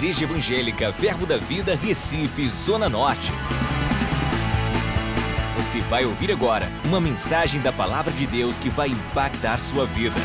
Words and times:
Igreja 0.00 0.24
Evangélica 0.24 0.90
Verbo 0.92 1.26
da 1.26 1.36
Vida, 1.36 1.76
Recife, 1.76 2.48
Zona 2.48 2.88
Norte. 2.88 3.30
Você 5.58 5.82
vai 5.82 6.06
ouvir 6.06 6.32
agora 6.32 6.68
uma 6.86 6.98
mensagem 6.98 7.60
da 7.60 7.70
Palavra 7.70 8.10
de 8.10 8.26
Deus 8.26 8.58
que 8.58 8.70
vai 8.70 8.88
impactar 8.88 9.58
sua 9.58 9.84
vida. 9.84 10.16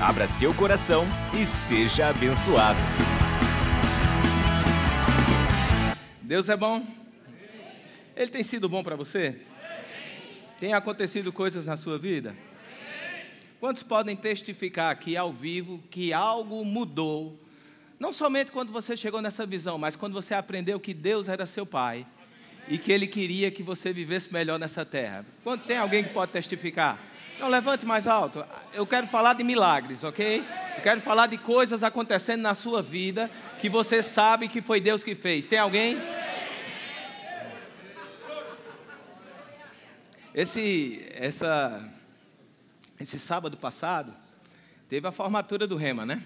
Abra 0.00 0.28
seu 0.28 0.54
coração 0.54 1.04
e 1.34 1.44
seja 1.44 2.06
abençoado. 2.06 2.78
Deus 6.22 6.48
é 6.48 6.56
bom? 6.56 6.86
Ele 8.14 8.30
tem 8.30 8.44
sido 8.44 8.68
bom 8.68 8.84
para 8.84 8.94
você? 8.94 9.40
Tem 10.60 10.72
acontecido 10.72 11.32
coisas 11.32 11.64
na 11.64 11.76
sua 11.76 11.98
vida? 11.98 12.36
Quantos 13.58 13.82
podem 13.82 14.14
testificar 14.14 14.92
aqui 14.92 15.16
ao 15.16 15.32
vivo 15.32 15.82
que 15.90 16.12
algo 16.12 16.64
mudou? 16.64 17.42
Não 18.02 18.12
somente 18.12 18.50
quando 18.50 18.72
você 18.72 18.96
chegou 18.96 19.22
nessa 19.22 19.46
visão, 19.46 19.78
mas 19.78 19.94
quando 19.94 20.12
você 20.12 20.34
aprendeu 20.34 20.80
que 20.80 20.92
Deus 20.92 21.28
era 21.28 21.46
seu 21.46 21.64
Pai 21.64 22.04
e 22.66 22.76
que 22.76 22.90
Ele 22.90 23.06
queria 23.06 23.48
que 23.48 23.62
você 23.62 23.92
vivesse 23.92 24.32
melhor 24.32 24.58
nessa 24.58 24.84
terra. 24.84 25.24
Quando 25.44 25.62
tem 25.62 25.78
alguém 25.78 26.02
que 26.02 26.10
pode 26.10 26.32
testificar? 26.32 26.98
Não, 27.38 27.48
levante 27.48 27.86
mais 27.86 28.08
alto. 28.08 28.44
Eu 28.74 28.84
quero 28.88 29.06
falar 29.06 29.34
de 29.34 29.44
milagres, 29.44 30.02
ok? 30.02 30.44
Eu 30.78 30.82
quero 30.82 31.00
falar 31.00 31.28
de 31.28 31.38
coisas 31.38 31.84
acontecendo 31.84 32.40
na 32.40 32.54
sua 32.54 32.82
vida 32.82 33.30
que 33.60 33.68
você 33.68 34.02
sabe 34.02 34.48
que 34.48 34.60
foi 34.60 34.80
Deus 34.80 35.04
que 35.04 35.14
fez. 35.14 35.46
Tem 35.46 35.60
alguém? 35.60 35.96
Esse, 40.34 41.06
essa 41.14 41.88
esse 42.98 43.20
sábado 43.20 43.56
passado, 43.56 44.12
teve 44.88 45.06
a 45.06 45.12
formatura 45.12 45.68
do 45.68 45.76
Rema, 45.76 46.04
né? 46.04 46.20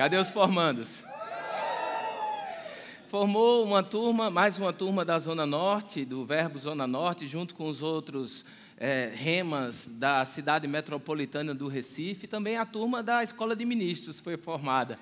Cadê 0.00 0.16
os 0.16 0.30
formandos? 0.30 1.04
Formou 3.08 3.62
uma 3.62 3.82
turma, 3.82 4.30
mais 4.30 4.58
uma 4.58 4.72
turma 4.72 5.04
da 5.04 5.18
Zona 5.18 5.44
Norte, 5.44 6.06
do 6.06 6.24
Verbo 6.24 6.58
Zona 6.58 6.86
Norte, 6.86 7.26
junto 7.26 7.54
com 7.54 7.68
os 7.68 7.82
outros 7.82 8.42
é, 8.78 9.12
remas 9.14 9.86
da 9.86 10.24
cidade 10.24 10.66
metropolitana 10.66 11.54
do 11.54 11.68
Recife, 11.68 12.26
também 12.26 12.56
a 12.56 12.64
turma 12.64 13.02
da 13.02 13.22
Escola 13.22 13.54
de 13.54 13.66
Ministros 13.66 14.18
foi 14.20 14.38
formada. 14.38 14.98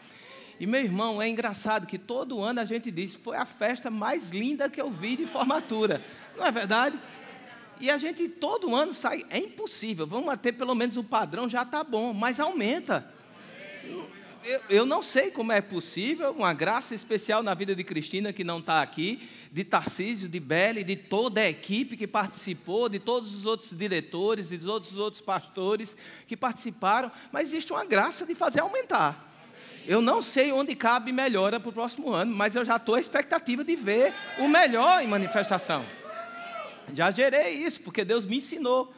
E 0.59 0.67
meu 0.67 0.81
irmão, 0.81 1.23
é 1.23 1.29
engraçado 1.29 1.87
que 1.87 1.97
todo 1.97 2.43
ano 2.43 2.59
a 2.59 2.65
gente 2.65 2.91
diz 2.91 3.15
foi 3.15 3.37
a 3.37 3.45
festa 3.45 3.93
mais 3.93 4.31
linda 4.31 4.69
que 4.69 4.81
eu 4.81 4.91
vi 4.91 5.15
de 5.15 5.27
formatura. 5.27 6.03
Não 6.37 6.45
é 6.45 6.51
verdade? 6.51 6.99
E 7.81 7.89
a 7.89 7.99
gente 7.99 8.29
todo 8.29 8.75
ano 8.75 8.93
sai, 8.93 9.25
é 9.31 9.39
impossível, 9.39 10.09
vamos 10.09 10.27
manter 10.27 10.55
pelo 10.55 10.75
menos 10.75 10.97
o 10.97 11.05
padrão, 11.05 11.49
já 11.49 11.63
está 11.63 11.85
bom, 11.85 12.13
mas 12.13 12.41
aumenta. 12.41 13.17
Eu, 14.45 14.61
eu, 14.71 14.87
não 14.87 15.03
sei 15.03 15.31
como 15.31 15.53
é 15.53 15.61
possível, 15.61 16.31
uma 16.31 16.55
graça 16.55 16.95
especial 16.95 17.43
na 17.43 17.55
vida 17.55 17.75
de 17.75 17.83
Cristina, 17.85 18.33
que 18.33 18.45
não 18.45 18.59
está 18.59 18.81
aqui, 18.81 19.29
de 19.53 19.65
Tarcísio, 19.65 20.29
de 20.29 20.39
Belle, 20.41 20.85
de 20.85 20.97
toda 20.97 21.41
a 21.41 21.49
equipe 21.49 21.97
que 21.97 22.07
participou, 22.07 22.89
de 22.89 22.99
todos 22.99 23.37
os 23.37 23.47
outros 23.47 23.77
diretores, 23.77 24.49
de 24.49 24.59
todos 24.59 24.93
os 24.93 24.99
outros 24.99 25.21
pastores 25.21 25.97
que 26.27 26.37
participaram, 26.37 27.11
mas 27.33 27.49
existe 27.49 27.73
uma 27.73 27.85
graça 27.85 28.25
de 28.25 28.35
fazer 28.35 28.61
aumentar. 28.61 29.27
Eu 29.87 30.01
não 30.01 30.23
sei 30.23 30.53
onde 30.53 30.75
cabe 30.75 31.13
melhora 31.13 31.59
para 31.59 31.71
o 31.71 31.73
próximo 31.73 32.13
ano, 32.13 32.35
mas 32.35 32.55
eu 32.55 32.65
já 32.65 32.77
estou 32.77 32.95
à 32.95 33.01
expectativa 33.01 33.65
de 33.65 33.75
ver 33.75 34.13
o 34.39 34.47
melhor 34.47 35.03
em 35.03 35.07
manifestação. 35.07 35.85
Já 36.95 37.11
gerei 37.11 37.55
isso, 37.55 37.81
porque 37.81 38.05
Deus 38.05 38.25
me 38.25 38.37
ensinou 38.37 38.95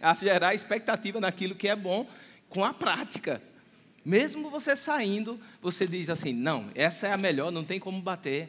a 0.00 0.14
gerar 0.14 0.54
expectativa 0.54 1.20
naquilo 1.20 1.54
que 1.54 1.68
é 1.68 1.76
bom 1.76 2.06
com 2.48 2.64
a 2.64 2.72
prática. 2.72 3.42
Mesmo 4.06 4.50
você 4.50 4.76
saindo, 4.76 5.36
você 5.60 5.84
diz 5.84 6.08
assim: 6.08 6.32
não, 6.32 6.70
essa 6.76 7.08
é 7.08 7.12
a 7.12 7.16
melhor, 7.16 7.50
não 7.50 7.64
tem 7.64 7.80
como 7.80 8.00
bater, 8.00 8.48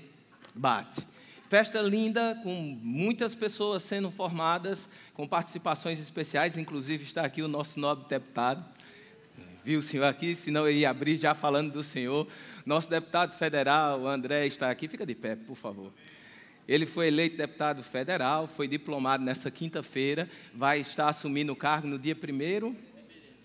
bate. 0.54 1.02
Festa 1.50 1.82
linda, 1.82 2.40
com 2.44 2.54
muitas 2.80 3.34
pessoas 3.34 3.82
sendo 3.82 4.12
formadas, 4.12 4.88
com 5.16 5.28
participações 5.28 6.00
especiais, 6.00 6.56
inclusive 6.60 7.04
está 7.04 7.24
aqui 7.24 7.42
o 7.42 7.48
nosso 7.48 7.80
nobre 7.80 8.06
deputado. 8.08 8.64
Viu 9.66 9.80
o 9.80 9.82
senhor 9.82 10.04
aqui? 10.04 10.36
Senão 10.36 10.68
eu 10.68 10.74
ia 10.74 10.92
abrir 10.92 11.18
já 11.18 11.34
falando 11.34 11.72
do 11.72 11.82
senhor. 11.82 12.28
Nosso 12.64 12.88
deputado 12.88 13.36
federal, 13.36 14.02
o 14.02 14.08
André, 14.08 14.46
está 14.46 14.70
aqui. 14.70 14.88
Fica 14.88 15.08
de 15.08 15.16
pé, 15.16 15.36
por 15.36 15.56
favor. 15.56 15.92
Ele 16.68 16.86
foi 16.86 17.08
eleito 17.08 17.36
deputado 17.36 17.82
federal, 17.82 18.46
foi 18.48 18.68
diplomado 18.68 19.24
nessa 19.24 19.50
quinta-feira, 19.50 20.30
vai 20.54 20.82
estar 20.82 21.10
assumindo 21.10 21.52
o 21.52 21.56
cargo 21.56 21.88
no 21.88 21.98
dia 21.98 22.16
1 22.16 22.97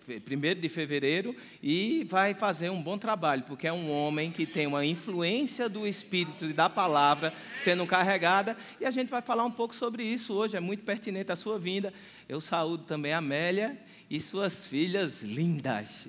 1 0.08 0.60
de 0.60 0.68
fevereiro 0.68 1.34
e 1.62 2.04
vai 2.08 2.34
fazer 2.34 2.70
um 2.70 2.82
bom 2.82 2.98
trabalho, 2.98 3.42
porque 3.44 3.66
é 3.66 3.72
um 3.72 3.90
homem 3.90 4.30
que 4.30 4.46
tem 4.46 4.66
uma 4.66 4.84
influência 4.84 5.68
do 5.68 5.86
Espírito 5.86 6.44
e 6.46 6.52
da 6.52 6.68
palavra 6.68 7.32
sendo 7.62 7.86
carregada, 7.86 8.56
e 8.80 8.84
a 8.84 8.91
gente 8.91 9.08
vai 9.08 9.22
falar 9.22 9.44
um 9.44 9.50
pouco 9.50 9.74
sobre 9.74 10.02
isso 10.02 10.34
hoje, 10.34 10.56
é 10.56 10.60
muito 10.60 10.84
pertinente 10.84 11.32
a 11.32 11.36
sua 11.36 11.58
vinda. 11.58 11.92
Eu 12.28 12.41
saúdo 12.41 12.84
também 12.84 13.12
a 13.12 13.18
Amélia 13.18 13.76
e 14.10 14.20
suas 14.20 14.66
filhas 14.66 15.22
lindas, 15.22 16.06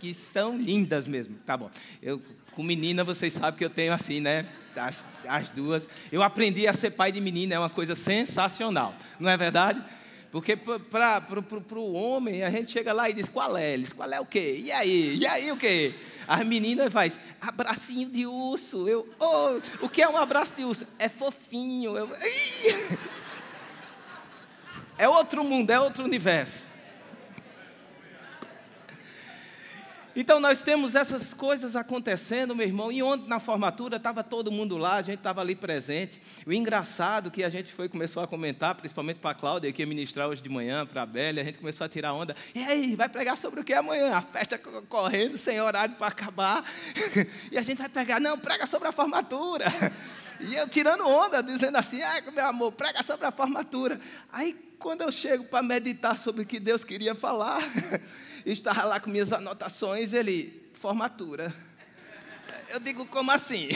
que 0.00 0.12
são 0.14 0.56
lindas 0.56 1.06
mesmo. 1.06 1.36
Tá 1.46 1.56
bom, 1.56 1.70
eu, 2.02 2.20
com 2.52 2.62
menina 2.62 3.04
vocês 3.04 3.32
sabem 3.32 3.58
que 3.58 3.64
eu 3.64 3.70
tenho 3.70 3.92
assim, 3.92 4.20
né? 4.20 4.46
as, 4.78 5.04
as 5.26 5.48
duas. 5.50 5.88
Eu 6.10 6.22
aprendi 6.22 6.66
a 6.66 6.72
ser 6.72 6.90
pai 6.90 7.10
de 7.10 7.20
menina, 7.20 7.54
é 7.54 7.58
uma 7.58 7.70
coisa 7.70 7.94
sensacional, 7.94 8.94
não 9.18 9.30
é 9.30 9.36
verdade? 9.36 9.82
Porque 10.30 10.56
para 10.56 11.78
o 11.78 11.92
homem, 11.92 12.42
a 12.42 12.50
gente 12.50 12.72
chega 12.72 12.92
lá 12.92 13.08
e 13.08 13.12
diz, 13.12 13.28
qual 13.28 13.56
é? 13.56 13.72
Eles, 13.72 13.92
qual 13.92 14.10
é 14.10 14.20
o 14.20 14.26
quê? 14.26 14.56
E 14.58 14.72
aí? 14.72 15.16
E 15.16 15.26
aí 15.26 15.50
o 15.50 15.56
quê? 15.56 15.94
As 16.26 16.44
meninas 16.44 16.92
faz 16.92 17.18
abracinho 17.40 18.10
de 18.10 18.26
urso. 18.26 18.88
Eu, 18.88 19.08
oh, 19.18 19.60
o 19.84 19.88
que 19.88 20.02
é 20.02 20.08
um 20.08 20.16
abraço 20.16 20.52
de 20.56 20.64
urso? 20.64 20.86
É 20.98 21.08
fofinho. 21.08 21.96
Eu, 21.96 22.10
é 24.98 25.08
outro 25.08 25.44
mundo, 25.44 25.70
é 25.70 25.80
outro 25.80 26.04
universo. 26.04 26.66
Então 30.18 30.40
nós 30.40 30.62
temos 30.62 30.94
essas 30.94 31.34
coisas 31.34 31.76
acontecendo, 31.76 32.56
meu 32.56 32.66
irmão, 32.66 32.90
e 32.90 33.02
ontem 33.02 33.28
na 33.28 33.38
formatura 33.38 33.98
estava 33.98 34.24
todo 34.24 34.50
mundo 34.50 34.78
lá, 34.78 34.94
a 34.94 35.02
gente 35.02 35.18
estava 35.18 35.42
ali 35.42 35.54
presente. 35.54 36.18
O 36.46 36.52
engraçado 36.54 37.30
que 37.30 37.44
a 37.44 37.50
gente 37.50 37.70
foi 37.70 37.86
começou 37.86 38.22
a 38.22 38.26
comentar, 38.26 38.74
principalmente 38.76 39.18
para 39.18 39.32
a 39.32 39.34
Cláudia, 39.34 39.70
que 39.70 39.82
ia 39.82 39.86
ministrar 39.86 40.26
hoje 40.26 40.40
de 40.40 40.48
manhã, 40.48 40.86
para 40.86 41.02
a 41.02 41.06
Bélia, 41.06 41.42
a 41.42 41.44
gente 41.44 41.58
começou 41.58 41.84
a 41.84 41.88
tirar 41.88 42.14
onda. 42.14 42.34
E 42.54 42.64
aí, 42.64 42.96
vai 42.96 43.10
pregar 43.10 43.36
sobre 43.36 43.60
o 43.60 43.64
que 43.64 43.74
amanhã? 43.74 44.14
A 44.14 44.22
festa 44.22 44.58
correndo, 44.88 45.36
sem 45.36 45.60
horário 45.60 45.94
para 45.96 46.06
acabar. 46.06 46.64
e 47.52 47.58
a 47.58 47.62
gente 47.62 47.76
vai 47.76 47.90
pregar, 47.90 48.18
não, 48.18 48.38
prega 48.38 48.64
sobre 48.64 48.88
a 48.88 48.92
formatura. 48.92 49.66
E 50.40 50.54
eu 50.54 50.66
tirando 50.66 51.06
onda, 51.06 51.42
dizendo 51.42 51.76
assim, 51.76 52.00
ah, 52.02 52.22
meu 52.32 52.46
amor, 52.46 52.72
prega 52.72 53.02
sobre 53.02 53.26
a 53.26 53.30
formatura. 53.30 54.00
Aí 54.32 54.54
quando 54.78 55.02
eu 55.02 55.12
chego 55.12 55.44
para 55.44 55.62
meditar 55.62 56.18
sobre 56.18 56.42
o 56.42 56.46
que 56.46 56.60
Deus 56.60 56.84
queria 56.84 57.14
falar, 57.14 57.60
estava 58.52 58.84
lá 58.84 59.00
com 59.00 59.10
minhas 59.10 59.32
anotações, 59.32 60.12
ele, 60.12 60.70
formatura. 60.74 61.54
Eu 62.68 62.80
digo, 62.80 63.06
como 63.06 63.30
assim? 63.30 63.68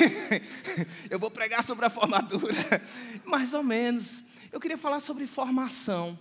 eu 1.10 1.18
vou 1.18 1.30
pregar 1.30 1.62
sobre 1.64 1.86
a 1.86 1.90
formatura. 1.90 2.54
Mais 3.24 3.54
ou 3.54 3.62
menos. 3.62 4.22
Eu 4.52 4.60
queria 4.60 4.78
falar 4.78 5.00
sobre 5.00 5.26
formação. 5.26 6.18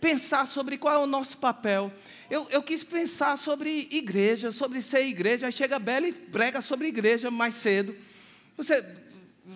Pensar 0.00 0.46
sobre 0.46 0.76
qual 0.76 0.94
é 0.94 0.98
o 0.98 1.06
nosso 1.06 1.38
papel. 1.38 1.92
Eu, 2.30 2.48
eu 2.50 2.62
quis 2.62 2.84
pensar 2.84 3.36
sobre 3.38 3.88
igreja, 3.90 4.52
sobre 4.52 4.82
ser 4.82 5.06
igreja. 5.06 5.46
Aí 5.46 5.52
chega 5.52 5.76
a 5.76 5.80
Bela 5.80 6.08
e 6.08 6.12
prega 6.12 6.60
sobre 6.60 6.88
igreja 6.88 7.30
mais 7.30 7.54
cedo. 7.54 7.96
Você, 8.56 8.84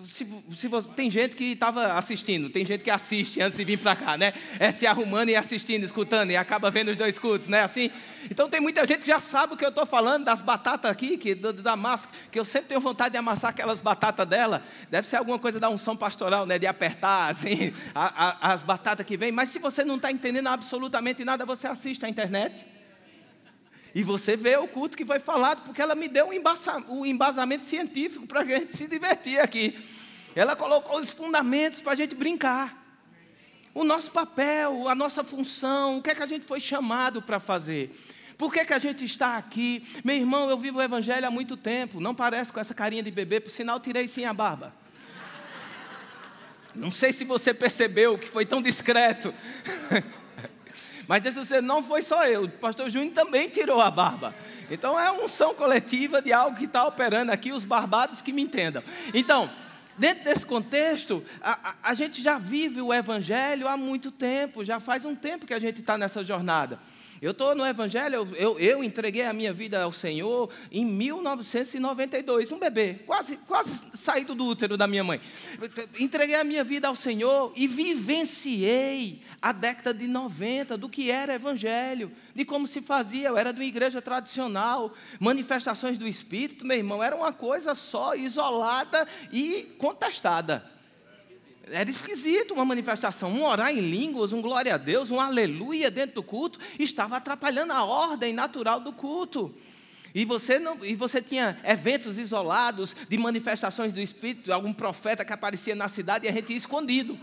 se, 0.07 0.25
se 0.55 0.67
você, 0.69 0.87
tem 0.95 1.09
gente 1.09 1.35
que 1.35 1.51
estava 1.51 1.93
assistindo, 1.93 2.49
tem 2.49 2.63
gente 2.63 2.81
que 2.81 2.89
assiste 2.89 3.41
antes 3.41 3.57
de 3.57 3.65
vir 3.65 3.77
para 3.77 3.93
cá, 3.93 4.17
né? 4.17 4.33
É 4.57 4.71
se 4.71 4.87
arrumando 4.87 5.29
e 5.29 5.35
assistindo, 5.35 5.83
escutando, 5.83 6.31
e 6.31 6.37
acaba 6.37 6.71
vendo 6.71 6.91
os 6.91 6.97
dois 6.97 7.19
cultos, 7.19 7.49
né? 7.49 7.61
Assim. 7.61 7.91
Então 8.29 8.49
tem 8.49 8.61
muita 8.61 8.85
gente 8.85 9.01
que 9.01 9.07
já 9.07 9.19
sabe 9.19 9.53
o 9.53 9.57
que 9.57 9.65
eu 9.65 9.69
estou 9.69 9.85
falando 9.85 10.23
das 10.23 10.41
batatas 10.41 10.89
aqui, 10.89 11.17
que, 11.17 11.35
do, 11.35 11.51
da 11.51 11.75
massa, 11.75 12.07
que 12.31 12.39
eu 12.39 12.45
sempre 12.45 12.69
tenho 12.69 12.79
vontade 12.79 13.11
de 13.11 13.17
amassar 13.17 13.49
aquelas 13.49 13.81
batatas 13.81 14.25
dela. 14.25 14.63
Deve 14.89 15.07
ser 15.07 15.17
alguma 15.17 15.37
coisa 15.37 15.59
da 15.59 15.69
unção 15.69 15.97
pastoral, 15.97 16.45
né? 16.45 16.57
De 16.57 16.67
apertar, 16.67 17.29
assim, 17.29 17.73
a, 17.93 18.27
a, 18.27 18.53
as 18.53 18.61
batatas 18.61 19.05
que 19.05 19.17
vêm. 19.17 19.31
Mas 19.31 19.49
se 19.49 19.59
você 19.59 19.83
não 19.83 19.97
está 19.97 20.09
entendendo 20.09 20.47
absolutamente 20.47 21.25
nada, 21.25 21.45
você 21.45 21.67
assiste 21.67 22.05
à 22.05 22.09
internet. 22.09 22.65
E 23.93 24.03
você 24.03 24.37
vê 24.37 24.55
o 24.55 24.67
culto 24.67 24.95
que 24.95 25.05
foi 25.05 25.19
falado, 25.19 25.63
porque 25.65 25.81
ela 25.81 25.95
me 25.95 26.07
deu 26.07 26.29
um, 26.89 27.05
embasamento 27.05 27.65
científico 27.65 28.25
para 28.25 28.41
a 28.41 28.45
gente 28.45 28.77
se 28.77 28.87
divertir 28.87 29.39
aqui. 29.39 29.77
Ela 30.33 30.55
colocou 30.55 30.99
os 30.99 31.11
fundamentos 31.11 31.81
para 31.81 31.91
a 31.91 31.95
gente 31.95 32.15
brincar. 32.15 32.79
O 33.73 33.83
nosso 33.83 34.11
papel, 34.11 34.87
a 34.87 34.95
nossa 34.95 35.23
função, 35.23 35.97
o 35.97 36.01
que 36.01 36.11
é 36.11 36.15
que 36.15 36.23
a 36.23 36.27
gente 36.27 36.45
foi 36.45 36.59
chamado 36.59 37.21
para 37.21 37.39
fazer. 37.39 37.97
Por 38.37 38.51
que, 38.51 38.65
que 38.65 38.73
a 38.73 38.79
gente 38.79 39.05
está 39.05 39.37
aqui? 39.37 39.85
Meu 40.03 40.15
irmão, 40.15 40.49
eu 40.49 40.57
vivo 40.57 40.79
o 40.79 40.81
Evangelho 40.81 41.27
há 41.27 41.31
muito 41.31 41.55
tempo. 41.55 41.99
Não 41.99 42.15
parece 42.15 42.51
com 42.51 42.59
essa 42.59 42.73
carinha 42.73 43.03
de 43.03 43.11
bebê, 43.11 43.39
por 43.39 43.51
sinal, 43.51 43.79
tirei 43.79 44.07
sim 44.07 44.25
a 44.25 44.33
barba. 44.33 44.73
Não 46.73 46.89
sei 46.89 47.11
se 47.11 47.25
você 47.25 47.53
percebeu 47.53 48.17
que 48.17 48.27
foi 48.27 48.45
tão 48.45 48.61
discreto. 48.61 49.33
Mas 51.11 51.25
eu 51.25 51.33
dizer, 51.33 51.61
não 51.61 51.83
foi 51.83 52.01
só 52.01 52.25
eu, 52.25 52.43
o 52.43 52.49
pastor 52.49 52.89
Júnior 52.89 53.13
também 53.13 53.49
tirou 53.49 53.81
a 53.81 53.91
barba. 53.91 54.33
Então 54.69 54.97
é 54.97 55.11
unção 55.11 55.53
coletiva 55.53 56.21
de 56.21 56.31
algo 56.31 56.55
que 56.55 56.63
está 56.63 56.87
operando 56.87 57.33
aqui, 57.33 57.51
os 57.51 57.65
barbados 57.65 58.21
que 58.21 58.31
me 58.31 58.41
entendam. 58.41 58.81
Então, 59.13 59.49
dentro 59.97 60.23
desse 60.23 60.45
contexto, 60.45 61.21
a, 61.41 61.71
a, 61.71 61.75
a 61.83 61.93
gente 61.95 62.23
já 62.23 62.37
vive 62.37 62.81
o 62.81 62.93
Evangelho 62.93 63.67
há 63.67 63.75
muito 63.75 64.09
tempo, 64.09 64.63
já 64.63 64.79
faz 64.79 65.03
um 65.03 65.13
tempo 65.13 65.45
que 65.45 65.53
a 65.53 65.59
gente 65.59 65.81
está 65.81 65.97
nessa 65.97 66.23
jornada. 66.23 66.79
Eu 67.21 67.33
estou 67.33 67.53
no 67.53 67.63
Evangelho, 67.63 68.27
eu, 68.35 68.59
eu, 68.59 68.83
entreguei 68.83 69.23
a 69.27 69.31
minha 69.31 69.53
vida 69.53 69.79
ao 69.79 69.91
Senhor 69.91 70.49
em 70.71 70.83
1992, 70.83 72.51
um 72.51 72.57
bebê, 72.57 72.95
quase, 73.05 73.37
quase 73.37 73.79
saído 73.93 74.33
do 74.33 74.43
útero 74.43 74.75
da 74.75 74.87
minha 74.87 75.03
mãe. 75.03 75.21
Entreguei 75.99 76.33
a 76.33 76.43
minha 76.43 76.63
vida 76.63 76.87
ao 76.87 76.95
Senhor 76.95 77.53
e 77.55 77.67
vivenciei 77.67 79.21
a 79.39 79.51
década 79.51 79.93
de 79.93 80.07
90 80.07 80.75
do 80.79 80.89
que 80.89 81.11
era 81.11 81.35
Evangelho, 81.35 82.11
de 82.33 82.43
como 82.43 82.65
se 82.65 82.81
fazia. 82.81 83.27
Eu 83.27 83.37
era 83.37 83.53
de 83.53 83.59
uma 83.59 83.65
igreja 83.65 84.01
tradicional, 84.01 84.91
manifestações 85.19 85.99
do 85.99 86.07
Espírito, 86.07 86.65
meu 86.65 86.77
irmão, 86.77 87.03
era 87.03 87.15
uma 87.15 87.31
coisa 87.31 87.75
só, 87.75 88.15
isolada 88.15 89.07
e 89.31 89.75
contestada. 89.77 90.80
Era 91.71 91.89
esquisito 91.89 92.53
uma 92.53 92.65
manifestação, 92.65 93.31
um 93.31 93.45
orar 93.45 93.71
em 93.71 93.79
línguas, 93.79 94.33
um 94.33 94.41
glória 94.41 94.75
a 94.75 94.77
Deus, 94.77 95.09
um 95.09 95.19
aleluia 95.19 95.89
dentro 95.89 96.15
do 96.15 96.23
culto, 96.23 96.59
estava 96.77 97.17
atrapalhando 97.17 97.71
a 97.71 97.83
ordem 97.83 98.33
natural 98.33 98.79
do 98.79 98.91
culto. 98.91 99.53
E 100.13 100.25
você, 100.25 100.59
não, 100.59 100.83
e 100.83 100.93
você 100.93 101.21
tinha 101.21 101.57
eventos 101.63 102.17
isolados 102.17 102.93
de 103.07 103.17
manifestações 103.17 103.93
do 103.93 104.01
Espírito, 104.01 104.51
algum 104.51 104.73
profeta 104.73 105.23
que 105.23 105.31
aparecia 105.31 105.73
na 105.73 105.87
cidade 105.87 106.25
e 106.25 106.29
a 106.29 106.31
gente 106.33 106.51
ia 106.51 106.57
escondido. 106.57 107.17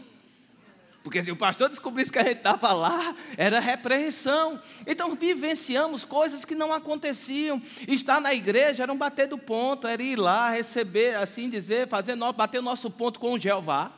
Porque 1.03 1.23
se 1.23 1.31
o 1.31 1.37
pastor 1.37 1.69
descobrisse 1.69 2.11
que 2.11 2.19
a 2.19 2.25
gente 2.25 2.39
estava 2.39 2.73
lá, 2.73 3.15
era 3.37 3.61
repreensão. 3.61 4.61
Então 4.87 5.15
vivenciamos 5.15 6.05
coisas 6.05 6.45
que 6.45 6.55
não 6.55 6.73
aconteciam. 6.73 7.63
Estar 7.87 8.21
na 8.21 8.35
igreja 8.35 8.83
era 8.83 8.93
um 8.93 8.97
bater 8.97 9.29
do 9.29 9.39
ponto, 9.39 9.87
era 9.87 10.03
ir 10.03 10.17
lá, 10.17 10.51
receber, 10.51 11.17
assim 11.17 11.51
dizer, 11.51 11.87
fazer, 11.89 12.17
bater 12.35 12.59
o 12.59 12.63
nosso 12.63 12.91
ponto 12.91 13.21
com 13.21 13.33
o 13.33 13.39
Jeová 13.39 13.93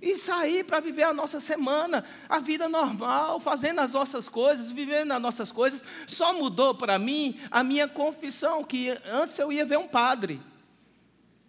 e 0.00 0.16
sair 0.16 0.64
para 0.64 0.80
viver 0.80 1.02
a 1.02 1.12
nossa 1.12 1.40
semana, 1.40 2.04
a 2.28 2.38
vida 2.38 2.68
normal, 2.68 3.38
fazendo 3.38 3.80
as 3.80 3.92
nossas 3.92 4.28
coisas, 4.28 4.70
vivendo 4.70 5.12
as 5.12 5.20
nossas 5.20 5.52
coisas. 5.52 5.82
Só 6.06 6.32
mudou 6.32 6.74
para 6.74 6.98
mim 6.98 7.38
a 7.50 7.62
minha 7.62 7.86
confissão, 7.86 8.64
que 8.64 8.96
antes 9.06 9.38
eu 9.38 9.52
ia 9.52 9.64
ver 9.64 9.78
um 9.78 9.88
padre, 9.88 10.40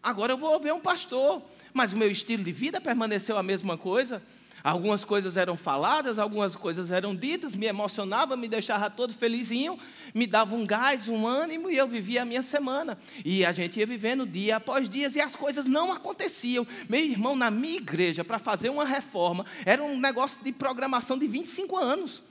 agora 0.03 0.33
eu 0.33 0.37
vou 0.37 0.59
ver 0.59 0.73
um 0.73 0.81
pastor, 0.81 1.41
mas 1.73 1.93
o 1.93 1.97
meu 1.97 2.11
estilo 2.11 2.43
de 2.43 2.51
vida 2.51 2.81
permaneceu 2.81 3.37
a 3.37 3.43
mesma 3.43 3.77
coisa. 3.77 4.21
Algumas 4.63 5.03
coisas 5.03 5.37
eram 5.37 5.57
faladas, 5.57 6.19
algumas 6.19 6.55
coisas 6.55 6.91
eram 6.91 7.15
ditas, 7.15 7.55
me 7.55 7.65
emocionava, 7.65 8.37
me 8.37 8.47
deixava 8.47 8.89
todo 8.89 9.13
felizinho, 9.13 9.79
me 10.13 10.27
dava 10.27 10.55
um 10.55 10.65
gás, 10.65 11.07
um 11.07 11.25
ânimo 11.25 11.69
e 11.69 11.77
eu 11.77 11.87
vivia 11.87 12.21
a 12.21 12.25
minha 12.25 12.43
semana. 12.43 12.97
E 13.25 13.43
a 13.43 13.51
gente 13.51 13.79
ia 13.79 13.85
vivendo 13.85 14.25
dia 14.25 14.57
após 14.57 14.87
dia 14.87 15.11
e 15.13 15.21
as 15.21 15.35
coisas 15.35 15.65
não 15.65 15.91
aconteciam. 15.91 16.65
Meu 16.87 16.99
irmão, 16.99 17.35
na 17.35 17.49
minha 17.49 17.77
igreja, 17.77 18.23
para 18.23 18.37
fazer 18.37 18.69
uma 18.69 18.85
reforma, 18.85 19.45
era 19.65 19.83
um 19.83 19.99
negócio 19.99 20.43
de 20.43 20.51
programação 20.51 21.17
de 21.17 21.27
25 21.27 21.77
anos. 21.77 22.21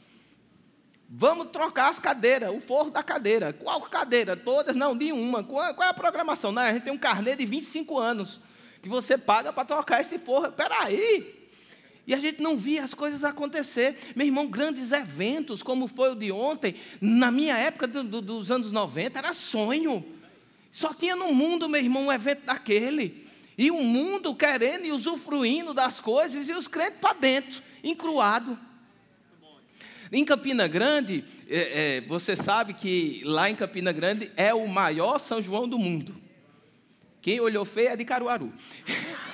Vamos 1.12 1.49
trocar 1.49 1.91
as 1.91 1.99
cadeiras, 1.99 2.55
o 2.55 2.61
forro 2.61 2.91
da 2.91 3.03
cadeira. 3.03 3.53
Qual 3.53 3.81
cadeira? 3.81 4.37
Todas? 4.37 4.76
Não, 4.76 4.94
nenhuma. 4.94 5.43
Qual, 5.43 5.75
qual 5.75 5.88
é 5.88 5.91
a 5.91 5.94
programação? 5.94 6.53
Não, 6.53 6.62
a 6.62 6.73
gente 6.73 6.85
tem 6.85 6.93
um 6.93 6.99
carnê 6.99 7.35
de 7.35 7.44
25 7.44 7.99
anos 7.99 8.41
que 8.81 8.88
você 8.88 9.19
paga 9.19 9.53
para 9.53 9.65
trocar 9.65 10.00
esse 10.00 10.19
forro. 10.19 10.47
Espera 10.47 10.85
aí, 10.85 11.40
e 12.11 12.15
a 12.15 12.19
gente 12.19 12.43
não 12.43 12.57
via 12.57 12.83
as 12.83 12.93
coisas 12.93 13.23
acontecer. 13.23 13.97
Meu 14.17 14.27
irmão, 14.27 14.49
grandes 14.49 14.91
eventos, 14.91 15.62
como 15.62 15.87
foi 15.87 16.11
o 16.11 16.17
de 16.17 16.33
ontem, 16.33 16.75
na 17.01 17.31
minha 17.31 17.57
época 17.57 17.87
do, 17.87 18.03
do, 18.03 18.21
dos 18.21 18.51
anos 18.51 18.73
90, 18.73 19.17
era 19.17 19.33
sonho. 19.33 20.05
Só 20.73 20.93
tinha 20.93 21.15
no 21.15 21.33
mundo, 21.33 21.69
meu 21.69 21.81
irmão, 21.81 22.07
um 22.07 22.12
evento 22.12 22.47
daquele. 22.47 23.29
E 23.57 23.71
o 23.71 23.81
mundo 23.85 24.35
querendo 24.35 24.87
e 24.87 24.91
usufruindo 24.91 25.73
das 25.73 26.01
coisas, 26.01 26.49
e 26.49 26.53
os 26.53 26.67
crentes 26.67 26.99
para 27.01 27.12
dentro, 27.12 27.62
encruado. 27.85 28.59
Em 30.11 30.25
Campina 30.25 30.67
Grande, 30.67 31.25
é, 31.49 31.99
é, 31.99 32.01
você 32.01 32.35
sabe 32.35 32.75
que 32.75 33.23
lá 33.25 33.49
em 33.49 33.55
Campina 33.55 33.93
Grande 33.93 34.33
é 34.37 34.53
o 34.53 34.67
maior 34.67 35.21
São 35.21 35.41
João 35.41 35.69
do 35.69 35.79
mundo. 35.79 36.17
Quem 37.23 37.39
olhou 37.39 37.65
feio 37.65 37.91
é 37.91 37.97
de 37.97 38.05
Caruaru. 38.05 38.53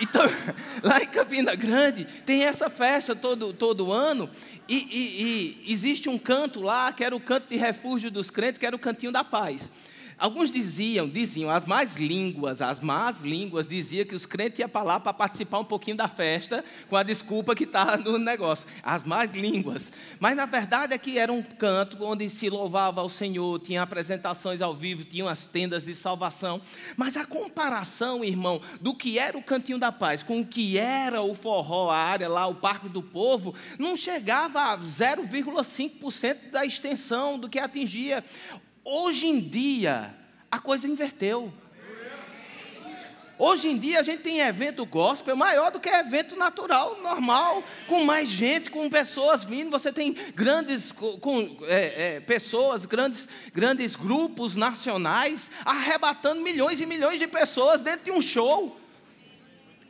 Então, 0.00 0.22
lá 0.82 1.02
em 1.02 1.06
Campina 1.06 1.54
Grande, 1.54 2.04
tem 2.24 2.44
essa 2.44 2.68
festa 2.68 3.14
todo, 3.14 3.52
todo 3.52 3.92
ano, 3.92 4.30
e, 4.68 4.76
e, 4.76 5.62
e 5.66 5.72
existe 5.72 6.08
um 6.08 6.18
canto 6.18 6.60
lá, 6.60 6.92
que 6.92 7.04
era 7.04 7.14
o 7.14 7.20
canto 7.20 7.48
de 7.48 7.56
refúgio 7.56 8.10
dos 8.10 8.30
crentes, 8.30 8.58
que 8.58 8.66
era 8.66 8.76
o 8.76 8.78
cantinho 8.78 9.12
da 9.12 9.24
paz. 9.24 9.68
Alguns 10.18 10.50
diziam, 10.50 11.06
diziam, 11.06 11.50
as 11.50 11.66
más 11.66 11.96
línguas, 11.96 12.62
as 12.62 12.80
más 12.80 13.20
línguas 13.20 13.68
diziam 13.68 14.06
que 14.06 14.14
os 14.14 14.24
crentes 14.24 14.58
iam 14.58 14.68
para 14.68 14.82
lá 14.82 14.98
para 14.98 15.12
participar 15.12 15.58
um 15.58 15.64
pouquinho 15.64 15.94
da 15.94 16.08
festa, 16.08 16.64
com 16.88 16.96
a 16.96 17.02
desculpa 17.02 17.54
que 17.54 17.64
está 17.64 17.98
no 17.98 18.18
negócio. 18.18 18.66
As 18.82 19.04
más 19.04 19.30
línguas. 19.32 19.92
Mas 20.18 20.34
na 20.34 20.46
verdade 20.46 20.94
é 20.94 20.98
que 20.98 21.18
era 21.18 21.30
um 21.30 21.42
canto 21.42 22.02
onde 22.02 22.30
se 22.30 22.48
louvava 22.48 23.02
ao 23.02 23.10
Senhor, 23.10 23.60
tinha 23.60 23.82
apresentações 23.82 24.62
ao 24.62 24.74
vivo, 24.74 25.04
tinha 25.04 25.30
as 25.30 25.44
tendas 25.44 25.84
de 25.84 25.94
salvação. 25.94 26.62
Mas 26.96 27.14
a 27.14 27.26
comparação, 27.26 28.24
irmão, 28.24 28.62
do 28.80 28.94
que 28.94 29.18
era 29.18 29.36
o 29.36 29.42
cantinho 29.42 29.78
da 29.78 29.92
paz 29.92 30.22
com 30.22 30.40
o 30.40 30.46
que 30.46 30.78
era 30.78 31.20
o 31.20 31.34
forró, 31.34 31.90
a 31.90 31.98
área 31.98 32.26
lá, 32.28 32.46
o 32.46 32.54
Parque 32.54 32.88
do 32.88 33.02
Povo, 33.02 33.54
não 33.78 33.94
chegava 33.94 34.62
a 34.62 34.78
0,5% 34.78 36.50
da 36.50 36.64
extensão 36.64 37.38
do 37.38 37.50
que 37.50 37.58
atingia. 37.58 38.24
Hoje 38.88 39.26
em 39.26 39.40
dia, 39.40 40.14
a 40.48 40.60
coisa 40.60 40.86
inverteu. 40.86 41.52
Hoje 43.36 43.66
em 43.66 43.76
dia 43.76 43.98
a 43.98 44.02
gente 44.04 44.22
tem 44.22 44.38
evento 44.38 44.86
gospel 44.86 45.34
maior 45.34 45.72
do 45.72 45.80
que 45.80 45.88
evento 45.88 46.36
natural, 46.36 46.96
normal, 47.02 47.64
com 47.88 48.04
mais 48.04 48.28
gente, 48.28 48.70
com 48.70 48.88
pessoas 48.88 49.42
vindo. 49.42 49.72
Você 49.72 49.92
tem 49.92 50.12
grandes 50.36 50.92
com, 50.92 51.56
é, 51.62 52.14
é, 52.14 52.20
pessoas, 52.20 52.86
grandes, 52.86 53.28
grandes 53.52 53.96
grupos 53.96 54.54
nacionais 54.54 55.50
arrebatando 55.64 56.40
milhões 56.40 56.80
e 56.80 56.86
milhões 56.86 57.18
de 57.18 57.26
pessoas 57.26 57.80
dentro 57.80 58.04
de 58.04 58.12
um 58.12 58.22
show. 58.22 58.80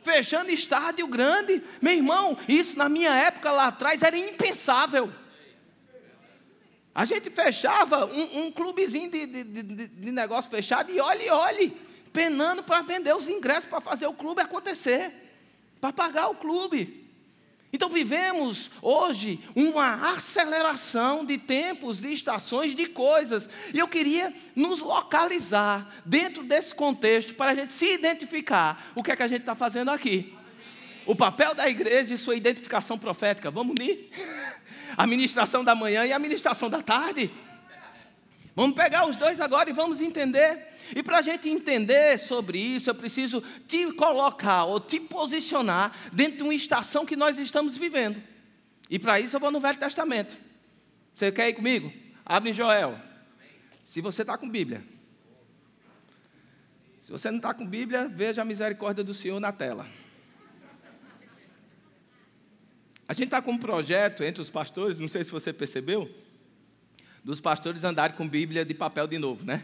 Fechando 0.01 0.49
estádio 0.49 1.05
grande. 1.07 1.61
Meu 1.79 1.93
irmão, 1.93 2.35
isso 2.49 2.75
na 2.75 2.89
minha 2.89 3.13
época 3.13 3.51
lá 3.51 3.67
atrás 3.67 4.01
era 4.01 4.17
impensável. 4.17 5.13
A 6.97 7.05
gente 7.05 7.29
fechava 7.29 8.07
um, 8.07 8.45
um 8.45 8.51
clubezinho 8.51 9.11
de, 9.11 9.27
de, 9.27 9.43
de, 9.43 9.87
de, 9.87 10.11
negócio 10.11 10.49
fechado 10.49 10.91
e 10.91 10.99
olhe, 10.99 11.29
olhe, 11.29 11.77
penando 12.11 12.63
para 12.63 12.81
vender 12.81 13.15
os 13.15 13.29
ingressos 13.29 13.69
para 13.69 13.79
fazer 13.79 14.07
o 14.07 14.13
clube 14.15 14.41
acontecer, 14.41 15.11
para 15.79 15.93
pagar 15.93 16.27
o 16.29 16.33
clube. 16.33 17.07
Então 17.71 17.87
vivemos 17.87 18.71
hoje 18.81 19.39
uma 19.55 20.13
aceleração 20.13 21.23
de 21.23 21.37
tempos, 21.37 22.01
de 22.01 22.11
estações, 22.11 22.73
de 22.73 22.87
coisas. 22.87 23.47
E 23.75 23.77
eu 23.77 23.87
queria 23.87 24.33
nos 24.55 24.79
localizar 24.79 26.01
dentro 26.03 26.41
desse 26.41 26.73
contexto 26.73 27.35
para 27.35 27.51
a 27.51 27.55
gente 27.55 27.73
se 27.73 27.93
identificar 27.93 28.91
o 28.95 29.03
que 29.03 29.11
é 29.11 29.15
que 29.15 29.21
a 29.21 29.27
gente 29.27 29.41
está 29.41 29.53
fazendo 29.53 29.91
aqui. 29.91 30.35
O 31.05 31.15
papel 31.15 31.53
da 31.53 31.69
igreja 31.69 32.15
e 32.15 32.17
sua 32.17 32.35
identificação 32.35 32.97
profética. 32.97 33.51
Vamos 33.51 33.75
unir? 33.79 34.09
a 34.95 35.07
ministração 35.07 35.63
da 35.63 35.75
manhã 35.75 36.05
e 36.05 36.13
a 36.13 36.19
ministração 36.19 36.69
da 36.69 36.81
tarde. 36.81 37.31
Vamos 38.55 38.75
pegar 38.75 39.07
os 39.07 39.15
dois 39.15 39.39
agora 39.39 39.69
e 39.69 39.73
vamos 39.73 40.01
entender. 40.01 40.67
E 40.95 41.03
para 41.03 41.19
a 41.19 41.21
gente 41.21 41.49
entender 41.49 42.17
sobre 42.17 42.57
isso, 42.57 42.89
eu 42.89 42.95
preciso 42.95 43.43
te 43.67 43.91
colocar 43.93 44.65
ou 44.65 44.79
te 44.79 44.99
posicionar 44.99 45.91
dentro 46.13 46.37
de 46.37 46.43
uma 46.43 46.53
estação 46.53 47.05
que 47.05 47.15
nós 47.15 47.37
estamos 47.37 47.77
vivendo. 47.77 48.21
E 48.89 48.97
para 48.97 49.19
isso 49.19 49.35
eu 49.35 49.39
vou 49.39 49.51
no 49.51 49.59
Velho 49.59 49.77
Testamento. 49.77 50.37
Você 51.13 51.31
quer 51.31 51.49
ir 51.49 51.53
comigo? 51.53 51.91
Abre 52.25 52.51
em 52.51 52.53
Joel. 52.53 52.99
Se 53.85 54.01
você 54.01 54.21
está 54.21 54.37
com 54.37 54.49
Bíblia. 54.49 54.83
Se 57.03 57.11
você 57.11 57.29
não 57.29 57.37
está 57.37 57.53
com 57.53 57.65
Bíblia, 57.65 58.07
veja 58.07 58.41
a 58.41 58.45
misericórdia 58.45 59.03
do 59.03 59.13
Senhor 59.13 59.39
na 59.39 59.51
tela. 59.51 59.85
A 63.07 63.13
gente 63.13 63.25
está 63.25 63.41
com 63.41 63.51
um 63.51 63.57
projeto 63.57 64.23
entre 64.23 64.41
os 64.41 64.49
pastores, 64.49 64.99
não 64.99 65.07
sei 65.07 65.23
se 65.23 65.31
você 65.31 65.53
percebeu, 65.53 66.13
dos 67.23 67.39
pastores 67.39 67.83
andarem 67.83 68.15
com 68.17 68.27
Bíblia 68.27 68.65
de 68.65 68.73
papel 68.73 69.07
de 69.07 69.17
novo, 69.17 69.45
né? 69.45 69.63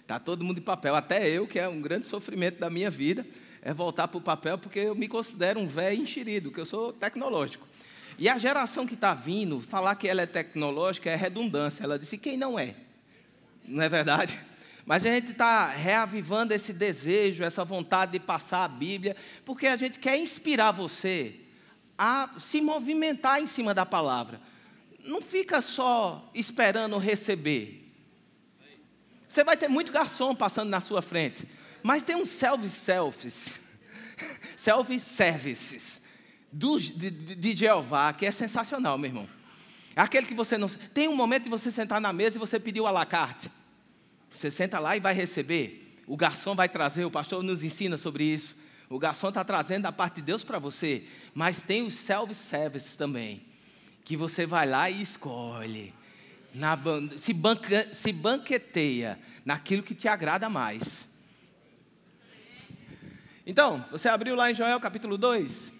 Está 0.00 0.18
todo 0.18 0.42
mundo 0.42 0.56
de 0.56 0.62
papel, 0.62 0.96
até 0.96 1.28
eu, 1.28 1.46
que 1.46 1.58
é 1.58 1.68
um 1.68 1.80
grande 1.80 2.08
sofrimento 2.08 2.58
da 2.58 2.68
minha 2.68 2.90
vida, 2.90 3.24
é 3.62 3.72
voltar 3.72 4.08
para 4.08 4.18
o 4.18 4.20
papel, 4.20 4.58
porque 4.58 4.80
eu 4.80 4.94
me 4.94 5.06
considero 5.06 5.60
um 5.60 5.66
velho 5.66 6.02
enxerido, 6.02 6.50
que 6.50 6.58
eu 6.58 6.66
sou 6.66 6.92
tecnológico. 6.92 7.66
E 8.18 8.28
a 8.28 8.36
geração 8.38 8.86
que 8.86 8.94
está 8.94 9.14
vindo, 9.14 9.60
falar 9.60 9.94
que 9.94 10.08
ela 10.08 10.22
é 10.22 10.26
tecnológica 10.26 11.08
é 11.08 11.16
redundância. 11.16 11.84
Ela 11.84 11.98
disse, 11.98 12.18
quem 12.18 12.36
não 12.36 12.58
é? 12.58 12.74
Não 13.66 13.82
é 13.82 13.88
verdade? 13.88 14.38
Mas 14.84 15.06
a 15.06 15.12
gente 15.14 15.30
está 15.30 15.68
reavivando 15.68 16.52
esse 16.52 16.72
desejo, 16.72 17.44
essa 17.44 17.64
vontade 17.64 18.12
de 18.12 18.20
passar 18.20 18.64
a 18.64 18.68
Bíblia, 18.68 19.16
porque 19.44 19.66
a 19.66 19.76
gente 19.76 19.98
quer 19.98 20.18
inspirar 20.18 20.72
você 20.72 21.39
a 22.02 22.30
se 22.38 22.62
movimentar 22.62 23.42
em 23.42 23.46
cima 23.46 23.74
da 23.74 23.84
palavra. 23.84 24.40
não 25.04 25.20
fica 25.20 25.60
só 25.60 26.30
esperando 26.34 26.96
receber. 26.96 27.86
Você 29.28 29.44
vai 29.44 29.54
ter 29.54 29.68
muito 29.68 29.92
garçom 29.92 30.34
passando 30.34 30.70
na 30.70 30.80
sua 30.80 31.02
frente, 31.02 31.46
mas 31.82 32.02
tem 32.02 32.16
uns 32.16 32.30
self-selfies, 32.30 33.60
self-services 34.56 36.00
de, 36.50 37.10
de, 37.10 37.34
de 37.34 37.54
Jeová, 37.54 38.14
que 38.14 38.24
é 38.24 38.30
sensacional, 38.30 38.96
meu 38.96 39.10
irmão. 39.10 39.28
Aquele 39.94 40.26
que 40.26 40.34
você 40.34 40.56
não. 40.56 40.68
Tem 40.68 41.06
um 41.06 41.14
momento 41.14 41.44
de 41.44 41.50
você 41.50 41.70
sentar 41.70 42.00
na 42.00 42.14
mesa 42.14 42.36
e 42.36 42.38
você 42.38 42.58
pedir 42.58 42.80
o 42.80 42.86
alacarte. 42.86 43.50
Você 44.30 44.50
senta 44.50 44.78
lá 44.78 44.96
e 44.96 45.00
vai 45.00 45.12
receber. 45.12 45.98
O 46.06 46.16
garçom 46.16 46.54
vai 46.54 46.68
trazer, 46.68 47.04
o 47.04 47.10
pastor 47.10 47.42
nos 47.42 47.62
ensina 47.62 47.98
sobre 47.98 48.24
isso. 48.24 48.56
O 48.90 48.98
garçom 48.98 49.28
está 49.28 49.44
trazendo 49.44 49.84
da 49.84 49.92
parte 49.92 50.16
de 50.16 50.22
Deus 50.22 50.42
para 50.42 50.58
você. 50.58 51.06
Mas 51.32 51.62
tem 51.62 51.86
os 51.86 51.94
self-service 51.94 52.98
também. 52.98 53.40
Que 54.04 54.16
você 54.16 54.44
vai 54.44 54.68
lá 54.68 54.90
e 54.90 55.00
escolhe. 55.00 55.94
Na, 56.52 56.76
se, 57.16 57.32
banca, 57.32 57.94
se 57.94 58.12
banqueteia 58.12 59.16
naquilo 59.44 59.84
que 59.84 59.94
te 59.94 60.08
agrada 60.08 60.50
mais. 60.50 61.06
Então, 63.46 63.84
você 63.92 64.08
abriu 64.08 64.34
lá 64.34 64.50
em 64.50 64.54
Joel 64.56 64.80
capítulo 64.80 65.16
2. 65.16 65.72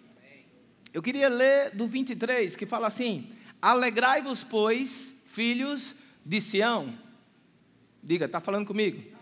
Eu 0.94 1.02
queria 1.02 1.28
ler 1.28 1.74
do 1.74 1.88
23, 1.88 2.54
que 2.54 2.64
fala 2.64 2.86
assim: 2.86 3.32
Alegrai-vos, 3.60 4.44
pois, 4.44 5.12
filhos 5.26 5.96
de 6.24 6.40
Sião. 6.40 6.96
Diga, 8.00 8.26
está 8.26 8.40
falando 8.40 8.66
comigo? 8.66 9.19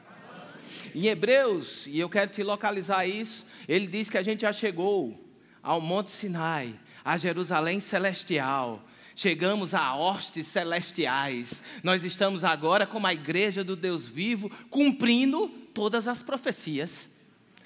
Em 0.94 1.06
Hebreus, 1.06 1.86
e 1.86 1.98
eu 1.98 2.08
quero 2.08 2.30
te 2.30 2.42
localizar 2.42 3.06
isso, 3.06 3.46
ele 3.66 3.86
diz 3.86 4.08
que 4.08 4.18
a 4.18 4.22
gente 4.22 4.42
já 4.42 4.52
chegou 4.52 5.18
ao 5.62 5.80
Monte 5.80 6.10
Sinai, 6.10 6.74
a 7.04 7.16
Jerusalém 7.16 7.80
celestial. 7.80 8.84
Chegamos 9.14 9.74
a 9.74 9.94
hostes 9.94 10.46
celestiais. 10.46 11.62
Nós 11.82 12.04
estamos 12.04 12.44
agora 12.44 12.86
como 12.86 13.06
a 13.06 13.12
igreja 13.12 13.64
do 13.64 13.74
Deus 13.74 14.06
vivo, 14.06 14.50
cumprindo 14.70 15.48
todas 15.74 16.06
as 16.06 16.22
profecias. 16.22 17.08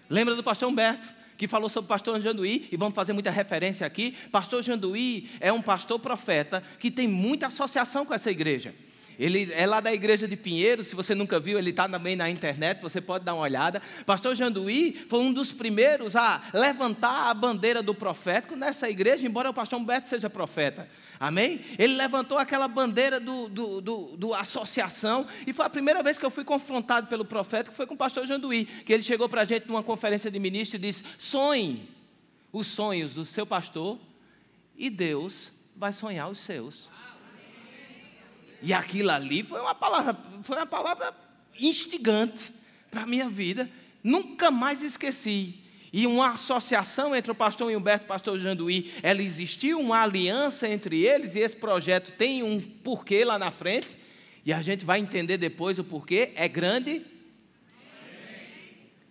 Lembra 0.08 0.34
do 0.34 0.42
pastor 0.42 0.68
Humberto? 0.68 1.22
que 1.42 1.48
falou 1.48 1.68
sobre 1.68 1.86
o 1.86 1.88
pastor 1.88 2.20
Janduí, 2.20 2.68
e 2.70 2.76
vamos 2.76 2.94
fazer 2.94 3.12
muita 3.12 3.28
referência 3.28 3.84
aqui. 3.84 4.12
Pastor 4.30 4.62
Janduí 4.62 5.28
é 5.40 5.52
um 5.52 5.60
pastor 5.60 5.98
profeta 5.98 6.62
que 6.78 6.88
tem 6.88 7.08
muita 7.08 7.48
associação 7.48 8.06
com 8.06 8.14
essa 8.14 8.30
igreja. 8.30 8.72
Ele 9.18 9.52
é 9.52 9.66
lá 9.66 9.80
da 9.80 9.92
igreja 9.92 10.26
de 10.26 10.36
Pinheiro, 10.36 10.82
se 10.82 10.94
você 10.94 11.14
nunca 11.14 11.38
viu, 11.38 11.58
ele 11.58 11.70
está 11.70 11.88
também 11.88 12.16
na 12.16 12.28
internet, 12.30 12.80
você 12.80 13.00
pode 13.00 13.24
dar 13.24 13.34
uma 13.34 13.42
olhada. 13.42 13.82
Pastor 14.06 14.34
Janduí 14.34 15.04
foi 15.08 15.20
um 15.20 15.32
dos 15.32 15.52
primeiros 15.52 16.16
a 16.16 16.42
levantar 16.52 17.30
a 17.30 17.34
bandeira 17.34 17.82
do 17.82 17.94
profético 17.94 18.56
nessa 18.56 18.88
igreja, 18.88 19.26
embora 19.26 19.50
o 19.50 19.54
pastor 19.54 19.78
Humberto 19.78 20.08
seja 20.08 20.30
profeta. 20.30 20.88
Amém? 21.18 21.60
Ele 21.78 21.94
levantou 21.94 22.38
aquela 22.38 22.66
bandeira 22.66 23.20
do, 23.20 23.48
do, 23.48 23.80
do, 23.80 24.16
do, 24.16 24.34
associação, 24.34 25.26
e 25.46 25.52
foi 25.52 25.64
a 25.64 25.70
primeira 25.70 26.02
vez 26.02 26.18
que 26.18 26.26
eu 26.26 26.30
fui 26.30 26.44
confrontado 26.44 27.06
pelo 27.06 27.24
profético, 27.24 27.76
foi 27.76 27.86
com 27.86 27.94
o 27.94 27.98
pastor 27.98 28.26
Janduí, 28.26 28.64
que 28.64 28.92
ele 28.92 29.02
chegou 29.02 29.28
para 29.28 29.42
a 29.42 29.44
gente 29.44 29.68
numa 29.68 29.82
conferência 29.82 30.30
de 30.30 30.38
ministros 30.40 30.82
e 30.82 30.86
disse: 30.86 31.04
sonhe 31.16 31.88
os 32.52 32.66
sonhos 32.66 33.14
do 33.14 33.24
seu 33.24 33.46
pastor, 33.46 33.98
e 34.76 34.90
Deus 34.90 35.52
vai 35.76 35.92
sonhar 35.92 36.28
os 36.28 36.38
seus. 36.38 36.90
E 38.62 38.72
aquilo 38.72 39.10
ali 39.10 39.42
foi 39.42 39.60
uma 39.60 39.74
palavra, 39.74 40.16
foi 40.42 40.56
uma 40.56 40.66
palavra 40.66 41.14
instigante 41.58 42.52
para 42.90 43.02
a 43.02 43.06
minha 43.06 43.28
vida. 43.28 43.68
Nunca 44.02 44.50
mais 44.50 44.82
esqueci. 44.82 45.56
E 45.92 46.06
uma 46.06 46.30
associação 46.30 47.14
entre 47.14 47.30
o 47.30 47.34
pastor 47.34 47.70
Humberto 47.70 48.04
e 48.04 48.06
o 48.06 48.08
pastor 48.08 48.38
Janduí, 48.38 48.90
ela 49.02 49.20
existiu, 49.20 49.78
uma 49.78 50.02
aliança 50.02 50.66
entre 50.66 51.04
eles, 51.04 51.34
e 51.34 51.40
esse 51.40 51.56
projeto 51.56 52.12
tem 52.12 52.42
um 52.42 52.58
porquê 52.60 53.24
lá 53.24 53.38
na 53.38 53.50
frente, 53.50 53.88
e 54.44 54.52
a 54.52 54.62
gente 54.62 54.86
vai 54.86 55.00
entender 55.00 55.36
depois 55.36 55.78
o 55.78 55.84
porquê, 55.84 56.32
é 56.34 56.48
grande. 56.48 57.02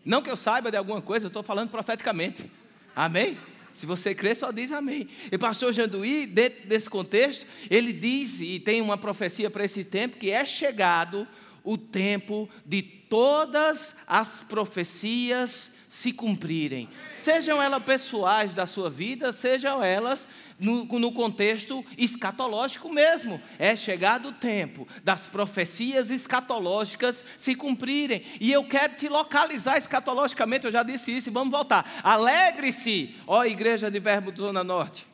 Não 0.03 0.23
que 0.23 0.29
eu 0.31 0.35
saiba 0.35 0.71
de 0.71 0.77
alguma 0.77 1.01
coisa, 1.03 1.27
eu 1.27 1.27
estou 1.27 1.43
falando 1.43 1.69
profeticamente. 1.69 2.49
Amém? 2.95 3.37
Se 3.75 3.85
você 3.85 4.13
crê, 4.13 4.35
só 4.35 4.51
diz 4.51 4.71
amém. 4.71 5.07
E 5.31 5.37
pastor 5.37 5.73
Janduí, 5.73 6.25
dentro 6.25 6.67
desse 6.67 6.89
contexto, 6.89 7.45
ele 7.69 7.91
diz, 7.91 8.39
e 8.39 8.59
tem 8.59 8.81
uma 8.81 8.97
profecia 8.97 9.49
para 9.49 9.65
esse 9.65 9.83
tempo, 9.83 10.17
que 10.17 10.29
é 10.29 10.45
chegado 10.45 11.27
o 11.63 11.77
tempo 11.77 12.49
de 12.65 12.81
todas 12.81 13.93
as 14.07 14.43
profecias 14.43 15.71
se 15.91 16.13
cumprirem. 16.13 16.87
Sejam 17.17 17.61
elas 17.61 17.83
pessoais 17.83 18.53
da 18.53 18.65
sua 18.65 18.89
vida, 18.89 19.33
sejam 19.33 19.83
elas 19.83 20.27
no, 20.57 20.85
no, 20.85 21.11
contexto 21.11 21.85
escatológico 21.97 22.87
mesmo. 22.87 23.41
É 23.59 23.75
chegado 23.75 24.29
o 24.29 24.31
tempo 24.31 24.87
das 25.03 25.27
profecias 25.27 26.09
escatológicas 26.09 27.21
se 27.37 27.55
cumprirem. 27.55 28.23
E 28.39 28.49
eu 28.53 28.63
quero 28.63 28.95
te 28.95 29.09
localizar 29.09 29.77
escatologicamente, 29.77 30.65
eu 30.65 30.71
já 30.71 30.81
disse 30.81 31.11
isso, 31.11 31.27
e 31.27 31.31
vamos 31.31 31.51
voltar. 31.51 31.99
Alegre-se, 32.01 33.13
ó 33.27 33.43
Igreja 33.43 33.91
de 33.91 33.99
Verbo 33.99 34.31
do 34.31 34.43
Zona 34.43 34.63
Norte. 34.63 35.05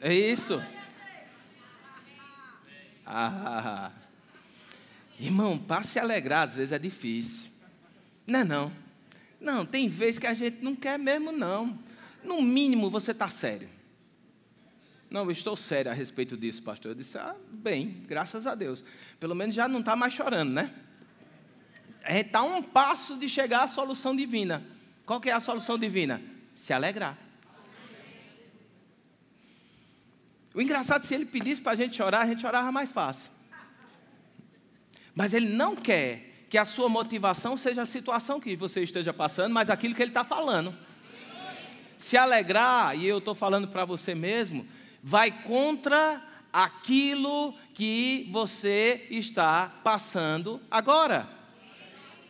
É 0.00 0.14
isso. 0.14 0.62
Ah. 3.06 3.92
Irmão, 5.18 5.58
para 5.58 5.84
se 5.84 5.98
alegrar, 5.98 6.48
às 6.48 6.56
vezes 6.56 6.72
é 6.72 6.78
difícil. 6.78 7.50
Não 8.26 8.40
é 8.40 8.44
não. 8.44 8.72
Não, 9.40 9.66
tem 9.66 9.88
vezes 9.88 10.18
que 10.18 10.26
a 10.26 10.34
gente 10.34 10.62
não 10.62 10.74
quer 10.74 10.98
mesmo, 10.98 11.30
não. 11.30 11.78
No 12.22 12.40
mínimo, 12.42 12.90
você 12.90 13.10
está 13.10 13.28
sério. 13.28 13.68
Não, 15.10 15.24
eu 15.24 15.30
estou 15.30 15.56
sério 15.56 15.90
a 15.90 15.94
respeito 15.94 16.36
disso, 16.36 16.62
pastor. 16.62 16.92
Eu 16.92 16.94
disse, 16.96 17.16
ah, 17.18 17.36
bem, 17.48 18.02
graças 18.08 18.46
a 18.46 18.54
Deus. 18.54 18.84
Pelo 19.20 19.34
menos 19.34 19.54
já 19.54 19.68
não 19.68 19.80
está 19.80 19.94
mais 19.94 20.14
chorando, 20.14 20.50
né? 20.50 20.74
A 22.02 22.12
gente 22.12 22.26
está 22.26 22.42
um 22.42 22.62
passo 22.62 23.16
de 23.16 23.28
chegar 23.28 23.64
à 23.64 23.68
solução 23.68 24.16
divina. 24.16 24.66
Qual 25.06 25.20
que 25.20 25.30
é 25.30 25.32
a 25.32 25.40
solução 25.40 25.78
divina? 25.78 26.20
Se 26.54 26.72
alegrar. 26.72 27.16
O 30.54 30.60
engraçado, 30.60 31.04
se 31.06 31.14
ele 31.14 31.26
pedisse 31.26 31.60
para 31.60 31.72
a 31.72 31.76
gente 31.76 31.96
chorar, 31.96 32.22
a 32.22 32.26
gente 32.26 32.42
chorava 32.42 32.70
mais 32.72 32.90
fácil. 32.90 33.30
Mas 35.14 35.32
ele 35.32 35.48
não 35.48 35.76
quer 35.76 36.46
que 36.48 36.58
a 36.58 36.64
sua 36.64 36.88
motivação 36.88 37.56
seja 37.56 37.82
a 37.82 37.86
situação 37.86 38.40
que 38.40 38.56
você 38.56 38.82
esteja 38.82 39.12
passando, 39.12 39.52
mas 39.52 39.70
aquilo 39.70 39.94
que 39.94 40.02
ele 40.02 40.10
está 40.10 40.24
falando. 40.24 40.74
Se 41.98 42.16
alegrar, 42.16 42.96
e 42.96 43.06
eu 43.06 43.18
estou 43.18 43.34
falando 43.34 43.68
para 43.68 43.84
você 43.84 44.14
mesmo, 44.14 44.66
vai 45.02 45.30
contra 45.30 46.22
aquilo 46.52 47.54
que 47.74 48.28
você 48.30 49.06
está 49.10 49.72
passando 49.82 50.60
agora. 50.70 51.26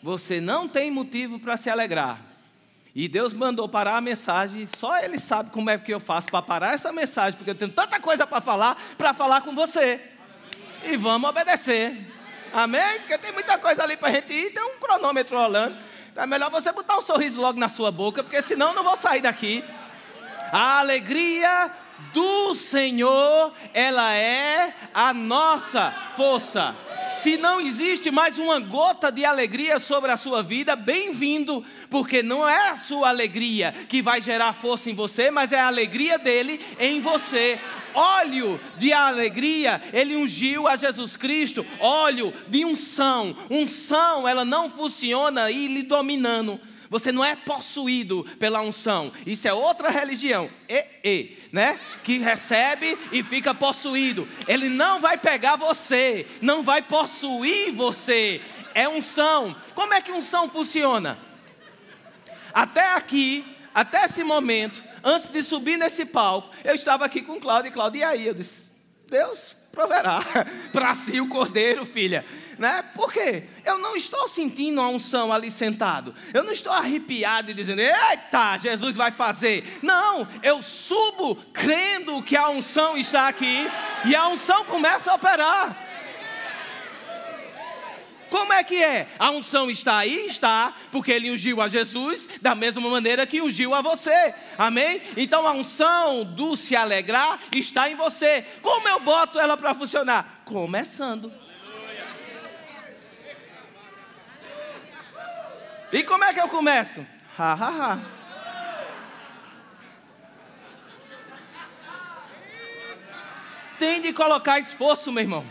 Você 0.03 0.41
não 0.41 0.69
tem 0.69 0.91
motivo 0.91 1.39
para 1.39 1.57
se 1.57 1.69
alegrar. 1.69 2.23
E 2.95 3.09
Deus 3.09 3.33
mandou 3.33 3.69
parar 3.69 3.97
a 3.97 4.01
mensagem, 4.01 4.69
só 4.77 4.99
Ele 5.01 5.19
sabe 5.19 5.51
como 5.51 5.69
é 5.69 5.77
que 5.77 5.93
eu 5.93 5.99
faço 5.99 6.29
para 6.29 6.41
parar 6.41 6.75
essa 6.75 6.93
mensagem, 6.93 7.37
porque 7.37 7.51
eu 7.51 7.55
tenho 7.55 7.73
tanta 7.73 7.99
coisa 7.99 8.27
para 8.27 8.41
falar, 8.41 8.81
para 8.97 9.13
falar 9.13 9.41
com 9.41 9.55
você. 9.55 10.01
E 10.85 10.97
vamos 10.97 11.29
obedecer. 11.29 12.24
Amém? 12.55 13.01
Porque 13.01 13.19
tem 13.19 13.33
muita 13.33 13.59
coisa 13.59 13.83
ali 13.83 13.97
para 13.97 14.11
a 14.11 14.13
gente 14.13 14.33
ir, 14.33 14.51
tem 14.51 14.63
um 14.63 14.79
cronômetro 14.79 15.37
rolando. 15.37 15.77
Então 16.13 16.23
é 16.23 16.27
melhor 16.27 16.49
você 16.53 16.71
botar 16.71 16.97
um 16.97 17.03
sorriso 17.03 17.41
logo 17.41 17.59
na 17.59 17.69
sua 17.69 17.91
boca, 17.91 18.23
porque 18.23 18.41
senão 18.43 18.69
eu 18.69 18.75
não 18.75 18.85
vou 18.85 18.97
sair 18.97 19.21
daqui. 19.21 19.65
A 20.53 20.79
alegria 20.79 21.69
do 22.13 22.55
Senhor, 22.55 23.53
ela 23.73 24.15
é 24.15 24.73
a 24.95 25.13
nossa 25.13 25.93
força. 26.17 26.77
Se 27.17 27.37
não 27.37 27.61
existe 27.61 28.11
mais 28.11 28.39
uma 28.39 28.61
gota 28.61 29.11
de 29.11 29.25
alegria 29.25 29.79
sobre 29.81 30.11
a 30.11 30.17
sua 30.17 30.43
vida, 30.43 30.77
bem-vindo, 30.77 31.65
porque 31.89 32.23
não 32.23 32.47
é 32.49 32.71
a 32.71 32.77
sua 32.77 33.09
alegria 33.09 33.75
que 33.89 34.03
vai 34.03 34.21
gerar 34.21 34.53
força 34.53 34.91
em 34.91 34.95
você, 34.95 35.31
mas 35.31 35.53
é 35.53 35.61
a 35.61 35.67
alegria 35.67 36.19
dele 36.19 36.61
em 36.79 37.01
você 37.01 37.59
óleo 37.95 38.61
de 38.77 38.93
alegria, 38.93 39.81
ele 39.93 40.17
ungiu 40.17 40.67
a 40.67 40.77
Jesus 40.77 41.17
Cristo, 41.17 41.65
óleo 41.79 42.35
de 42.49 42.65
unção. 42.65 43.37
Unção, 43.49 44.27
ela 44.29 44.45
não 44.45 44.69
funciona 44.69 45.51
e 45.51 45.69
lhe 45.69 45.83
dominando. 45.85 46.61
Você 46.95 47.11
não 47.11 47.25
é 47.25 47.35
possuído 47.35 48.23
pela 48.39 48.61
unção. 48.61 49.13
Isso 49.27 49.49
é 49.49 49.53
outra 49.53 49.91
religião. 49.91 50.49
E, 50.69 50.85
e, 51.03 51.39
né? 51.51 51.81
Que 52.05 52.19
recebe 52.19 52.97
e 53.11 53.21
fica 53.21 53.53
possuído. 53.53 54.29
Ele 54.47 54.69
não 54.69 55.01
vai 55.01 55.19
pegar 55.19 55.57
você, 55.57 56.25
não 56.41 56.63
vai 56.63 56.83
possuir 56.83 57.73
você. 57.73 58.41
É 58.73 58.89
unção. 58.89 59.57
Como 59.75 59.93
é 59.93 60.01
que 60.01 60.13
unção 60.13 60.49
funciona? 60.49 61.19
Até 62.53 62.93
aqui, 62.93 63.45
até 63.75 64.05
esse 64.05 64.23
momento, 64.23 64.81
antes 65.03 65.33
de 65.33 65.43
subir 65.43 65.77
nesse 65.77 66.07
palco, 66.07 66.55
eu 66.63 66.77
estava 66.77 67.05
aqui 67.05 67.23
com 67.23 67.41
Cláudio 67.41 67.71
e 67.71 67.73
Cláudio, 67.73 67.99
e 67.99 68.05
aí? 68.05 68.25
Eu 68.25 68.35
disse, 68.35 68.71
Deus 69.09 69.57
proverá 69.75 70.21
para 70.73 70.95
si 70.95 71.21
o 71.21 71.29
cordeiro, 71.29 71.85
filha. 71.85 72.25
Né? 72.59 72.85
Por 72.95 73.13
quê? 73.13 73.45
Eu 73.65 73.79
não 73.79 73.97
estou 73.97 74.29
sentindo 74.29 74.81
a 74.81 74.89
unção 74.89 75.33
ali 75.33 75.51
sentado. 75.51 76.15
Eu 76.33 76.45
não 76.45 76.53
estou 76.53 76.73
arrepiado 76.73 77.51
e 77.51 77.55
dizendo, 77.55 77.81
eita, 77.81 78.59
Jesus 78.59 78.95
vai 78.95 79.11
fazer. 79.11 79.81
Não, 79.83 80.27
eu 80.43 80.63
subo 80.63 81.37
crendo 81.53 82.23
que 82.23 82.37
a 82.37 82.49
unção 82.49 82.97
está 82.97 83.29
aqui 83.29 83.69
e 84.05 84.15
a 84.15 84.29
unção 84.29 84.65
começa 84.65 85.11
a 85.11 85.15
operar. 85.15 85.94
Como 88.35 88.53
é 88.53 88.65
que 88.65 88.83
é? 88.83 89.07
A 89.17 89.31
unção 89.31 89.71
está 89.71 89.97
aí? 89.99 90.27
Está, 90.27 90.75
porque 90.91 91.13
ele 91.13 91.31
ungiu 91.31 91.63
a 91.63 91.69
Jesus 91.69 92.29
da 92.43 92.53
mesma 92.53 92.91
maneira 92.91 93.25
que 93.29 93.41
ungiu 93.41 93.73
a 93.73 93.81
você. 93.81 94.35
Amém? 94.59 95.01
Então 95.17 95.47
a 95.47 95.53
unção 95.53 96.25
do 96.25 96.57
se 96.57 96.75
alegrar 96.75 97.39
está 97.55 97.89
em 97.89 97.95
você. 97.95 98.45
Como 98.61 98.89
eu 98.89 98.99
boto 98.99 99.39
ela 99.39 99.57
para 99.57 99.73
funcionar? 99.73 100.43
Começando. 100.45 101.33
E 105.93 106.03
como 106.03 106.25
é 106.25 106.35
que 106.35 106.41
eu 106.41 106.49
começo? 106.49 107.07
Ha, 107.39 107.53
ha, 107.53 107.69
ha. 107.69 107.99
Tem 113.79 114.01
de 114.01 114.13
colocar 114.13 114.59
esforço, 114.59 115.13
meu 115.13 115.23
irmão. 115.23 115.47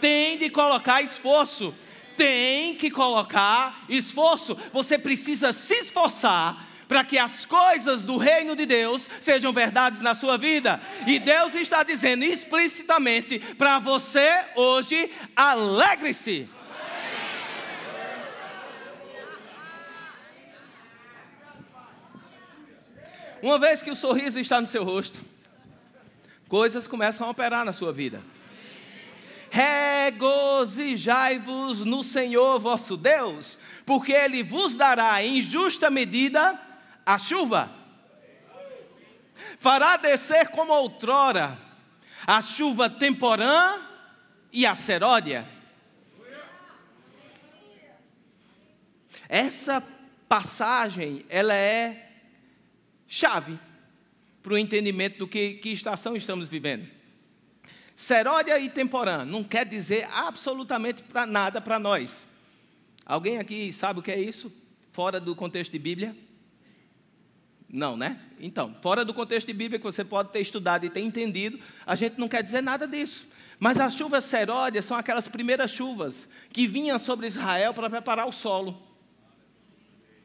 Tem 0.00 0.36
de 0.36 0.50
colocar 0.50 1.00
esforço 1.00 1.72
tem 2.16 2.74
que 2.76 2.90
colocar 2.90 3.84
esforço. 3.88 4.56
Você 4.72 4.98
precisa 4.98 5.52
se 5.52 5.74
esforçar 5.74 6.66
para 6.88 7.04
que 7.04 7.18
as 7.18 7.44
coisas 7.44 8.04
do 8.04 8.16
reino 8.16 8.54
de 8.54 8.66
Deus 8.66 9.08
sejam 9.20 9.52
verdades 9.52 10.00
na 10.00 10.14
sua 10.14 10.36
vida. 10.36 10.80
E 11.06 11.18
Deus 11.18 11.54
está 11.54 11.82
dizendo 11.82 12.24
explicitamente 12.24 13.38
para 13.38 13.78
você 13.78 14.44
hoje: 14.54 15.10
alegre-se. 15.34 16.48
Uma 23.42 23.58
vez 23.58 23.82
que 23.82 23.90
o 23.90 23.96
sorriso 23.96 24.38
está 24.38 24.60
no 24.60 24.68
seu 24.68 24.84
rosto, 24.84 25.18
coisas 26.48 26.86
começam 26.86 27.26
a 27.26 27.30
operar 27.30 27.64
na 27.64 27.72
sua 27.72 27.92
vida 27.92 28.22
regozijai-vos 29.52 31.84
no 31.84 32.02
Senhor 32.02 32.58
vosso 32.58 32.96
Deus, 32.96 33.56
porque 33.84 34.10
Ele 34.10 34.42
vos 34.42 34.74
dará 34.76 35.22
em 35.22 35.42
justa 35.42 35.90
medida 35.90 36.58
a 37.04 37.18
chuva. 37.18 37.70
Fará 39.58 39.98
descer 39.98 40.48
como 40.48 40.72
outrora 40.72 41.58
a 42.26 42.40
chuva 42.40 42.88
temporã 42.88 43.78
e 44.50 44.64
a 44.64 44.74
seródia. 44.74 45.46
Essa 49.28 49.82
passagem, 50.26 51.26
ela 51.28 51.54
é 51.54 52.08
chave 53.06 53.58
para 54.42 54.54
o 54.54 54.58
entendimento 54.58 55.18
do 55.18 55.28
que, 55.28 55.52
que 55.54 55.68
estação 55.68 56.16
estamos 56.16 56.48
vivendo. 56.48 57.01
Seródia 57.94 58.58
e 58.58 58.68
temporã 58.68 59.24
não 59.24 59.44
quer 59.44 59.66
dizer 59.66 60.08
absolutamente 60.12 61.02
pra 61.02 61.26
nada 61.26 61.60
para 61.60 61.78
nós. 61.78 62.26
Alguém 63.04 63.38
aqui 63.38 63.72
sabe 63.72 64.00
o 64.00 64.02
que 64.02 64.10
é 64.10 64.20
isso? 64.20 64.52
Fora 64.92 65.20
do 65.20 65.34
contexto 65.34 65.72
de 65.72 65.78
Bíblia? 65.78 66.16
Não, 67.68 67.96
né? 67.96 68.20
Então, 68.38 68.76
fora 68.82 69.04
do 69.04 69.14
contexto 69.14 69.46
de 69.46 69.52
Bíblia 69.54 69.78
que 69.78 69.84
você 69.84 70.04
pode 70.04 70.30
ter 70.30 70.40
estudado 70.40 70.84
e 70.84 70.90
ter 70.90 71.00
entendido, 71.00 71.58
a 71.86 71.94
gente 71.94 72.18
não 72.18 72.28
quer 72.28 72.42
dizer 72.42 72.62
nada 72.62 72.86
disso. 72.86 73.26
Mas 73.58 73.78
as 73.78 73.94
chuvas 73.94 74.24
seródias 74.24 74.84
são 74.84 74.96
aquelas 74.96 75.28
primeiras 75.28 75.70
chuvas 75.70 76.28
que 76.52 76.66
vinham 76.66 76.98
sobre 76.98 77.26
Israel 77.26 77.72
para 77.72 77.88
preparar 77.88 78.26
o 78.26 78.32
solo. 78.32 78.82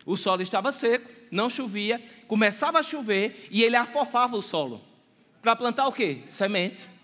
O 0.06 0.18
solo 0.18 0.42
estava 0.42 0.72
seco, 0.72 1.10
não 1.30 1.50
chovia, 1.50 2.02
começava 2.28 2.80
a 2.80 2.84
chover 2.84 3.48
e 3.52 3.64
ele 3.64 3.76
afofava 3.76 4.36
o 4.36 4.42
solo. 4.42 4.82
Para 5.42 5.56
plantar 5.56 5.88
o 5.88 5.92
quê? 5.92 6.24
Semente. 6.30 6.97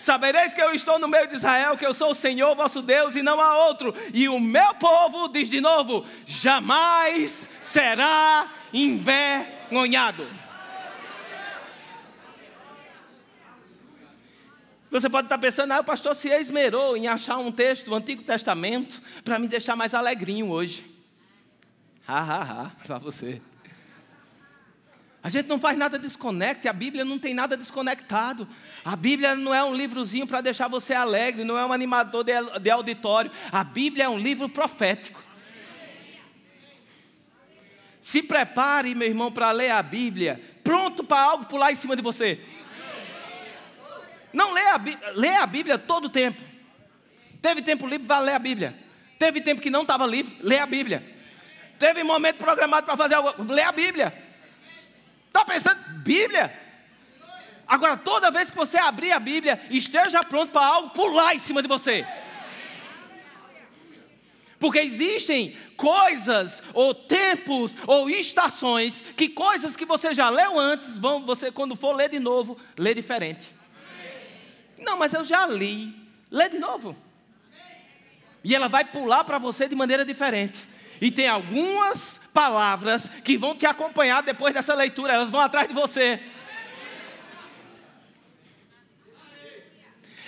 Sabereis 0.00 0.54
que 0.54 0.62
eu 0.62 0.72
estou 0.74 0.98
no 0.98 1.06
meio 1.06 1.28
de 1.28 1.36
Israel, 1.36 1.76
que 1.76 1.86
eu 1.86 1.94
sou 1.94 2.10
o 2.10 2.14
Senhor 2.14 2.56
vosso 2.56 2.82
Deus 2.82 3.14
e 3.14 3.22
não 3.22 3.40
há 3.40 3.66
outro. 3.66 3.94
E 4.12 4.28
o 4.28 4.40
meu 4.40 4.74
povo, 4.74 5.28
diz 5.28 5.48
de 5.48 5.60
novo, 5.60 6.04
jamais 6.26 7.48
será 7.62 8.48
envergonhado. 8.72 10.26
Você 14.90 15.08
pode 15.08 15.26
estar 15.26 15.38
pensando, 15.38 15.72
ah, 15.72 15.80
o 15.80 15.84
pastor 15.84 16.16
se 16.16 16.28
esmerou 16.28 16.96
em 16.96 17.06
achar 17.06 17.38
um 17.38 17.52
texto 17.52 17.86
do 17.86 17.94
Antigo 17.94 18.24
Testamento 18.24 19.00
para 19.22 19.38
me 19.38 19.46
deixar 19.46 19.76
mais 19.76 19.94
alegrinho 19.94 20.50
hoje. 20.50 20.84
Ha, 22.08 22.18
ha, 22.18 22.42
ha, 22.42 22.70
para 22.84 22.98
você. 22.98 23.40
A 25.22 25.28
gente 25.28 25.48
não 25.48 25.60
faz 25.60 25.76
nada 25.76 25.98
desconecte, 25.98 26.66
a 26.66 26.72
Bíblia 26.72 27.04
não 27.04 27.18
tem 27.18 27.34
nada 27.34 27.56
desconectado. 27.56 28.48
A 28.84 28.96
Bíblia 28.96 29.36
não 29.36 29.54
é 29.54 29.62
um 29.62 29.74
livrozinho 29.74 30.26
para 30.26 30.40
deixar 30.40 30.66
você 30.66 30.94
alegre, 30.94 31.44
não 31.44 31.58
é 31.58 31.64
um 31.64 31.72
animador 31.72 32.24
de, 32.24 32.32
de 32.60 32.70
auditório. 32.70 33.30
A 33.52 33.62
Bíblia 33.62 34.04
é 34.04 34.08
um 34.08 34.18
livro 34.18 34.48
profético. 34.48 35.22
Se 38.00 38.22
prepare, 38.22 38.94
meu 38.94 39.06
irmão, 39.06 39.30
para 39.30 39.52
ler 39.52 39.70
a 39.70 39.82
Bíblia, 39.82 40.40
pronto 40.64 41.04
para 41.04 41.22
algo 41.22 41.44
pular 41.44 41.70
em 41.70 41.76
cima 41.76 41.94
de 41.94 42.02
você. 42.02 42.40
Não 44.32 44.52
lê 44.52 44.62
a, 44.62 44.80
lê 45.14 45.34
a 45.36 45.46
Bíblia 45.46 45.78
todo 45.78 46.06
o 46.06 46.10
tempo. 46.10 46.40
Teve 47.40 47.62
tempo 47.62 47.86
livre, 47.86 48.06
vai 48.06 48.22
ler 48.22 48.34
a 48.34 48.38
Bíblia. 48.38 48.74
Teve 49.18 49.40
tempo 49.40 49.60
que 49.60 49.70
não 49.70 49.82
estava 49.82 50.06
livre, 50.06 50.36
lê 50.40 50.58
a 50.58 50.66
Bíblia. 50.66 51.04
Teve 51.78 52.02
momento 52.02 52.36
programado 52.36 52.86
para 52.86 52.96
fazer 52.96 53.14
algo, 53.14 53.42
lê 53.44 53.62
a 53.62 53.72
Bíblia. 53.72 54.12
Está 55.26 55.44
pensando, 55.44 55.78
Bíblia? 56.02 56.52
Agora, 57.66 57.96
toda 57.96 58.30
vez 58.30 58.50
que 58.50 58.56
você 58.56 58.76
abrir 58.76 59.12
a 59.12 59.20
Bíblia, 59.20 59.60
esteja 59.70 60.24
pronto 60.24 60.50
para 60.50 60.66
algo 60.66 60.90
pular 60.90 61.34
em 61.34 61.38
cima 61.38 61.62
de 61.62 61.68
você. 61.68 62.06
Porque 64.58 64.78
existem 64.80 65.56
coisas, 65.76 66.62
ou 66.74 66.92
tempos, 66.92 67.74
ou 67.86 68.10
estações, 68.10 69.02
que 69.16 69.28
coisas 69.28 69.74
que 69.74 69.86
você 69.86 70.12
já 70.12 70.28
leu 70.28 70.58
antes, 70.58 70.98
vão, 70.98 71.24
você, 71.24 71.50
quando 71.50 71.74
for 71.74 71.96
ler 71.96 72.10
de 72.10 72.18
novo, 72.18 72.58
lê 72.78 72.92
diferente. 72.92 73.59
Não, 74.80 74.96
mas 74.96 75.12
eu 75.12 75.24
já 75.24 75.46
li. 75.46 75.94
Lê 76.30 76.48
de 76.48 76.58
novo. 76.58 76.96
E 78.42 78.54
ela 78.54 78.68
vai 78.68 78.84
pular 78.84 79.24
para 79.24 79.38
você 79.38 79.68
de 79.68 79.74
maneira 79.74 80.04
diferente. 80.04 80.68
E 81.00 81.10
tem 81.10 81.28
algumas 81.28 82.20
palavras 82.32 83.02
que 83.24 83.36
vão 83.36 83.54
te 83.54 83.66
acompanhar 83.66 84.22
depois 84.22 84.54
dessa 84.54 84.74
leitura, 84.74 85.12
elas 85.12 85.30
vão 85.30 85.40
atrás 85.40 85.68
de 85.68 85.74
você. 85.74 86.20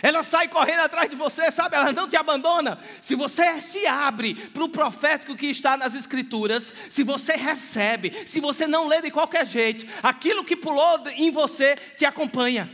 Ela 0.03 0.25
sai 0.25 0.49
correndo 0.49 0.81
atrás 0.81 1.09
de 1.09 1.15
você, 1.15 1.49
sabe? 1.53 1.77
Ela 1.77 1.93
não 1.93 2.09
te 2.09 2.17
abandona. 2.17 2.77
Se 3.01 3.15
você 3.15 3.61
se 3.61 3.87
abre 3.87 4.35
para 4.35 4.65
o 4.65 4.69
profético 4.69 5.37
que 5.37 5.47
está 5.47 5.77
nas 5.77 5.95
Escrituras, 5.95 6.73
se 6.91 7.05
você 7.05 7.35
recebe, 7.35 8.13
se 8.27 8.41
você 8.41 8.67
não 8.67 8.89
lê 8.89 9.01
de 9.01 9.13
qualquer 9.13 9.47
jeito, 9.47 9.87
aquilo 10.03 10.45
que 10.45 10.57
pulou 10.57 11.05
em 11.15 11.31
você 11.31 11.77
te 11.97 12.05
acompanha. 12.05 12.69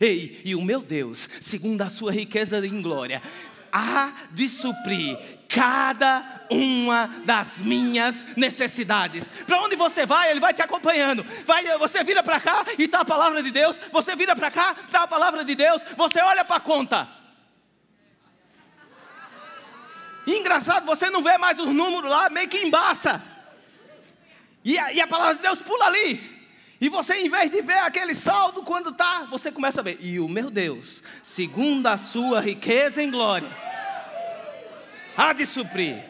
Ei, 0.00 0.40
e 0.44 0.54
o 0.54 0.62
meu 0.62 0.80
Deus, 0.80 1.28
segundo 1.42 1.82
a 1.82 1.90
sua 1.90 2.12
riqueza 2.12 2.64
em 2.64 2.80
glória, 2.80 3.20
há 3.72 4.12
de 4.30 4.48
suprir 4.48 5.18
cada 5.48 6.46
uma 6.50 7.22
das 7.24 7.58
minhas 7.58 8.24
necessidades. 8.36 9.24
Para 9.46 9.60
onde 9.62 9.76
você 9.76 10.06
vai, 10.06 10.30
Ele 10.30 10.40
vai 10.40 10.54
te 10.54 10.62
acompanhando. 10.62 11.24
Vai, 11.46 11.64
você 11.78 12.04
vira 12.04 12.22
para 12.22 12.40
cá 12.40 12.64
e 12.78 12.84
está 12.84 13.00
a 13.00 13.04
palavra 13.04 13.42
de 13.42 13.50
Deus. 13.50 13.76
Você 13.92 14.14
vira 14.14 14.36
para 14.36 14.50
cá, 14.50 14.76
está 14.84 15.02
a 15.02 15.08
palavra 15.08 15.44
de 15.44 15.54
Deus. 15.54 15.82
Você 15.96 16.20
olha 16.20 16.44
para 16.44 16.56
a 16.56 16.60
conta. 16.60 17.08
engraçado, 20.26 20.84
você 20.84 21.08
não 21.08 21.22
vê 21.22 21.38
mais 21.38 21.58
os 21.58 21.68
números 21.68 22.10
lá, 22.10 22.28
meio 22.28 22.48
que 22.48 22.58
embaça. 22.58 23.22
E 24.62 24.78
a, 24.78 24.92
e 24.92 25.00
a 25.00 25.06
palavra 25.06 25.36
de 25.36 25.42
Deus 25.42 25.62
pula 25.62 25.86
ali. 25.86 26.37
E 26.80 26.88
você, 26.88 27.14
em 27.16 27.28
vez 27.28 27.50
de 27.50 27.60
ver 27.60 27.78
aquele 27.78 28.14
saldo 28.14 28.62
quando 28.62 28.90
está, 28.90 29.24
você 29.24 29.50
começa 29.50 29.80
a 29.80 29.82
ver. 29.82 29.98
E 30.00 30.20
o 30.20 30.28
meu 30.28 30.48
Deus, 30.48 31.02
segundo 31.22 31.86
a 31.88 31.98
sua 31.98 32.40
riqueza 32.40 33.02
em 33.02 33.10
glória, 33.10 33.48
há 35.16 35.32
de 35.32 35.44
suprir. 35.44 36.04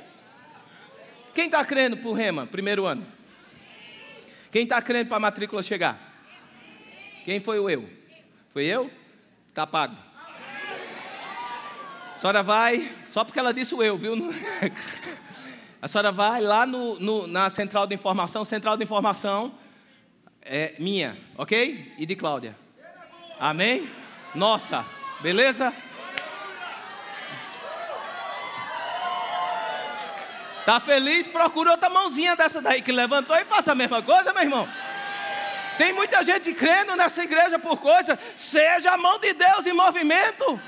Quem 1.32 1.46
está 1.46 1.64
crendo 1.64 1.96
para 1.96 2.08
o 2.08 2.12
Rema, 2.12 2.46
primeiro 2.46 2.84
ano? 2.84 3.06
Quem 4.50 4.64
está 4.64 4.82
crendo 4.82 5.08
para 5.08 5.16
a 5.16 5.20
matrícula 5.20 5.62
chegar? 5.62 5.98
Quem 7.24 7.40
foi 7.40 7.58
o 7.58 7.70
eu? 7.70 7.88
Foi 8.52 8.64
eu? 8.64 8.90
Está 9.48 9.66
pago. 9.66 9.96
A 12.14 12.18
senhora 12.18 12.42
vai, 12.42 12.90
só 13.10 13.24
porque 13.24 13.38
ela 13.38 13.54
disse 13.54 13.74
o 13.74 13.82
eu, 13.82 13.96
viu? 13.96 14.14
A 15.80 15.86
senhora 15.86 16.10
vai 16.10 16.40
lá 16.40 16.66
no, 16.66 16.98
no, 16.98 17.28
na 17.28 17.48
central 17.50 17.86
de 17.86 17.94
informação, 17.94 18.44
central 18.44 18.76
de 18.76 18.82
informação 18.82 19.54
é 20.48 20.72
minha, 20.78 21.16
ok? 21.36 21.94
E 21.98 22.06
de 22.06 22.16
Cláudia. 22.16 22.56
Amém? 23.38 23.88
Nossa, 24.34 24.84
beleza? 25.20 25.72
Tá 30.64 30.80
feliz? 30.80 31.26
Procura 31.28 31.72
outra 31.72 31.88
mãozinha 31.88 32.34
dessa 32.34 32.60
daí 32.60 32.82
que 32.82 32.92
levantou 32.92 33.36
e 33.36 33.44
faça 33.44 33.72
a 33.72 33.74
mesma 33.74 34.02
coisa, 34.02 34.32
meu 34.32 34.42
irmão. 34.42 34.68
Tem 35.76 35.92
muita 35.92 36.22
gente 36.24 36.52
crendo 36.52 36.96
nessa 36.96 37.22
igreja 37.22 37.58
por 37.58 37.76
coisa. 37.76 38.18
Seja 38.34 38.92
a 38.92 38.98
mão 38.98 39.18
de 39.18 39.32
Deus 39.32 39.66
em 39.66 39.72
movimento. 39.72 40.60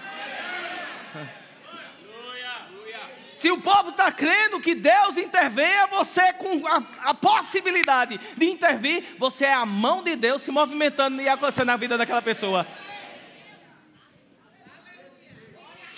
Se 3.41 3.51
o 3.51 3.59
povo 3.59 3.89
está 3.89 4.13
crendo 4.13 4.61
que 4.61 4.75
Deus 4.75 5.17
intervenha, 5.17 5.87
você 5.87 6.31
com 6.35 6.67
a, 6.67 6.83
a, 7.05 7.15
possibilidade 7.15 8.21
de 8.37 8.47
intervir, 8.51 9.03
você 9.19 9.47
é 9.47 9.55
a 9.55 9.65
mão 9.65 10.05
de 10.05 10.15
Deus 10.15 10.43
se 10.43 10.51
movimentando 10.51 11.23
e 11.23 11.27
acontecendo 11.27 11.69
na 11.69 11.77
vida 11.79 11.97
daquela 11.97 12.21
pessoa. 12.21 12.67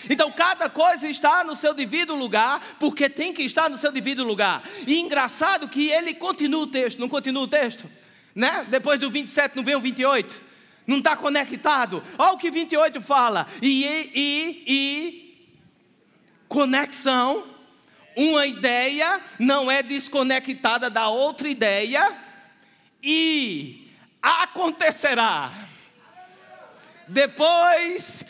Então 0.09 0.31
cada 0.31 0.70
coisa 0.70 1.09
está 1.09 1.42
no 1.42 1.57
seu 1.57 1.74
devido 1.74 2.14
lugar, 2.14 2.62
porque 2.78 3.09
tem 3.09 3.33
que 3.33 3.42
estar 3.42 3.68
no 3.68 3.76
seu 3.76 3.90
devido 3.90 4.22
lugar. 4.22 4.62
E 4.87 5.00
engraçado 5.00 5.66
que 5.66 5.90
ele 5.90 6.14
continua 6.14 6.62
o 6.62 6.66
texto, 6.68 7.00
não 7.00 7.09
continua 7.09 7.42
o 7.42 7.48
texto? 7.48 7.90
Né? 8.33 8.64
Depois 8.68 9.00
do 9.00 9.11
27 9.11 9.57
não 9.57 9.64
vem 9.64 9.74
o 9.74 9.81
28? 9.81 10.40
Não 10.87 10.98
está 10.98 11.16
conectado? 11.16 12.05
Olha 12.16 12.35
o 12.35 12.38
que 12.38 12.52
28 12.52 13.00
fala. 13.00 13.48
E, 13.61 13.85
e, 14.14 14.64
e 14.64 15.22
conexão, 16.53 17.45
uma 18.15 18.47
ideia 18.47 19.19
não 19.38 19.71
é 19.71 19.83
desconectada 19.83 20.91
da 20.91 21.09
outra 21.09 21.49
ideia, 21.49 22.15
e 23.03 23.91
acontecerá. 24.21 25.51
Depois, 27.09 28.23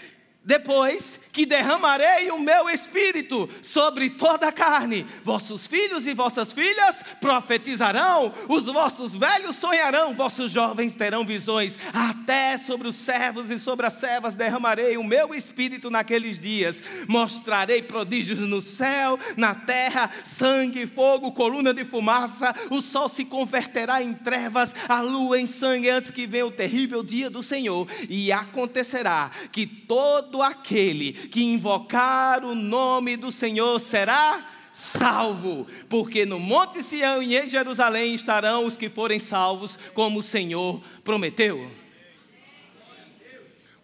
depois 0.45 1.19
que 1.33 1.47
derramarei 1.47 2.31
o 2.31 2.39
meu 2.39 2.69
espírito 2.69 3.49
sobre 3.63 4.11
toda 4.11 4.49
a 4.49 4.53
carne. 4.53 5.07
Vossos 5.25 5.67
filhos 5.67 6.07
e 6.07 6.13
vossas 6.13 6.53
filhas 6.53 6.97
profetizarão, 7.21 8.35
os 8.49 8.67
vossos 8.67 9.17
velhos 9.17 9.57
sonharão, 9.57 10.15
vossos 10.15 10.53
jovens 10.53 10.95
terão 10.95 11.25
visões. 11.25 11.79
Até 11.93 12.59
sobre 12.59 12.87
os 12.87 12.97
servos 12.97 13.51
e 13.51 13.59
sobre 13.59 13.87
as 13.87 13.95
servas 13.95 14.35
derramarei 14.35 14.99
o 14.99 15.05
meu 15.05 15.35
espírito 15.35 15.91
naqueles 15.91 16.39
dias. 16.39 16.83
Mostrarei 17.09 17.81
prodígios 17.81 18.41
no 18.41 18.61
céu, 18.61 19.19
na 19.37 19.55
terra, 19.55 20.11
sangue, 20.25 20.87
fogo, 20.87 21.33
coluna 21.33 21.73
de 21.73 21.85
fumaça. 21.85 22.55
O 22.69 22.83
sol 22.83 23.09
se 23.09 23.25
converterá 23.25 24.03
em 24.03 24.13
trevas, 24.13 24.75
a 24.87 25.01
lua 25.01 25.41
em 25.41 25.47
sangue 25.47 25.89
antes 25.89 26.11
que 26.11 26.27
venha 26.27 26.47
o 26.47 26.53
terrível 26.53 27.03
dia 27.03 27.31
do 27.31 27.43
Senhor. 27.43 27.89
E 28.09 28.31
acontecerá 28.31 29.31
que 29.51 29.67
todo 29.67 30.43
aquele 30.43 31.22
que 31.29 31.43
invocar 31.43 32.45
o 32.45 32.55
nome 32.55 33.17
do 33.17 33.33
Senhor 33.33 33.79
será 33.81 34.49
salvo, 34.73 35.67
porque 35.89 36.25
no 36.25 36.39
Monte 36.39 36.83
Sião 36.83 37.23
e 37.23 37.37
em 37.37 37.49
Jerusalém 37.49 38.15
estarão 38.15 38.67
os 38.67 38.77
que 38.77 38.89
forem 38.89 39.21
salvos, 39.21 39.79
como 39.95 40.21
o 40.21 40.23
Senhor 40.23 40.83
prometeu. 41.05 41.71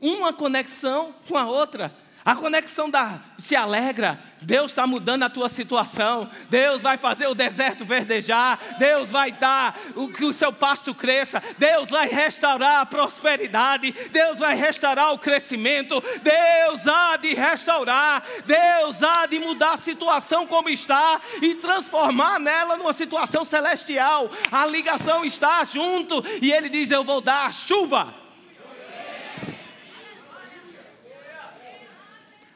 Uma 0.01 0.33
conexão 0.33 1.15
com 1.29 1.37
a 1.37 1.47
outra. 1.47 1.95
A 2.29 2.37
conexão 2.37 2.91
da 2.91 3.21
se 3.39 3.57
alegra, 3.57 4.21
Deus 4.43 4.71
está 4.71 4.87
mudando 4.87 5.23
a 5.23 5.31
tua 5.31 5.49
situação, 5.49 6.29
Deus 6.51 6.83
vai 6.83 6.99
fazer 6.99 7.27
o 7.27 7.35
deserto 7.35 7.87
verdejar, 7.87 8.61
Deus 8.79 9.11
vai 9.11 9.33
dar 9.33 9.75
o 9.97 10.11
que 10.11 10.27
o 10.27 10.33
seu 10.35 10.53
pasto 10.53 10.95
cresça, 10.95 11.43
Deus 11.57 11.89
vai 11.89 12.07
restaurar 12.07 12.83
a 12.83 12.85
prosperidade, 12.85 13.95
Deus 14.13 14.41
vai 14.41 14.55
restaurar 14.55 15.15
o 15.15 15.19
crescimento, 15.19 16.05
Deus 16.23 16.87
há 16.87 17.17
de 17.17 17.33
restaurar, 17.33 18.23
Deus 18.45 19.03
há 19.03 19.25
de 19.25 19.39
mudar 19.39 19.73
a 19.73 19.79
situação 19.79 20.47
como 20.47 20.69
está 20.69 21.23
e 21.41 21.55
transformar 21.55 22.39
nela 22.39 22.77
numa 22.77 22.93
situação 22.93 23.43
celestial. 23.43 24.31
A 24.53 24.67
ligação 24.67 25.25
está 25.25 25.65
junto 25.65 26.23
e 26.43 26.53
ele 26.53 26.69
diz: 26.69 26.91
Eu 26.91 27.05
vou 27.05 27.23
dar 27.23 27.55
chuva 27.55 28.28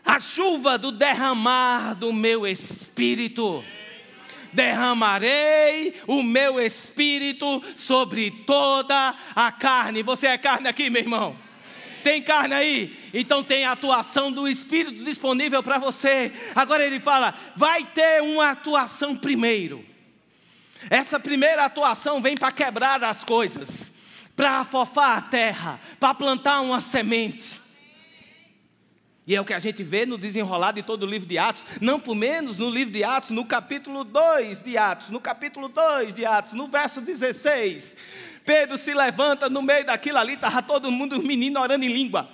a 0.04 0.18
chuva 0.18 0.76
do 0.76 0.92
derramar 0.92 1.94
do 1.94 2.12
meu 2.12 2.46
espírito. 2.46 3.64
Derramarei 4.52 6.00
o 6.06 6.22
meu 6.22 6.60
espírito 6.60 7.62
sobre 7.76 8.30
toda 8.30 9.14
a 9.34 9.50
carne. 9.50 10.02
Você 10.02 10.26
é 10.26 10.36
carne 10.36 10.68
aqui, 10.68 10.90
meu 10.90 11.00
irmão? 11.00 11.36
Tem 12.02 12.20
carne 12.20 12.54
aí? 12.54 12.98
Então 13.14 13.42
tem 13.42 13.64
a 13.64 13.72
atuação 13.72 14.30
do 14.30 14.48
Espírito 14.48 15.04
disponível 15.04 15.62
para 15.62 15.78
você. 15.78 16.32
Agora 16.54 16.84
ele 16.84 17.00
fala: 17.00 17.34
vai 17.56 17.84
ter 17.84 18.20
uma 18.22 18.50
atuação 18.50 19.16
primeiro. 19.16 19.84
Essa 20.90 21.18
primeira 21.20 21.64
atuação 21.64 22.20
vem 22.20 22.34
para 22.34 22.50
quebrar 22.50 23.02
as 23.04 23.22
coisas, 23.22 23.90
para 24.34 24.58
afofar 24.58 25.16
a 25.16 25.22
terra, 25.22 25.80
para 26.00 26.12
plantar 26.12 26.60
uma 26.60 26.80
semente. 26.80 27.61
E 29.26 29.36
é 29.36 29.40
o 29.40 29.44
que 29.44 29.54
a 29.54 29.58
gente 29.60 29.82
vê 29.84 30.04
no 30.04 30.18
desenrolar 30.18 30.72
de 30.72 30.82
todo 30.82 31.04
o 31.04 31.06
livro 31.06 31.28
de 31.28 31.38
Atos, 31.38 31.64
não 31.80 32.00
por 32.00 32.14
menos 32.14 32.58
no 32.58 32.68
livro 32.68 32.92
de 32.92 33.04
Atos, 33.04 33.30
no 33.30 33.44
capítulo 33.44 34.02
2 34.02 34.60
de 34.60 34.76
Atos, 34.76 35.10
no 35.10 35.20
capítulo 35.20 35.68
2 35.68 36.14
de 36.14 36.26
Atos, 36.26 36.52
no 36.54 36.66
verso 36.66 37.00
16. 37.00 37.96
Pedro 38.44 38.76
se 38.76 38.92
levanta 38.92 39.48
no 39.48 39.62
meio 39.62 39.86
daquilo 39.86 40.18
ali, 40.18 40.34
estava 40.34 40.60
todo 40.60 40.90
mundo, 40.90 41.16
os 41.16 41.24
meninos 41.24 41.62
orando 41.62 41.84
em 41.84 41.92
língua. 41.92 42.28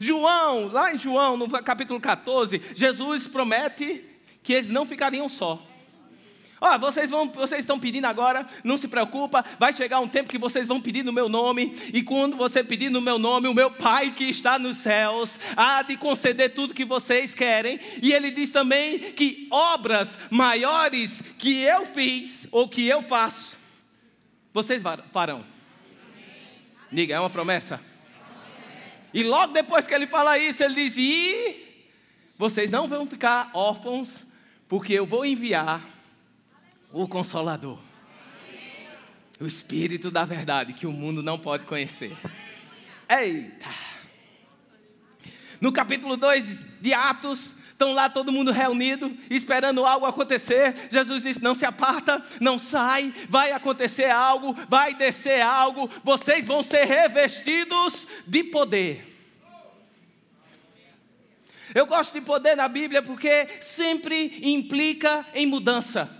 João, 0.00 0.68
lá 0.68 0.94
em 0.94 0.98
João, 0.98 1.36
no 1.36 1.48
capítulo 1.62 2.00
14, 2.00 2.62
Jesus 2.74 3.28
promete 3.28 4.04
que 4.42 4.54
eles 4.54 4.70
não 4.70 4.86
ficariam 4.86 5.28
só. 5.28 5.67
Ó, 6.60 6.74
oh, 6.74 6.78
vocês, 6.78 7.10
vão, 7.10 7.28
vocês 7.28 7.60
estão 7.60 7.78
pedindo 7.78 8.06
agora, 8.06 8.44
não 8.64 8.76
se 8.76 8.88
preocupa, 8.88 9.44
vai 9.58 9.72
chegar 9.72 10.00
um 10.00 10.08
tempo 10.08 10.28
que 10.28 10.38
vocês 10.38 10.66
vão 10.66 10.80
pedir 10.80 11.04
no 11.04 11.12
meu 11.12 11.28
nome, 11.28 11.76
e 11.94 12.02
quando 12.02 12.36
você 12.36 12.64
pedir 12.64 12.90
no 12.90 13.00
meu 13.00 13.18
nome, 13.18 13.46
o 13.46 13.54
meu 13.54 13.70
Pai 13.70 14.10
que 14.10 14.24
está 14.24 14.58
nos 14.58 14.78
céus 14.78 15.38
há 15.56 15.82
de 15.82 15.96
conceder 15.96 16.54
tudo 16.54 16.74
que 16.74 16.84
vocês 16.84 17.32
querem. 17.32 17.78
E 18.02 18.12
ele 18.12 18.30
diz 18.30 18.50
também 18.50 18.98
que 18.98 19.46
obras 19.50 20.18
maiores 20.30 21.22
que 21.38 21.62
eu 21.62 21.86
fiz 21.86 22.48
ou 22.50 22.68
que 22.68 22.86
eu 22.86 23.02
faço, 23.02 23.56
vocês 24.52 24.82
farão. 25.12 25.44
Diga, 26.90 27.14
é 27.14 27.20
uma 27.20 27.30
promessa? 27.30 27.80
E 29.12 29.22
logo 29.22 29.52
depois 29.52 29.86
que 29.86 29.94
ele 29.94 30.06
fala 30.06 30.38
isso, 30.38 30.62
ele 30.62 30.74
diz: 30.74 30.94
E 30.96 31.66
vocês 32.36 32.70
não 32.70 32.88
vão 32.88 33.06
ficar 33.06 33.50
órfãos, 33.54 34.24
porque 34.66 34.94
eu 34.94 35.06
vou 35.06 35.24
enviar 35.24 35.97
o 36.92 37.06
Consolador. 37.06 37.78
O 39.40 39.46
Espírito 39.46 40.10
da 40.10 40.24
verdade 40.24 40.72
que 40.72 40.86
o 40.86 40.92
mundo 40.92 41.22
não 41.22 41.38
pode 41.38 41.64
conhecer. 41.64 42.16
Eita! 43.08 43.70
No 45.60 45.72
capítulo 45.72 46.16
2 46.16 46.80
de 46.80 46.92
Atos, 46.92 47.54
estão 47.70 47.92
lá 47.92 48.10
todo 48.10 48.32
mundo 48.32 48.50
reunido, 48.50 49.16
esperando 49.30 49.86
algo 49.86 50.06
acontecer. 50.06 50.88
Jesus 50.90 51.22
disse: 51.22 51.42
Não 51.42 51.54
se 51.54 51.64
aparta, 51.64 52.24
não 52.40 52.58
sai, 52.58 53.12
vai 53.28 53.52
acontecer 53.52 54.10
algo, 54.10 54.54
vai 54.68 54.94
descer 54.94 55.40
algo, 55.40 55.88
vocês 56.02 56.44
vão 56.46 56.62
ser 56.62 56.84
revestidos 56.84 58.06
de 58.26 58.42
poder. 58.44 59.04
Eu 61.74 61.86
gosto 61.86 62.14
de 62.14 62.20
poder 62.20 62.56
na 62.56 62.66
Bíblia 62.66 63.02
porque 63.02 63.46
sempre 63.62 64.40
implica 64.42 65.24
em 65.34 65.46
mudança. 65.46 66.17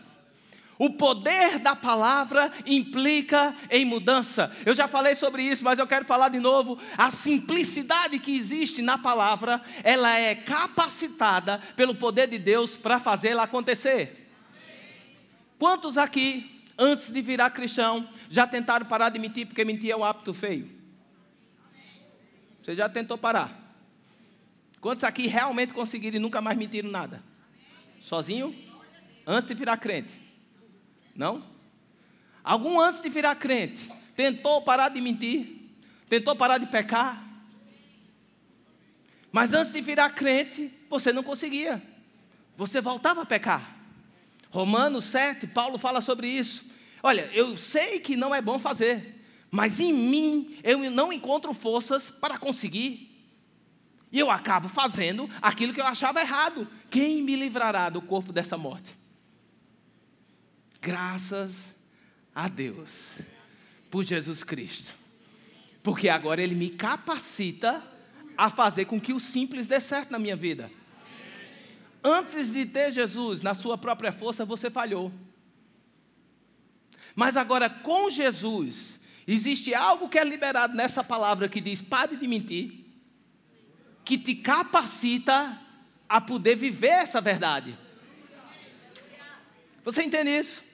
O 0.79 0.91
poder 0.91 1.59
da 1.59 1.75
palavra 1.75 2.53
implica 2.65 3.55
em 3.69 3.85
mudança. 3.85 4.53
Eu 4.65 4.75
já 4.75 4.87
falei 4.87 5.17
sobre 5.17 5.43
isso, 5.43 5.65
mas 5.65 5.79
eu 5.79 5.87
quero 5.89 6.05
falar 6.05 6.29
de 6.29 6.39
novo. 6.39 6.79
A 6.97 7.11
simplicidade 7.11 8.21
que 8.21 8.37
existe 8.37 8.81
na 8.81 8.97
palavra, 8.97 9.61
ela 9.83 10.17
é 10.17 10.37
capacitada 10.37 11.59
pelo 11.75 11.97
poder 11.97 12.29
de 12.29 12.39
Deus 12.39 12.77
para 12.77 13.01
fazê-la 13.01 13.43
acontecer. 13.43 14.31
Quantos 15.59 15.99
aqui, 15.99 16.63
antes 16.79 17.11
de 17.13 17.21
virar 17.21 17.51
cristão, 17.51 18.09
já 18.31 18.47
tentaram 18.47 18.87
parar 18.87 19.09
de 19.09 19.19
mentir 19.19 19.49
porque 19.49 19.65
mentir 19.65 19.91
é 19.91 19.97
um 19.97 20.05
hábito 20.05 20.33
feio? 20.33 20.71
Você 22.63 22.77
já 22.77 22.89
tentou 22.89 23.19
parar? 23.19 23.75
Quantos 24.81 25.03
aqui 25.03 25.27
realmente 25.27 25.73
conseguiram 25.73 26.19
e 26.19 26.21
nunca 26.21 26.41
mais 26.41 26.57
mentiram 26.57 26.89
nada? 26.89 27.21
Sozinho? 28.01 28.55
Antes 29.27 29.49
de 29.49 29.55
virar 29.55 29.77
crente? 29.79 30.28
Não? 31.19 31.43
Algum 32.45 32.81
antes 32.81 33.03
de 33.03 33.09
virar 33.09 33.35
crente 33.35 33.91
tentou 34.15 34.63
parar 34.63 34.89
de 34.89 35.01
mentir, 35.01 35.69
tentou 36.09 36.37
parar 36.37 36.59
de 36.59 36.67
pecar. 36.67 37.27
Mas 39.33 39.53
antes 39.53 39.73
de 39.73 39.81
virar 39.81 40.11
crente, 40.11 40.73
você 40.89 41.13
não 41.13 41.25
conseguia. 41.25 41.83
Você 42.57 42.81
voltava 42.81 43.23
a 43.23 43.27
pecar. 43.27 43.77
Romanos 44.51 45.05
7, 45.05 45.49
Paulo 45.49 45.77
fala 45.77 46.01
sobre 46.01 46.29
isso. 46.29 46.65
Olha, 47.03 47.29
eu 47.33 47.57
sei 47.59 48.01
que 48.01 48.17
não 48.17 48.35
é 48.35 48.41
bom 48.41 48.59
fazer, 48.59 49.23
mas 49.51 49.79
em 49.79 49.93
mim 49.93 50.59
eu 50.63 50.91
não 50.91 51.13
encontro 51.13 51.53
forças 51.53 52.11
para 52.11 52.39
conseguir. 52.39 53.07
E 54.11 54.19
eu 54.19 54.31
acabo 54.31 54.69
fazendo 54.69 55.29
aquilo 55.43 55.75
que 55.75 55.81
eu 55.81 55.87
achava 55.87 56.21
errado. 56.21 56.67
Quem 56.91 57.23
me 57.23 57.37
livrará 57.37 57.91
do 57.91 58.01
corpo 58.01 58.33
dessa 58.33 58.57
morte? 58.57 58.98
Graças 60.81 61.75
a 62.35 62.49
Deus 62.49 63.07
por 63.91 64.05
Jesus 64.05 64.45
Cristo. 64.45 64.95
Porque 65.83 66.09
agora 66.09 66.43
Ele 66.43 66.55
me 66.55 66.71
capacita 66.71 67.83
a 68.37 68.49
fazer 68.51 68.85
com 68.85 69.01
que 69.01 69.13
o 69.13 69.19
simples 69.19 69.67
dê 69.67 69.81
certo 69.81 70.11
na 70.11 70.19
minha 70.19 70.37
vida. 70.37 70.71
Antes 72.03 72.53
de 72.53 72.65
ter 72.65 72.93
Jesus 72.93 73.41
na 73.41 73.55
sua 73.55 73.77
própria 73.77 74.13
força, 74.13 74.45
você 74.45 74.71
falhou. 74.71 75.13
Mas 77.15 77.37
agora 77.37 77.69
com 77.69 78.09
Jesus, 78.09 79.01
existe 79.27 79.75
algo 79.75 80.09
que 80.09 80.19
é 80.19 80.25
liberado 80.25 80.77
nessa 80.77 81.03
palavra 81.03 81.49
que 81.49 81.61
diz: 81.61 81.83
pare 81.83 82.17
de 82.17 82.29
mentir, 82.29 82.85
que 84.05 84.17
te 84.17 84.37
capacita 84.37 85.61
a 86.09 86.21
poder 86.21 86.55
viver 86.55 86.89
essa 86.89 87.21
verdade. 87.21 87.77
Você 89.85 90.03
entende 90.03 90.31
isso? 90.31 90.68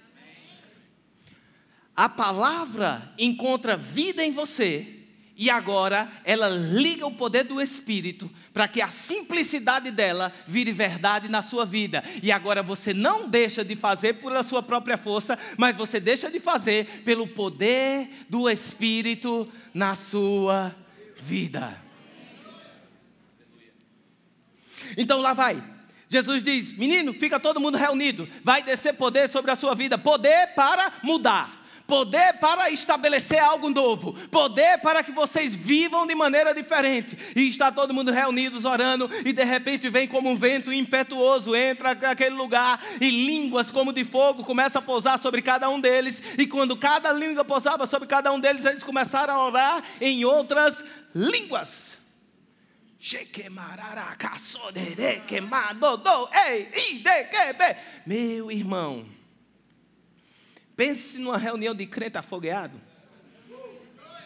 A 1.96 2.08
palavra 2.08 3.12
encontra 3.18 3.76
vida 3.76 4.24
em 4.24 4.32
você 4.32 4.94
e 5.36 5.50
agora 5.50 6.08
ela 6.24 6.48
liga 6.48 7.06
o 7.06 7.14
poder 7.14 7.44
do 7.44 7.60
Espírito 7.60 8.30
para 8.52 8.68
que 8.68 8.80
a 8.80 8.86
simplicidade 8.88 9.90
dela 9.90 10.32
vire 10.46 10.70
verdade 10.70 11.28
na 11.28 11.42
sua 11.42 11.64
vida. 11.64 12.04
E 12.22 12.30
agora 12.30 12.62
você 12.62 12.94
não 12.94 13.28
deixa 13.28 13.64
de 13.64 13.74
fazer 13.74 14.14
por 14.14 14.32
a 14.32 14.44
sua 14.44 14.62
própria 14.62 14.96
força, 14.96 15.36
mas 15.56 15.76
você 15.76 15.98
deixa 15.98 16.30
de 16.30 16.38
fazer 16.38 17.02
pelo 17.04 17.26
poder 17.26 18.08
do 18.28 18.48
Espírito 18.48 19.50
na 19.72 19.96
sua 19.96 20.74
vida. 21.16 21.82
Então 24.96 25.20
lá 25.20 25.32
vai. 25.32 25.62
Jesus 26.08 26.44
diz: 26.44 26.76
Menino, 26.76 27.12
fica 27.12 27.40
todo 27.40 27.58
mundo 27.58 27.76
reunido. 27.76 28.28
Vai 28.44 28.62
descer 28.62 28.94
poder 28.94 29.28
sobre 29.28 29.50
a 29.50 29.56
sua 29.56 29.74
vida 29.74 29.98
poder 29.98 30.54
para 30.54 30.92
mudar 31.02 31.63
poder 31.86 32.34
para 32.34 32.70
estabelecer 32.70 33.38
algo 33.38 33.68
novo, 33.68 34.14
poder 34.28 34.78
para 34.78 35.02
que 35.02 35.12
vocês 35.12 35.54
vivam 35.54 36.06
de 36.06 36.14
maneira 36.14 36.54
diferente. 36.54 37.16
E 37.36 37.48
está 37.48 37.70
todo 37.70 37.94
mundo 37.94 38.10
reunidos 38.10 38.64
orando, 38.64 39.10
e 39.24 39.32
de 39.32 39.44
repente 39.44 39.88
vem 39.88 40.08
como 40.08 40.30
um 40.30 40.36
vento 40.36 40.72
impetuoso, 40.72 41.54
entra 41.54 41.94
naquele 41.94 42.34
lugar, 42.34 42.82
e 43.00 43.10
línguas 43.10 43.70
como 43.70 43.92
de 43.92 44.04
fogo 44.04 44.44
começam 44.44 44.80
a 44.80 44.84
pousar 44.84 45.18
sobre 45.18 45.42
cada 45.42 45.68
um 45.68 45.80
deles. 45.80 46.22
E 46.38 46.46
quando 46.46 46.76
cada 46.76 47.12
língua 47.12 47.44
pousava 47.44 47.86
sobre 47.86 48.08
cada 48.08 48.32
um 48.32 48.40
deles, 48.40 48.64
eles 48.64 48.82
começaram 48.82 49.34
a 49.34 49.46
orar 49.46 49.84
em 50.00 50.24
outras 50.24 50.82
línguas. 51.14 51.94
Meu 58.06 58.50
irmão, 58.50 59.04
Pense 60.76 61.18
numa 61.18 61.38
reunião 61.38 61.74
de 61.74 61.86
crente 61.86 62.18
afogueado. 62.18 62.80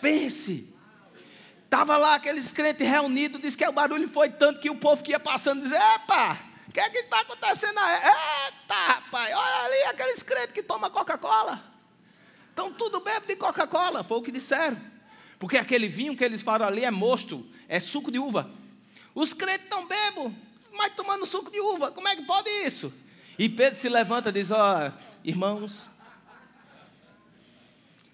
Pense. 0.00 0.72
Estava 1.64 1.98
lá 1.98 2.14
aqueles 2.14 2.50
crentes 2.50 2.88
reunidos, 2.88 3.40
diz 3.42 3.54
que 3.54 3.66
o 3.66 3.72
barulho 3.72 4.08
foi 4.08 4.30
tanto 4.30 4.58
que 4.58 4.70
o 4.70 4.76
povo 4.76 5.02
que 5.02 5.10
ia 5.10 5.20
passando 5.20 5.62
dizia, 5.62 5.78
epa, 5.96 6.38
o 6.66 6.72
que 6.72 6.80
é 6.80 6.88
que 6.88 6.98
está 6.98 7.20
acontecendo 7.20 7.78
aí? 7.78 7.96
Eita, 7.96 8.74
rapaz, 8.74 9.34
olha 9.34 9.64
ali 9.66 9.82
aqueles 9.84 10.22
crentes 10.22 10.52
que 10.52 10.62
tomam 10.62 10.90
Coca-Cola. 10.90 11.62
Estão 12.48 12.72
tudo 12.72 13.00
bebo 13.00 13.26
de 13.26 13.36
Coca-Cola, 13.36 14.02
foi 14.02 14.18
o 14.18 14.22
que 14.22 14.32
disseram. 14.32 14.78
Porque 15.38 15.58
aquele 15.58 15.88
vinho 15.88 16.16
que 16.16 16.24
eles 16.24 16.40
falam 16.40 16.66
ali 16.66 16.84
é 16.84 16.90
mosto, 16.90 17.46
é 17.68 17.78
suco 17.78 18.10
de 18.10 18.18
uva. 18.18 18.50
Os 19.14 19.34
crentes 19.34 19.64
estão 19.64 19.86
bebo, 19.86 20.34
mas 20.72 20.94
tomando 20.94 21.26
suco 21.26 21.50
de 21.50 21.60
uva, 21.60 21.90
como 21.90 22.08
é 22.08 22.16
que 22.16 22.22
pode 22.22 22.48
isso? 22.48 22.92
E 23.38 23.48
Pedro 23.48 23.78
se 23.78 23.88
levanta 23.88 24.30
e 24.30 24.32
diz, 24.32 24.50
ó, 24.50 24.88
oh, 24.88 24.92
irmãos, 25.22 25.86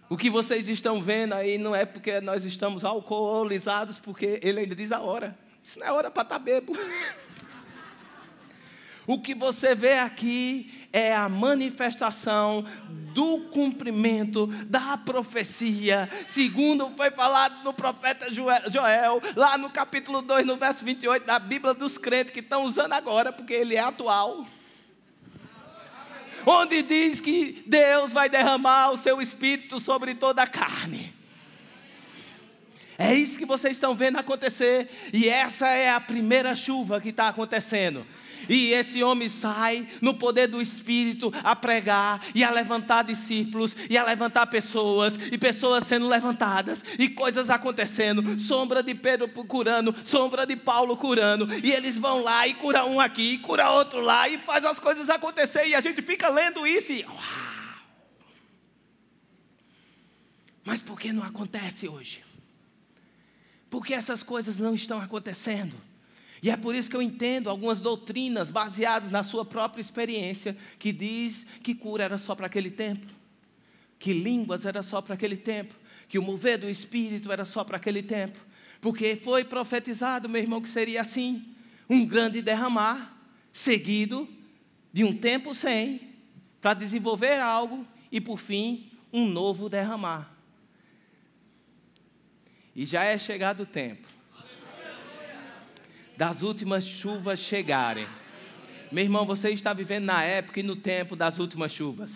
o 0.08 0.16
que 0.16 0.28
vocês 0.28 0.68
estão 0.68 1.00
vendo 1.00 1.32
aí 1.32 1.58
não 1.58 1.74
é 1.74 1.84
porque 1.84 2.20
nós 2.20 2.44
estamos 2.44 2.84
alcoolizados, 2.84 3.98
porque 3.98 4.38
ele 4.42 4.60
ainda 4.60 4.74
diz 4.74 4.92
a 4.92 5.00
hora. 5.00 5.36
Isso 5.62 5.78
não 5.78 5.86
é 5.86 5.92
hora 5.92 6.10
para 6.10 6.22
estar 6.22 6.38
tá 6.38 6.44
bebo. 6.44 6.76
O 9.06 9.20
que 9.20 9.34
você 9.34 9.74
vê 9.74 9.98
aqui 9.98 10.86
é 10.90 11.14
a 11.14 11.28
manifestação 11.28 12.64
do 13.12 13.50
cumprimento 13.50 14.46
da 14.64 14.96
profecia, 14.96 16.08
segundo 16.26 16.90
foi 16.96 17.10
falado 17.10 17.62
no 17.62 17.74
profeta 17.74 18.32
Joel, 18.32 19.20
lá 19.36 19.58
no 19.58 19.68
capítulo 19.68 20.22
2, 20.22 20.46
no 20.46 20.56
verso 20.56 20.84
28 20.84 21.26
da 21.26 21.38
Bíblia 21.38 21.74
dos 21.74 21.98
crentes, 21.98 22.32
que 22.32 22.40
estão 22.40 22.64
usando 22.64 22.94
agora, 22.94 23.30
porque 23.30 23.52
ele 23.52 23.76
é 23.76 23.80
atual 23.80 24.46
onde 26.46 26.82
diz 26.82 27.20
que 27.20 27.62
Deus 27.66 28.12
vai 28.12 28.28
derramar 28.28 28.90
o 28.90 28.98
seu 28.98 29.20
espírito 29.20 29.78
sobre 29.78 30.14
toda 30.14 30.42
a 30.42 30.46
carne. 30.46 31.14
É 32.96 33.12
isso 33.12 33.38
que 33.38 33.46
vocês 33.46 33.72
estão 33.72 33.94
vendo 33.94 34.18
acontecer, 34.18 34.88
e 35.12 35.28
essa 35.28 35.68
é 35.68 35.90
a 35.90 36.00
primeira 36.00 36.54
chuva 36.54 37.00
que 37.00 37.08
está 37.08 37.28
acontecendo. 37.28 38.06
E 38.48 38.72
esse 38.72 39.02
homem 39.02 39.28
sai 39.28 39.86
no 40.00 40.14
poder 40.14 40.46
do 40.46 40.60
Espírito 40.60 41.32
a 41.42 41.54
pregar 41.54 42.24
e 42.34 42.42
a 42.44 42.50
levantar 42.50 43.04
discípulos 43.04 43.76
e 43.88 43.96
a 43.96 44.04
levantar 44.04 44.46
pessoas 44.46 45.18
e 45.30 45.38
pessoas 45.38 45.84
sendo 45.86 46.06
levantadas 46.06 46.84
e 46.98 47.08
coisas 47.08 47.50
acontecendo. 47.50 48.40
Sombra 48.40 48.82
de 48.82 48.94
Pedro 48.94 49.28
curando, 49.28 49.94
sombra 50.04 50.46
de 50.46 50.56
Paulo 50.56 50.96
curando. 50.96 51.48
E 51.62 51.70
eles 51.72 51.98
vão 51.98 52.22
lá 52.22 52.46
e 52.46 52.54
cura 52.54 52.84
um 52.84 53.00
aqui, 53.00 53.34
e 53.34 53.38
cura 53.38 53.70
outro 53.70 54.00
lá 54.00 54.28
e 54.28 54.38
faz 54.38 54.64
as 54.64 54.78
coisas 54.78 55.08
acontecer. 55.10 55.66
E 55.66 55.74
a 55.74 55.80
gente 55.80 56.02
fica 56.02 56.28
lendo 56.28 56.66
isso 56.66 56.92
e. 56.92 57.04
Uau! 57.04 57.54
Mas 60.64 60.80
por 60.80 60.98
que 60.98 61.12
não 61.12 61.22
acontece 61.22 61.86
hoje? 61.86 62.24
Por 63.68 63.84
que 63.84 63.92
essas 63.92 64.22
coisas 64.22 64.58
não 64.58 64.74
estão 64.74 65.00
acontecendo? 65.00 65.76
E 66.44 66.50
é 66.50 66.58
por 66.58 66.74
isso 66.74 66.90
que 66.90 66.96
eu 66.96 67.00
entendo 67.00 67.48
algumas 67.48 67.80
doutrinas 67.80 68.50
baseadas 68.50 69.10
na 69.10 69.24
sua 69.24 69.46
própria 69.46 69.80
experiência, 69.80 70.54
que 70.78 70.92
diz 70.92 71.46
que 71.62 71.74
cura 71.74 72.04
era 72.04 72.18
só 72.18 72.34
para 72.34 72.44
aquele 72.44 72.70
tempo, 72.70 73.06
que 73.98 74.12
línguas 74.12 74.66
era 74.66 74.82
só 74.82 75.00
para 75.00 75.14
aquele 75.14 75.38
tempo, 75.38 75.74
que 76.06 76.18
o 76.18 76.22
mover 76.22 76.58
do 76.58 76.68
Espírito 76.68 77.32
era 77.32 77.46
só 77.46 77.64
para 77.64 77.78
aquele 77.78 78.02
tempo. 78.02 78.38
Porque 78.82 79.16
foi 79.16 79.42
profetizado, 79.42 80.28
meu 80.28 80.42
irmão, 80.42 80.60
que 80.60 80.68
seria 80.68 81.00
assim: 81.00 81.46
um 81.88 82.04
grande 82.04 82.42
derramar, 82.42 83.16
seguido 83.50 84.28
de 84.92 85.02
um 85.02 85.16
tempo 85.16 85.54
sem, 85.54 86.10
para 86.60 86.74
desenvolver 86.74 87.40
algo 87.40 87.86
e, 88.12 88.20
por 88.20 88.36
fim, 88.36 88.90
um 89.10 89.26
novo 89.26 89.70
derramar. 89.70 90.30
E 92.76 92.84
já 92.84 93.02
é 93.02 93.16
chegado 93.16 93.62
o 93.62 93.66
tempo 93.66 94.13
das 96.16 96.42
últimas 96.42 96.84
chuvas 96.84 97.40
chegarem. 97.40 98.06
Meu 98.90 99.04
irmão, 99.04 99.26
você 99.26 99.50
está 99.50 99.72
vivendo 99.72 100.04
na 100.04 100.22
época 100.22 100.60
e 100.60 100.62
no 100.62 100.76
tempo 100.76 101.16
das 101.16 101.38
últimas 101.38 101.72
chuvas. 101.72 102.12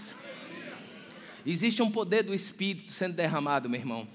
Existe 1.45 1.83
um 1.83 1.91
poder 1.91 2.23
do 2.23 2.35
Espírito 2.35 2.93
sendo 2.93 3.15
derramado, 3.15 3.69
meu 3.69 3.81
irmão 3.81 4.07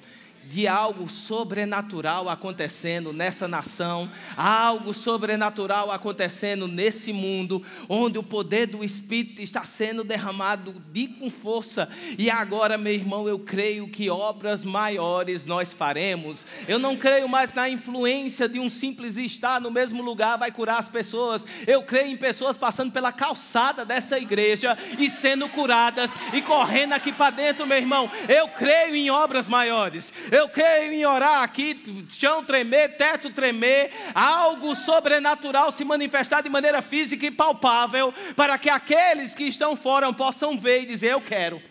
de 0.49 0.67
algo 0.67 1.10
sobrenatural 1.10 2.29
acontecendo 2.29 3.13
nessa 3.13 3.47
nação, 3.47 4.10
algo 4.36 4.93
sobrenatural 4.93 5.91
acontecendo 5.91 6.67
nesse 6.67 7.12
mundo, 7.13 7.63
onde 7.89 8.17
o 8.17 8.23
poder 8.23 8.67
do 8.67 8.84
Espírito 8.84 9.41
está 9.41 9.63
sendo 9.63 10.03
derramado 10.03 10.82
de 10.91 11.08
com 11.08 11.29
força. 11.29 11.89
E 12.17 12.29
agora, 12.29 12.77
meu 12.77 12.93
irmão, 12.93 13.27
eu 13.27 13.39
creio 13.39 13.88
que 13.88 14.10
obras 14.10 14.63
maiores 14.63 15.45
nós 15.45 15.73
faremos. 15.73 16.45
Eu 16.67 16.79
não 16.79 16.95
creio 16.95 17.27
mais 17.27 17.53
na 17.53 17.69
influência 17.69 18.47
de 18.47 18.60
um 18.60 18.69
simples 18.69 19.17
estar 19.17 19.60
no 19.60 19.71
mesmo 19.71 20.01
lugar 20.01 20.38
vai 20.38 20.51
curar 20.51 20.79
as 20.79 20.89
pessoas. 20.89 21.41
Eu 21.65 21.84
creio 21.84 22.12
em 22.12 22.17
pessoas 22.17 22.58
passando 22.58 22.91
pela 22.91 23.12
calçada 23.12 23.86
dessa 23.86 24.19
igreja 24.19 24.77
e 24.97 25.10
sendo 25.10 25.47
curadas 25.49 26.12
e 26.34 26.41
correndo 26.41 26.93
aqui 26.93 27.12
para 27.12 27.32
dentro, 27.32 27.65
meu 27.65 27.77
irmão. 27.77 28.10
Eu 28.27 28.47
creio 28.49 28.95
em 28.95 29.10
obras 29.10 29.47
maiores. 29.47 30.12
Eu 30.34 30.50
creio 30.50 30.91
em 30.91 31.06
orar 31.06 31.43
aqui, 31.43 31.80
chão 32.10 32.43
tremer, 32.43 32.98
teto 32.98 33.30
tremer, 33.30 33.91
algo 34.15 34.76
sobrenatural 34.76 35.72
se 35.72 35.86
manifestar 35.86 36.41
de 36.41 36.50
maneira 36.50 36.82
física 36.82 37.28
e 37.28 37.30
palpável, 37.30 38.12
para 38.36 38.58
que 38.58 38.67
aqueles 38.67 39.36
que 39.36 39.43
estão 39.43 39.76
fora 39.76 40.12
possam 40.12 40.58
ver 40.58 40.82
e 40.82 40.86
dizer: 40.88 41.12
Eu 41.12 41.22
quero. 41.22 41.62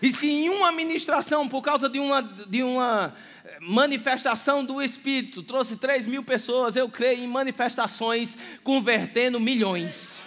E 0.00 0.10
se 0.10 0.26
em 0.26 0.48
uma 0.48 0.72
ministração, 0.72 1.46
por 1.46 1.60
causa 1.60 1.86
de 1.86 1.98
uma, 1.98 2.22
de 2.22 2.62
uma 2.62 3.14
manifestação 3.60 4.64
do 4.64 4.80
Espírito, 4.80 5.42
trouxe 5.42 5.76
3 5.76 6.06
mil 6.06 6.22
pessoas, 6.22 6.76
eu 6.76 6.88
creio 6.88 7.24
em 7.24 7.26
manifestações 7.26 8.38
convertendo 8.62 9.38
milhões. 9.38 10.22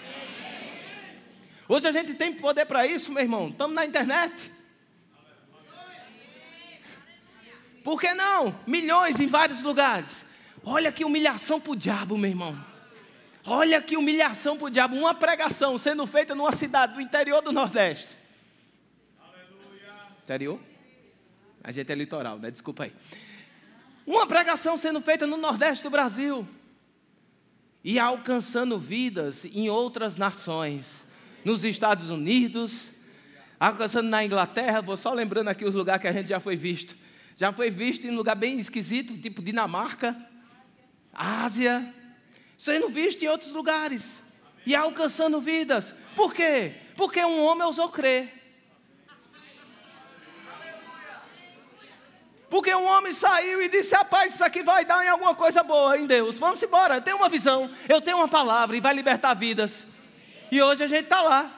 Hoje 1.68 1.88
a 1.88 1.92
gente 1.92 2.14
tem 2.14 2.32
poder 2.32 2.68
para 2.68 2.86
isso, 2.86 3.12
meu 3.12 3.24
irmão. 3.24 3.50
Estamos 3.50 3.76
na 3.76 3.84
internet. 3.84 4.57
Por 7.88 8.02
que 8.02 8.14
não? 8.14 8.54
Milhões 8.68 9.18
em 9.18 9.28
vários 9.28 9.62
lugares. 9.62 10.26
Olha 10.62 10.92
que 10.92 11.06
humilhação 11.06 11.58
para 11.58 11.72
o 11.72 11.76
diabo, 11.76 12.18
meu 12.18 12.30
irmão. 12.30 12.62
Olha 13.46 13.82
que 13.82 13.96
humilhação 13.96 14.58
para 14.58 14.66
o 14.66 14.70
diabo. 14.70 14.98
Uma 14.98 15.14
pregação 15.14 15.78
sendo 15.78 16.06
feita 16.06 16.36
numa 16.36 16.52
cidade 16.52 16.96
do 16.96 17.00
interior 17.00 17.42
do 17.42 17.54
Nordeste. 17.54 18.18
Aleluia. 19.18 19.94
Interior? 20.22 20.60
A 21.64 21.72
gente 21.72 21.90
é 21.90 21.96
litoral, 21.96 22.38
né? 22.38 22.52
Desculpa 22.52 22.84
aí. 22.84 22.94
Uma 24.06 24.28
pregação 24.28 24.78
sendo 24.78 25.00
feita 25.00 25.26
no 25.26 25.38
Nordeste 25.38 25.82
do 25.82 25.90
Brasil. 25.90 26.46
E 27.86 27.98
alcançando 27.98 28.78
vidas 28.78 29.46
em 29.46 29.70
outras 29.70 30.18
nações. 30.18 31.06
Nos 31.46 31.64
Estados 31.64 32.10
Unidos, 32.10 32.90
alcançando 33.58 34.10
na 34.10 34.26
Inglaterra. 34.26 34.82
Vou 34.82 34.98
só 34.98 35.14
lembrando 35.14 35.48
aqui 35.48 35.64
os 35.64 35.74
lugares 35.74 36.02
que 36.02 36.08
a 36.10 36.12
gente 36.12 36.28
já 36.28 36.42
foi 36.42 36.58
visto 36.58 37.07
já 37.38 37.54
foi 37.54 37.70
visto 37.70 38.08
em 38.08 38.10
um 38.10 38.16
lugar 38.16 38.36
bem 38.36 38.60
esquisito, 38.60 39.16
tipo 39.16 39.44
Dinamarca, 39.44 40.18
Ásia. 41.14 41.94
Sendo 42.58 42.90
visto 42.90 43.24
em 43.24 43.28
outros 43.28 43.54
lugares. 43.54 44.24
E 44.66 44.76
alcançando 44.76 45.40
vidas. 45.40 45.94
Por 46.16 46.34
quê? 46.34 46.72
Porque 46.96 47.24
um 47.24 47.44
homem 47.44 47.64
ousou 47.64 47.90
crer. 47.90 48.34
Porque 52.50 52.74
um 52.74 52.86
homem 52.86 53.14
saiu 53.14 53.62
e 53.62 53.70
disse: 53.70 53.94
Rapaz, 53.94 54.34
isso 54.34 54.44
aqui 54.44 54.64
vai 54.64 54.84
dar 54.84 55.06
em 55.06 55.10
alguma 55.10 55.36
coisa 55.36 55.62
boa 55.62 55.96
em 55.96 56.08
Deus. 56.08 56.40
Vamos 56.40 56.62
embora. 56.64 56.96
Eu 56.96 57.02
tenho 57.04 57.18
uma 57.18 57.30
visão, 57.30 57.70
eu 57.88 58.02
tenho 58.02 58.18
uma 58.18 58.28
palavra 58.28 58.76
e 58.76 58.82
vai 58.82 58.96
libertar 58.96 59.36
vidas. 59.36 59.86
E 60.52 60.60
hoje 60.60 60.84
a 60.84 60.88
gente 60.88 61.04
está 61.04 61.22
lá 61.22 61.57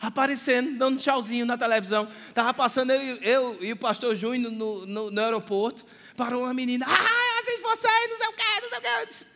aparecendo, 0.00 0.78
dando 0.78 1.00
tchauzinho 1.00 1.46
na 1.46 1.56
televisão. 1.56 2.10
Estava 2.28 2.52
passando 2.52 2.92
eu, 2.92 3.16
eu, 3.16 3.64
e 3.64 3.72
o 3.72 3.76
pastor 3.76 4.14
Júnior 4.14 4.52
no, 4.52 4.86
no, 4.86 5.10
no, 5.10 5.20
aeroporto. 5.20 5.84
Parou 6.16 6.42
uma 6.42 6.54
menina. 6.54 6.86
Ah, 6.88 7.40
assisto 7.40 7.62
vocês, 7.62 8.10
não 8.10 8.18
sei 8.18 8.28
o 8.28 8.32
que, 8.32 8.60
não 8.60 8.68
sei 8.68 8.78
o 8.78 9.06
que. 9.06 9.26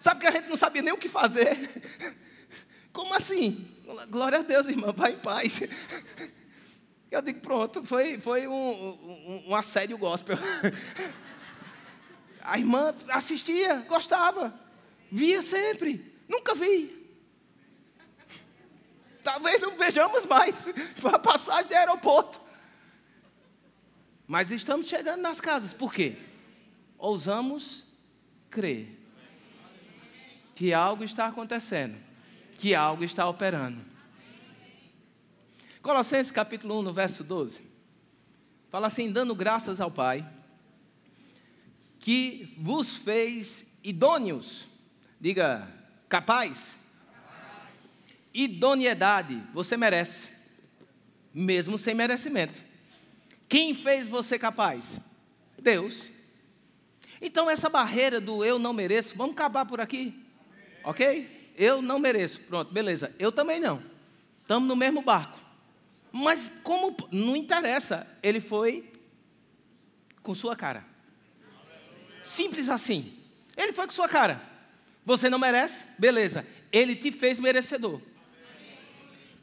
Sabe 0.00 0.20
que 0.20 0.26
a 0.26 0.30
gente 0.30 0.48
não 0.48 0.56
sabia 0.56 0.82
nem 0.82 0.92
o 0.92 0.98
que 0.98 1.08
fazer? 1.08 1.58
Como 2.92 3.12
assim? 3.14 3.68
Glória 4.08 4.38
a 4.38 4.42
Deus, 4.42 4.66
irmã, 4.68 4.92
vai 4.92 5.12
em 5.12 5.18
paz. 5.18 5.60
Eu 7.10 7.22
digo, 7.22 7.40
pronto, 7.40 7.84
foi, 7.84 8.18
foi 8.18 8.46
um, 8.46 8.52
um, 8.52 9.44
um 9.48 9.54
assédio 9.54 9.96
gospel. 9.96 10.36
A 12.42 12.58
irmã 12.58 12.94
assistia, 13.08 13.84
gostava, 13.88 14.54
via 15.10 15.42
sempre. 15.42 16.14
Nunca 16.28 16.54
vi. 16.54 17.05
Talvez 19.26 19.60
não 19.60 19.76
vejamos 19.76 20.24
mais. 20.24 20.54
A 21.12 21.18
passagem 21.18 21.66
de 21.66 21.74
aeroporto. 21.74 22.40
Mas 24.24 24.52
estamos 24.52 24.86
chegando 24.86 25.20
nas 25.20 25.40
casas. 25.40 25.74
Por 25.74 25.92
quê? 25.92 26.16
Ousamos 26.96 27.84
crer 28.48 28.96
que 30.54 30.72
algo 30.72 31.02
está 31.02 31.26
acontecendo, 31.26 31.98
que 32.54 32.72
algo 32.72 33.02
está 33.02 33.28
operando. 33.28 33.84
Colossenses 35.82 36.30
capítulo 36.30 36.78
1, 36.78 36.82
no 36.82 36.92
verso 36.92 37.24
12. 37.24 37.60
Fala 38.70 38.86
assim: 38.86 39.10
dando 39.10 39.34
graças 39.34 39.80
ao 39.80 39.90
Pai, 39.90 40.24
que 41.98 42.54
vos 42.56 42.94
fez 42.94 43.66
idôneos, 43.82 44.68
diga, 45.20 45.68
capaz 46.08 46.75
idoneidade, 48.36 49.42
você 49.54 49.78
merece, 49.78 50.28
mesmo 51.32 51.78
sem 51.78 51.94
merecimento. 51.94 52.60
Quem 53.48 53.74
fez 53.74 54.08
você 54.08 54.38
capaz? 54.38 55.00
Deus. 55.58 56.04
Então, 57.22 57.50
essa 57.50 57.70
barreira 57.70 58.20
do 58.20 58.44
eu 58.44 58.58
não 58.58 58.74
mereço, 58.74 59.16
vamos 59.16 59.32
acabar 59.32 59.64
por 59.64 59.80
aqui, 59.80 60.22
ok? 60.84 61.54
Eu 61.56 61.80
não 61.80 61.98
mereço, 61.98 62.38
pronto, 62.40 62.70
beleza. 62.70 63.14
Eu 63.18 63.32
também 63.32 63.58
não. 63.58 63.82
Estamos 64.38 64.68
no 64.68 64.76
mesmo 64.76 65.00
barco. 65.00 65.40
Mas, 66.12 66.50
como 66.62 66.94
não 67.10 67.34
interessa, 67.34 68.06
ele 68.22 68.40
foi 68.40 68.92
com 70.22 70.34
sua 70.34 70.54
cara. 70.54 70.84
Simples 72.22 72.68
assim. 72.68 73.14
Ele 73.56 73.72
foi 73.72 73.86
com 73.86 73.92
sua 73.92 74.08
cara. 74.08 74.42
Você 75.06 75.30
não 75.30 75.38
merece? 75.38 75.86
Beleza. 75.98 76.46
Ele 76.70 76.94
te 76.94 77.10
fez 77.10 77.40
merecedor 77.40 78.00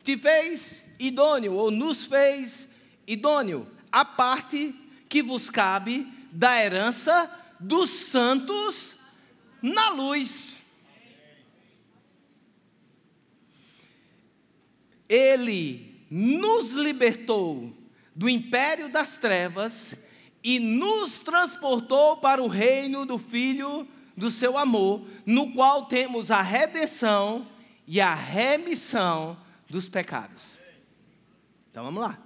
te 0.03 0.17
fez 0.17 0.81
idôneo, 0.99 1.53
ou 1.53 1.71
nos 1.71 2.05
fez 2.05 2.67
idôneo, 3.07 3.67
a 3.91 4.03
parte 4.03 4.73
que 5.07 5.21
vos 5.21 5.49
cabe 5.49 6.07
da 6.31 6.61
herança 6.61 7.29
dos 7.59 7.89
santos 7.89 8.95
na 9.61 9.89
luz. 9.89 10.57
Ele 15.07 16.05
nos 16.09 16.71
libertou 16.71 17.71
do 18.15 18.27
império 18.27 18.89
das 18.89 19.17
trevas 19.17 19.95
e 20.43 20.59
nos 20.59 21.19
transportou 21.19 22.17
para 22.17 22.41
o 22.43 22.47
reino 22.47 23.05
do 23.05 23.17
Filho 23.17 23.87
do 24.15 24.29
seu 24.29 24.57
amor, 24.57 25.07
no 25.25 25.53
qual 25.53 25.85
temos 25.85 26.29
a 26.29 26.41
redenção 26.41 27.47
e 27.87 27.99
a 27.99 28.13
remissão 28.13 29.37
dos 29.73 29.89
pecados. 29.89 30.57
Então 31.69 31.83
vamos 31.83 32.01
lá. 32.01 32.17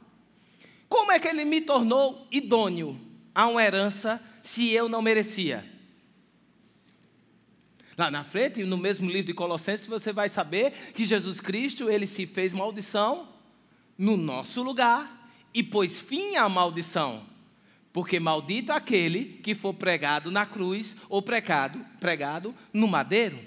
Como 0.87 1.11
é 1.11 1.19
que 1.19 1.27
ele 1.27 1.43
me 1.43 1.61
tornou 1.61 2.27
idôneo 2.31 2.99
a 3.33 3.47
uma 3.47 3.63
herança 3.63 4.21
se 4.43 4.71
eu 4.71 4.87
não 4.87 5.01
merecia? 5.01 5.65
Lá 7.97 8.11
na 8.11 8.23
frente, 8.23 8.63
no 8.63 8.77
mesmo 8.77 9.09
livro 9.09 9.25
de 9.25 9.33
Colossenses, 9.33 9.87
você 9.87 10.13
vai 10.13 10.29
saber 10.29 10.71
que 10.93 11.05
Jesus 11.05 11.41
Cristo, 11.41 11.89
ele 11.89 12.05
se 12.05 12.27
fez 12.27 12.53
maldição 12.53 13.29
no 13.97 14.15
nosso 14.15 14.61
lugar 14.61 15.31
e 15.53 15.63
pôs 15.63 15.99
fim 15.99 16.35
à 16.35 16.47
maldição. 16.47 17.25
Porque 17.91 18.19
maldito 18.19 18.71
aquele 18.71 19.39
que 19.41 19.55
for 19.55 19.73
pregado 19.73 20.29
na 20.29 20.45
cruz 20.45 20.95
ou 21.09 21.21
pregado, 21.21 21.83
pregado 21.99 22.53
no 22.71 22.87
madeiro. 22.87 23.39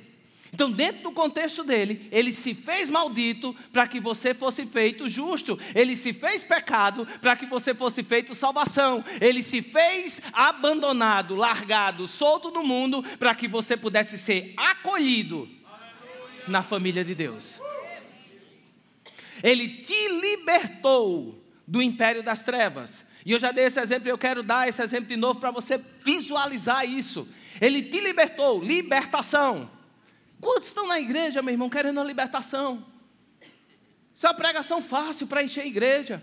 Então, 0.53 0.70
dentro 0.70 1.05
do 1.05 1.12
contexto 1.12 1.62
dele, 1.62 2.09
ele 2.11 2.32
se 2.32 2.55
fez 2.55 2.90
maldito 2.90 3.55
para 3.72 3.86
que 3.86 4.01
você 4.01 4.34
fosse 4.34 4.66
feito 4.66 5.09
justo. 5.09 5.59
Ele 5.74 5.96
se 5.96 6.12
fez 6.12 6.44
pecado 6.44 7.07
para 7.20 7.36
que 7.36 7.46
você 7.46 7.74
fosse 7.74 8.03
feito 8.03 8.34
salvação. 8.34 9.05
Ele 9.20 9.42
se 9.42 9.62
fez 9.62 10.20
abandonado, 10.32 11.36
largado, 11.36 12.09
solto 12.09 12.51
do 12.51 12.64
mundo 12.64 13.03
para 13.18 13.34
que 13.34 13.46
você 13.46 13.76
pudesse 13.76 14.18
ser 14.18 14.53
acolhido 14.57 15.48
na 16.48 16.62
família 16.62 17.05
de 17.05 17.14
Deus. 17.14 17.61
Ele 19.42 19.68
te 19.68 20.09
libertou 20.20 21.42
do 21.66 21.80
império 21.80 22.22
das 22.22 22.42
trevas. 22.42 23.05
E 23.24 23.32
eu 23.32 23.38
já 23.38 23.53
dei 23.53 23.66
esse 23.66 23.78
exemplo 23.78 24.09
eu 24.09 24.18
quero 24.18 24.42
dar 24.42 24.68
esse 24.68 24.82
exemplo 24.82 25.07
de 25.07 25.16
novo 25.16 25.38
para 25.38 25.51
você 25.51 25.80
visualizar 26.05 26.84
isso. 26.84 27.28
Ele 27.61 27.82
te 27.82 28.01
libertou, 28.01 28.62
libertação. 28.62 29.70
Quantos 30.41 30.68
estão 30.68 30.86
na 30.86 30.99
igreja, 30.99 31.43
meu 31.43 31.53
irmão, 31.53 31.68
querendo 31.68 32.01
a 32.01 32.05
libertação? 32.05 32.86
Isso 34.14 34.26
é 34.26 34.30
uma 34.30 34.34
pregação 34.34 34.80
fácil 34.80 35.26
para 35.26 35.43
encher 35.43 35.62
a 35.62 35.66
igreja. 35.66 36.22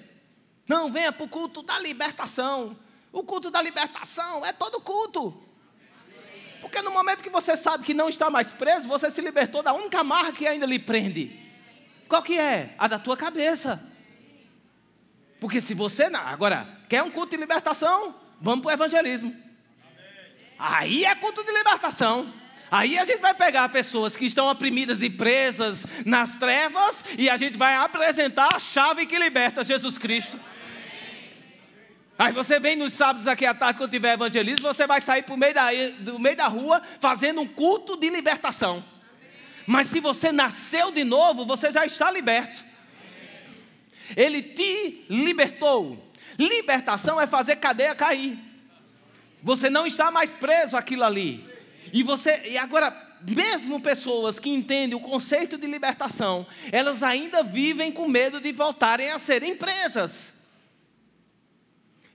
Não, 0.67 0.91
venha 0.91 1.11
para 1.11 1.23
o 1.23 1.29
culto 1.29 1.61
da 1.61 1.79
libertação. 1.79 2.77
O 3.11 3.23
culto 3.23 3.49
da 3.49 3.61
libertação 3.61 4.45
é 4.45 4.51
todo 4.51 4.81
culto. 4.81 5.43
Porque 6.59 6.81
no 6.81 6.91
momento 6.91 7.21
que 7.21 7.29
você 7.29 7.55
sabe 7.55 7.83
que 7.83 7.93
não 7.93 8.09
está 8.09 8.29
mais 8.29 8.49
preso, 8.49 8.87
você 8.87 9.11
se 9.11 9.21
libertou 9.21 9.61
da 9.61 9.73
única 9.73 10.03
marca 10.03 10.33
que 10.33 10.47
ainda 10.47 10.65
lhe 10.65 10.79
prende. 10.79 11.39
Qual 12.07 12.23
que 12.23 12.37
é? 12.39 12.73
A 12.77 12.87
da 12.87 12.97
tua 12.97 13.15
cabeça. 13.15 13.83
Porque 15.39 15.61
se 15.61 15.73
você 15.73 16.09
não, 16.09 16.19
agora 16.19 16.67
quer 16.89 17.03
um 17.03 17.11
culto 17.11 17.31
de 17.31 17.37
libertação, 17.37 18.15
vamos 18.41 18.61
para 18.63 18.69
o 18.69 18.73
evangelismo. 18.73 19.35
Aí 20.57 21.05
é 21.05 21.13
culto 21.15 21.43
de 21.43 21.51
libertação. 21.51 22.33
Aí 22.69 22.97
a 22.97 23.05
gente 23.05 23.19
vai 23.19 23.33
pegar 23.33 23.69
pessoas 23.69 24.15
que 24.15 24.25
estão 24.25 24.47
oprimidas 24.49 25.01
e 25.01 25.09
presas 25.09 25.85
nas 26.05 26.35
trevas 26.35 27.03
e 27.17 27.29
a 27.29 27.37
gente 27.37 27.57
vai 27.57 27.75
apresentar 27.75 28.55
a 28.55 28.59
chave 28.59 29.05
que 29.05 29.17
liberta 29.17 29.63
Jesus 29.63 29.97
Cristo. 29.97 30.37
Aí 32.19 32.33
você 32.33 32.59
vem 32.59 32.75
nos 32.75 32.93
sábados 32.93 33.27
aqui 33.27 33.45
à 33.45 33.53
tarde, 33.53 33.77
quando 33.77 33.91
tiver 33.91 34.13
evangelismo, 34.13 34.67
você 34.67 34.87
vai 34.87 34.99
sair 34.99 35.21
pro 35.21 35.37
meio 35.37 35.53
da, 35.53 35.67
do 35.99 36.19
meio 36.19 36.35
da 36.35 36.47
rua 36.47 36.81
fazendo 36.99 37.41
um 37.41 37.47
culto 37.47 37.95
de 37.95 38.09
libertação. 38.09 38.83
Mas 39.65 39.87
se 39.87 39.99
você 39.99 40.31
nasceu 40.31 40.91
de 40.91 41.03
novo, 41.03 41.45
você 41.45 41.71
já 41.71 41.85
está 41.85 42.09
liberto. 42.09 42.63
Ele 44.15 44.41
te 44.41 45.05
libertou. 45.09 46.11
Libertação 46.39 47.19
é 47.21 47.27
fazer 47.27 47.57
cadeia 47.57 47.93
cair. 47.93 48.39
Você 49.43 49.69
não 49.69 49.85
está 49.85 50.09
mais 50.09 50.29
preso 50.31 50.75
àquilo 50.75 51.03
ali. 51.03 51.46
E 51.93 52.03
você, 52.03 52.49
e 52.49 52.57
agora, 52.57 52.91
mesmo 53.21 53.79
pessoas 53.79 54.39
que 54.39 54.49
entendem 54.49 54.95
o 54.95 54.99
conceito 54.99 55.57
de 55.57 55.67
libertação, 55.67 56.45
elas 56.71 57.03
ainda 57.03 57.43
vivem 57.43 57.91
com 57.91 58.07
medo 58.07 58.39
de 58.39 58.51
voltarem 58.51 59.09
a 59.11 59.19
serem 59.19 59.55
presas. 59.55 60.33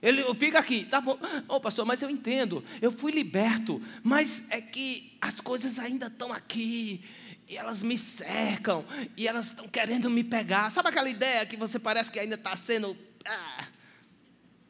Ele 0.01 0.21
fica 0.35 0.59
aqui, 0.59 0.83
tá 0.83 0.99
bom, 0.99 1.17
ô 1.47 1.55
oh, 1.55 1.59
pastor, 1.61 1.85
mas 1.85 2.01
eu 2.01 2.09
entendo, 2.09 2.61
eu 2.81 2.91
fui 2.91 3.09
liberto, 3.09 3.81
mas 4.03 4.43
é 4.49 4.59
que 4.59 5.17
as 5.21 5.39
coisas 5.39 5.79
ainda 5.79 6.07
estão 6.07 6.33
aqui, 6.33 7.01
e 7.47 7.55
elas 7.55 7.81
me 7.81 7.97
cercam, 7.97 8.83
e 9.15 9.27
elas 9.27 9.47
estão 9.47 9.65
querendo 9.65 10.09
me 10.09 10.21
pegar. 10.21 10.71
Sabe 10.71 10.89
aquela 10.89 11.09
ideia 11.09 11.45
que 11.45 11.55
você 11.55 11.79
parece 11.79 12.11
que 12.11 12.19
ainda 12.19 12.35
está 12.35 12.53
sendo. 12.55 12.97
Ah, 13.25 13.67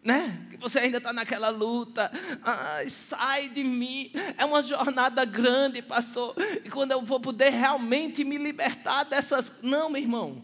né? 0.03 0.47
Que 0.49 0.57
você 0.57 0.79
ainda 0.79 0.97
está 0.97 1.13
naquela 1.13 1.49
luta. 1.49 2.11
Ai, 2.43 2.89
sai 2.89 3.49
de 3.49 3.63
mim. 3.63 4.11
É 4.37 4.43
uma 4.43 4.61
jornada 4.61 5.23
grande, 5.25 5.81
pastor. 5.81 6.35
E 6.63 6.69
quando 6.69 6.91
eu 6.91 7.01
vou 7.01 7.19
poder 7.19 7.49
realmente 7.51 8.23
me 8.23 8.37
libertar 8.37 9.03
dessas. 9.03 9.51
Não, 9.61 9.89
meu 9.89 10.01
irmão. 10.01 10.43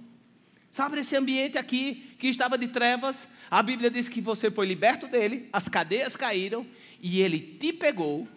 Sabe 0.72 1.00
esse 1.00 1.16
ambiente 1.16 1.58
aqui 1.58 2.16
que 2.18 2.28
estava 2.28 2.58
de 2.58 2.68
trevas? 2.68 3.28
A 3.52 3.62
Bíblia 3.62 3.90
diz 3.90 4.08
que 4.08 4.22
você 4.22 4.52
foi 4.52 4.68
liberto 4.68 5.08
dele, 5.08 5.50
as 5.52 5.68
cadeias 5.68 6.16
caíram 6.16 6.66
e 7.02 7.22
ele 7.22 7.40
te 7.40 7.74
pegou 7.74 8.28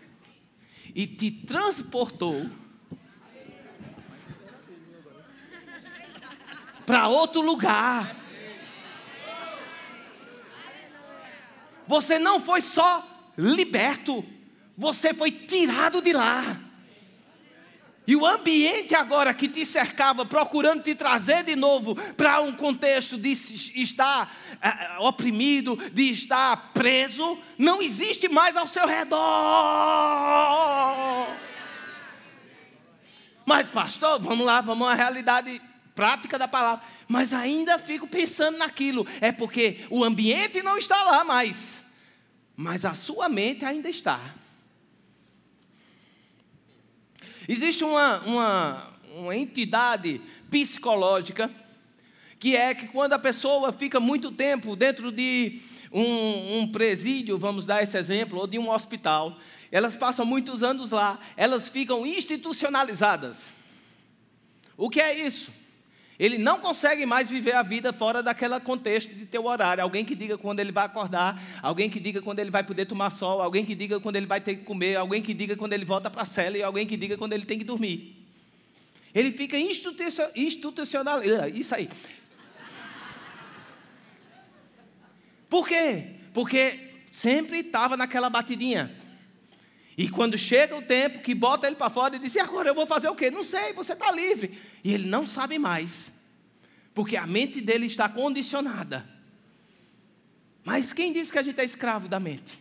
e 0.95 1.07
te 1.07 1.31
transportou 1.31 2.51
para 6.87 7.09
outro 7.09 7.43
lugar. 7.43 8.22
Você 11.87 12.19
não 12.19 12.41
foi 12.41 12.61
só 12.61 13.07
liberto, 13.37 14.25
você 14.77 15.13
foi 15.13 15.31
tirado 15.31 16.01
de 16.01 16.13
lá. 16.13 16.59
E 18.05 18.17
o 18.17 18.27
ambiente 18.27 18.95
agora 18.97 19.33
que 19.33 19.47
te 19.47 19.65
cercava, 19.65 20.27
procurando 20.27 20.83
te 20.83 20.93
trazer 20.95 21.45
de 21.45 21.55
novo 21.55 21.95
para 22.15 22.41
um 22.41 22.53
contexto 22.53 23.17
de 23.17 23.31
estar 23.31 24.35
é, 24.61 24.99
oprimido, 24.99 25.77
de 25.93 26.11
estar 26.11 26.73
preso, 26.75 27.39
não 27.57 27.81
existe 27.81 28.29
mais 28.29 28.57
ao 28.57 28.67
seu 28.67 28.89
redor. 28.89 29.19
Mas, 33.47 33.71
pastor, 33.71 34.21
vamos 34.21 34.45
lá, 34.45 34.61
vamos 34.61 34.89
à 34.89 34.95
realidade 34.95 35.61
prática 35.95 36.39
da 36.39 36.49
palavra. 36.49 36.85
Mas 37.09 37.33
ainda 37.33 37.79
fico 37.79 38.07
pensando 38.07 38.59
naquilo. 38.59 39.07
É 39.21 39.33
porque 39.33 39.85
o 39.91 40.05
ambiente 40.05 40.63
não 40.63 40.77
está 40.79 41.03
lá 41.03 41.25
mais 41.25 41.83
mas 42.57 42.85
a 42.85 42.95
sua 42.95 43.29
mente 43.29 43.65
ainda 43.65 43.89
está. 43.89 44.35
Existe 47.49 47.83
uma, 47.83 48.21
uma, 48.21 48.93
uma 49.17 49.37
entidade 49.37 50.21
psicológica 50.51 51.51
que 52.39 52.57
é 52.57 52.75
que 52.75 52.89
quando 52.89 53.15
a 53.15 53.19
pessoa 53.19 53.73
fica 53.73 53.99
muito 53.99 54.31
tempo 54.31 54.77
dentro 54.77 55.11
de 55.11 55.61
um, 55.93 56.59
um, 56.59 56.69
presídio, 56.71 57.39
vamos 57.39 57.65
dar 57.65 57.83
esse 57.83 57.97
exemplo, 57.97 58.39
ou 58.39 58.47
de 58.47 58.59
um 58.59 58.71
hospital, 58.71 59.39
elas 59.71 59.97
passam 59.97 60.25
muitos 60.25 60.63
anos 60.63 60.91
lá, 60.91 61.21
elas 61.37 61.69
ficam 61.69 62.07
institucionalizadas. 62.07 63.47
O 64.77 64.91
que 64.91 65.01
é 65.01 65.27
isso? 65.27 65.53
Ele 66.23 66.39
não 66.39 66.61
consegue 66.61 67.05
mais 67.05 67.29
viver 67.29 67.53
a 67.53 67.65
vida 67.65 67.93
fora 67.93 68.23
daquele 68.23 68.61
contexto 68.61 69.13
de 69.13 69.27
teu 69.27 69.45
horário. 69.45 69.83
Alguém 69.83 70.05
que 70.05 70.15
diga 70.15 70.39
quando 70.39 70.61
ele 70.61 70.71
vai 70.71 70.87
acordar, 70.87 71.43
alguém 71.61 71.91
que 71.91 71.99
diga 71.99 72.23
quando 72.23 72.39
ele 72.39 72.49
vai 72.49 72.63
poder 72.63 72.87
tomar 72.87 73.11
sol, 73.11 73.43
alguém 73.43 73.65
que 73.65 73.75
diga 73.75 73.99
quando 73.99 74.15
ele 74.15 74.27
vai 74.27 74.41
ter 74.41 74.55
que 74.55 74.63
comer, 74.63 74.95
alguém 74.95 75.21
que 75.21 75.35
diga 75.35 75.57
quando 75.57 75.73
ele 75.73 75.85
volta 75.85 76.09
para 76.09 76.23
a 76.23 76.25
cela 76.25 76.57
e 76.57 76.63
alguém 76.63 76.87
que 76.87 76.97
diga 76.97 77.19
quando 77.19 77.33
ele 77.33 77.45
tem 77.45 77.59
que 77.59 77.65
dormir. 77.65 78.25
Ele 79.13 79.33
fica 79.33 79.59
institucional. 79.59 81.21
Isso 81.53 81.75
aí. 81.75 81.91
Por 85.51 85.67
quê? 85.67 86.05
Porque 86.33 86.79
sempre 87.11 87.59
estava 87.59 87.97
naquela 87.97 88.31
batidinha. 88.31 88.89
E 89.99 90.09
quando 90.09 90.39
chega 90.39 90.77
o 90.77 90.83
tempo 90.83 91.19
que 91.19 91.35
bota 91.35 91.67
ele 91.67 91.75
para 91.75 91.91
fora 91.91 92.15
e 92.15 92.21
diz: 92.21 92.33
e 92.37 92.39
agora 92.39 92.69
eu 92.69 92.77
vou 92.77 92.87
fazer 92.87 93.09
o 93.09 93.17
quê? 93.17 93.29
Não 93.29 93.43
sei, 93.43 93.73
você 93.73 93.93
está 93.93 94.13
livre. 94.13 94.57
E 94.85 94.95
ele 94.95 95.09
não 95.09 95.27
sabe 95.27 95.59
mais 95.59 96.12
porque 96.95 97.17
a 97.17 97.27
mente 97.27 97.61
dele 97.61 97.87
está 97.87 98.09
condicionada. 98.09 99.07
Mas 100.65 100.93
quem 100.93 101.13
disse 101.13 101.33
que 101.33 101.39
a 101.39 101.43
gente 101.43 101.61
é 101.61 101.65
escravo 101.65 102.09
da 102.09 102.21
mente? 102.21 102.61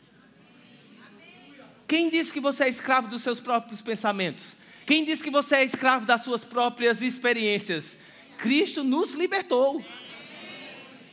Quem 1.88 2.10
disse 2.10 2.32
que 2.32 2.40
você 2.40 2.64
é 2.64 2.70
escravo 2.70 3.08
dos 3.08 3.22
seus 3.22 3.40
próprios 3.40 3.82
pensamentos? 3.82 4.56
Quem 4.86 5.04
disse 5.04 5.22
que 5.22 5.30
você 5.30 5.56
é 5.56 5.64
escravo 5.64 6.06
das 6.06 6.24
suas 6.24 6.46
próprias 6.46 7.02
experiências? 7.02 7.96
Cristo 8.38 8.84
nos 8.84 9.14
libertou. 9.14 9.84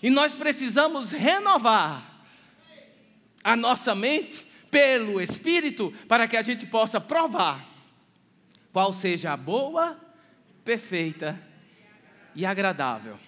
E 0.03 0.09
nós 0.09 0.35
precisamos 0.35 1.11
renovar 1.11 2.25
a 3.43 3.57
nossa 3.57 3.95
mente 3.95 4.47
pelo 4.71 5.21
Espírito 5.21 5.93
para 6.07 6.29
que 6.29 6.37
a 6.37 6.43
gente 6.43 6.65
possa 6.67 7.01
provar 7.01 7.69
qual 8.73 8.93
seja 8.93 9.33
a 9.33 9.37
boa, 9.37 9.99
perfeita 10.65 11.49
e 12.39 12.47
agradável 12.47 13.19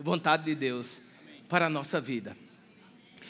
vontade 0.00 0.44
de 0.44 0.54
Deus 0.54 0.96
para 1.50 1.66
a 1.66 1.70
nossa 1.70 2.00
vida. 2.00 2.34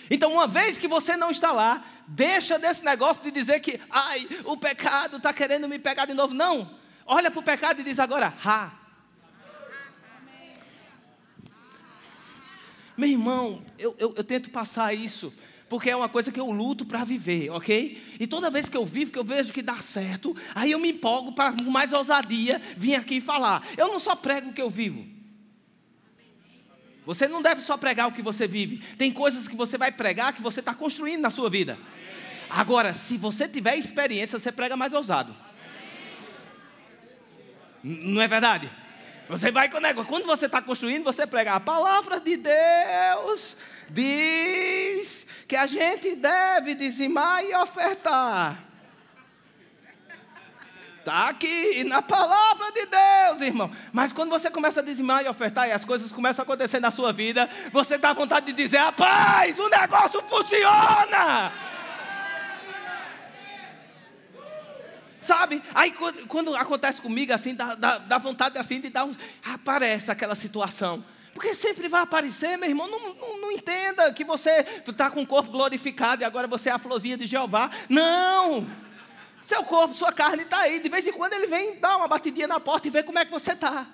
Então, 0.08 0.32
uma 0.32 0.46
vez 0.46 0.78
que 0.78 0.86
você 0.86 1.16
não 1.16 1.32
está 1.32 1.50
lá, 1.50 1.84
deixa 2.06 2.56
desse 2.56 2.84
negócio 2.84 3.20
de 3.20 3.32
dizer 3.32 3.58
que, 3.58 3.80
ai, 3.90 4.28
o 4.44 4.56
pecado 4.56 5.16
está 5.16 5.32
querendo 5.32 5.66
me 5.66 5.76
pegar 5.76 6.06
de 6.06 6.14
novo. 6.14 6.32
Não, 6.32 6.70
olha 7.04 7.32
para 7.32 7.40
o 7.40 7.42
pecado 7.42 7.80
e 7.80 7.82
diz 7.82 7.98
agora, 7.98 8.32
ha. 8.44 8.70
Meu 12.96 13.08
irmão, 13.08 13.60
eu, 13.76 13.96
eu, 13.98 14.14
eu 14.16 14.22
tento 14.22 14.50
passar 14.50 14.94
isso 14.94 15.34
porque 15.68 15.90
é 15.90 15.96
uma 15.96 16.08
coisa 16.08 16.30
que 16.30 16.38
eu 16.38 16.52
luto 16.52 16.84
para 16.84 17.02
viver, 17.02 17.50
ok? 17.50 18.00
E 18.20 18.26
toda 18.28 18.50
vez 18.50 18.68
que 18.68 18.76
eu 18.76 18.86
vivo, 18.86 19.10
que 19.10 19.18
eu 19.18 19.24
vejo 19.24 19.52
que 19.52 19.62
dá 19.62 19.78
certo, 19.78 20.36
aí 20.54 20.70
eu 20.70 20.78
me 20.78 20.90
empolgo 20.90 21.32
para 21.32 21.52
mais 21.64 21.92
ousadia 21.92 22.62
vir 22.76 22.94
aqui 22.94 23.20
falar. 23.20 23.66
Eu 23.76 23.88
não 23.88 23.98
só 23.98 24.14
prego 24.14 24.50
o 24.50 24.52
que 24.52 24.62
eu 24.62 24.70
vivo, 24.70 25.13
você 27.04 27.28
não 27.28 27.42
deve 27.42 27.60
só 27.60 27.76
pregar 27.76 28.08
o 28.08 28.12
que 28.12 28.22
você 28.22 28.46
vive. 28.46 28.78
Tem 28.96 29.12
coisas 29.12 29.46
que 29.46 29.56
você 29.56 29.76
vai 29.76 29.92
pregar 29.92 30.32
que 30.32 30.42
você 30.42 30.60
está 30.60 30.74
construindo 30.74 31.20
na 31.20 31.30
sua 31.30 31.50
vida. 31.50 31.78
Agora, 32.48 32.92
se 32.92 33.16
você 33.16 33.48
tiver 33.48 33.76
experiência, 33.76 34.38
você 34.38 34.52
prega 34.52 34.76
mais 34.76 34.92
ousado. 34.92 35.34
Não 37.82 38.22
é 38.22 38.26
verdade? 38.26 38.70
Você 39.28 39.50
vai 39.50 39.68
com 39.68 39.80
negócio. 39.80 40.08
Quando 40.08 40.26
você 40.26 40.46
está 40.46 40.62
construindo, 40.62 41.04
você 41.04 41.26
prega 41.26 41.54
a 41.54 41.60
palavra 41.60 42.20
de 42.20 42.36
Deus 42.36 43.56
diz 43.88 45.26
que 45.46 45.56
a 45.56 45.66
gente 45.66 46.14
deve 46.14 46.74
dizimar 46.74 47.44
e 47.44 47.54
ofertar. 47.54 48.73
Está 51.04 51.28
aqui 51.28 51.84
na 51.84 52.00
palavra 52.00 52.72
de 52.72 52.86
Deus, 52.86 53.42
irmão. 53.42 53.70
Mas 53.92 54.10
quando 54.10 54.30
você 54.30 54.50
começa 54.50 54.80
a 54.80 54.82
dizimar 54.82 55.22
e 55.22 55.28
ofertar 55.28 55.68
e 55.68 55.72
as 55.72 55.84
coisas 55.84 56.10
começam 56.10 56.42
a 56.42 56.44
acontecer 56.44 56.80
na 56.80 56.90
sua 56.90 57.12
vida, 57.12 57.46
você 57.70 57.98
dá 57.98 58.14
vontade 58.14 58.46
de 58.46 58.54
dizer: 58.54 58.78
rapaz, 58.78 59.58
o 59.58 59.68
negócio 59.68 60.22
funciona. 60.22 61.52
Sabe? 65.20 65.62
Aí 65.74 65.92
quando, 66.26 66.56
acontece 66.56 67.02
comigo 67.02 67.34
assim, 67.34 67.54
dá, 67.54 67.74
dá, 67.74 67.98
dá, 67.98 68.16
vontade 68.16 68.56
assim 68.56 68.80
de 68.80 68.88
dar 68.88 69.04
um. 69.04 69.14
Aparece 69.44 70.10
aquela 70.10 70.34
situação. 70.34 71.04
Porque 71.34 71.54
sempre 71.54 71.86
vai 71.86 72.00
aparecer, 72.00 72.56
meu 72.56 72.70
irmão. 72.70 72.88
Não, 72.88 73.14
não, 73.14 73.40
não 73.42 73.52
entenda 73.52 74.10
que 74.10 74.24
você 74.24 74.82
está 74.88 75.10
com 75.10 75.20
o 75.20 75.26
corpo 75.26 75.50
glorificado 75.50 76.22
e 76.22 76.24
agora 76.24 76.46
você 76.46 76.70
é 76.70 76.72
a 76.72 76.78
florzinha 76.78 77.18
de 77.18 77.26
Jeová. 77.26 77.70
Não! 77.90 78.83
Seu 79.44 79.62
corpo, 79.64 79.94
sua 79.94 80.12
carne 80.12 80.42
está 80.42 80.60
aí. 80.60 80.80
De 80.80 80.88
vez 80.88 81.06
em 81.06 81.12
quando 81.12 81.34
ele 81.34 81.46
vem 81.46 81.78
dar 81.78 81.96
uma 81.96 82.08
batidinha 82.08 82.46
na 82.46 82.60
porta 82.60 82.88
e 82.88 82.90
vê 82.90 83.02
como 83.02 83.18
é 83.18 83.24
que 83.24 83.30
você 83.30 83.52
está. 83.52 83.86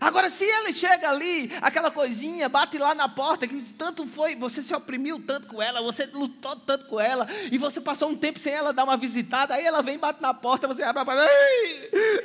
Agora, 0.00 0.28
se 0.28 0.44
ele 0.44 0.74
chega 0.74 1.08
ali, 1.08 1.50
aquela 1.62 1.90
coisinha, 1.90 2.46
bate 2.46 2.76
lá 2.76 2.94
na 2.94 3.08
porta, 3.08 3.46
que 3.46 3.72
tanto 3.72 4.06
foi, 4.06 4.36
você 4.36 4.60
se 4.60 4.74
oprimiu 4.74 5.18
tanto 5.24 5.46
com 5.46 5.62
ela, 5.62 5.80
você 5.80 6.04
lutou 6.12 6.56
tanto 6.56 6.86
com 6.88 7.00
ela, 7.00 7.26
e 7.50 7.56
você 7.56 7.80
passou 7.80 8.10
um 8.10 8.16
tempo 8.16 8.38
sem 8.38 8.52
ela 8.52 8.72
dar 8.72 8.84
uma 8.84 8.98
visitada, 8.98 9.54
aí 9.54 9.64
ela 9.64 9.82
vem, 9.82 9.96
bate 9.96 10.20
na 10.20 10.34
porta, 10.34 10.68
você 10.68 10.82
abre 10.82 11.00
a 11.00 11.04
porta, 11.06 11.26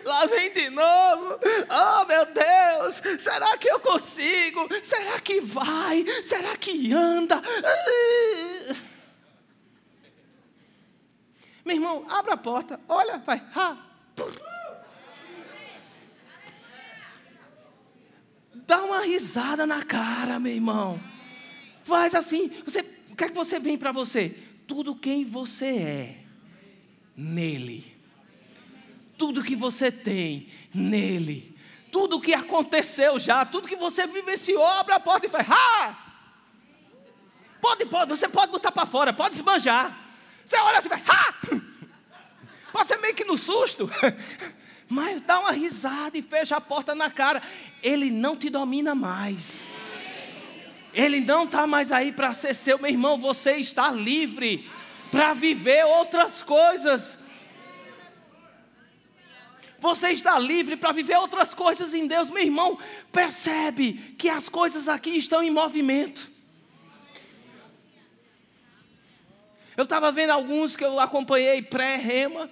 lá 0.03 0.26
vem 0.26 0.51
de 0.51 0.70
novo, 0.72 1.39
oh 1.70 2.05
meu 2.05 2.26
Deus, 2.26 3.22
será 3.22 3.55
que 3.57 3.70
eu 3.70 3.80
consigo? 3.80 4.67
Será 4.84 5.20
que 5.22 5.39
vai? 5.39 6.03
Será 6.24 6.57
que 6.57 6.91
anda? 6.91 7.41
Meu 11.70 11.76
irmão, 11.76 12.03
abre 12.09 12.32
a 12.32 12.38
porta, 12.38 12.80
olha, 12.89 13.20
vai, 13.20 13.39
ha, 13.55 13.78
Dá 18.55 18.84
uma 18.84 19.01
risada 19.01 19.67
na 19.67 19.84
cara, 19.86 20.39
meu 20.39 20.51
irmão. 20.51 20.99
Faz 21.84 22.15
assim. 22.15 22.49
Você, 22.65 22.80
o 23.11 23.15
que 23.15 23.24
é 23.24 23.30
que 23.30 23.36
você 23.36 23.59
vem 23.59 23.78
para 23.78 23.91
você? 23.91 24.36
Tudo 24.65 24.95
quem 24.95 25.24
você 25.24 25.65
é, 25.65 26.17
nele. 27.15 27.95
Tudo 29.15 29.43
que 29.43 29.55
você 29.55 29.91
tem, 29.91 30.49
nele. 30.74 31.55
Tudo 31.91 32.20
que 32.20 32.34
aconteceu 32.34 33.20
já, 33.20 33.45
tudo 33.45 33.67
que 33.67 33.76
você 33.76 34.07
vivenciou, 34.07 34.65
abre 34.65 34.95
a 34.95 34.99
porta 34.99 35.28
e 35.28 35.30
faz. 35.30 35.47
Ha! 35.47 36.15
Pode, 37.61 37.86
pode, 37.86 38.09
você 38.09 38.28
pode 38.28 38.51
botar 38.51 38.72
para 38.72 38.88
fora, 38.88 39.13
pode 39.13 39.36
esbanjar. 39.36 40.09
Você 40.50 40.58
olha 40.58 40.80
assim, 40.80 40.89
vai. 40.89 41.04
Ha! 41.08 41.36
Pode 42.72 42.88
ser 42.88 42.97
meio 42.97 43.14
que 43.14 43.24
no 43.24 43.38
susto. 43.38 43.89
Mas 44.89 45.22
dá 45.22 45.39
uma 45.39 45.52
risada 45.52 46.18
e 46.18 46.24
fecha 46.24 46.56
a 46.56 46.62
porta 46.62 46.95
na 46.95 47.12
cara. 47.12 47.41
Ele 47.84 48.10
não 48.10 48.36
te 48.36 48.50
domina 48.50 48.95
mais. 48.95 49.60
Ele 50.91 51.20
não 51.20 51.43
está 51.43 51.68
mais 51.68 51.91
aí 51.91 52.12
para 52.12 52.34
ser 52.34 52.56
seu, 52.56 52.80
meu 52.80 52.89
irmão. 52.89 53.20
Você 53.20 53.58
está 53.58 53.91
livre 53.91 54.68
para 55.12 55.34
viver 55.34 55.86
outras 55.86 56.41
coisas. 56.41 57.16
Você 59.80 60.10
está 60.10 60.39
livre 60.39 60.76
para 60.76 60.91
viver 60.91 61.18
outras 61.18 61.54
coisas 61.54 61.93
em 61.93 62.08
Deus, 62.08 62.28
meu 62.28 62.41
irmão. 62.41 62.80
Percebe 63.12 63.93
que 64.18 64.28
as 64.28 64.50
coisas 64.50 64.89
aqui 64.89 65.12
estão 65.12 65.43
em 65.43 65.52
movimento. 65.52 66.39
Eu 69.80 69.84
estava 69.84 70.11
vendo 70.11 70.32
alguns 70.32 70.75
que 70.75 70.84
eu 70.84 70.99
acompanhei 70.99 71.61
pré-rema, 71.61 72.49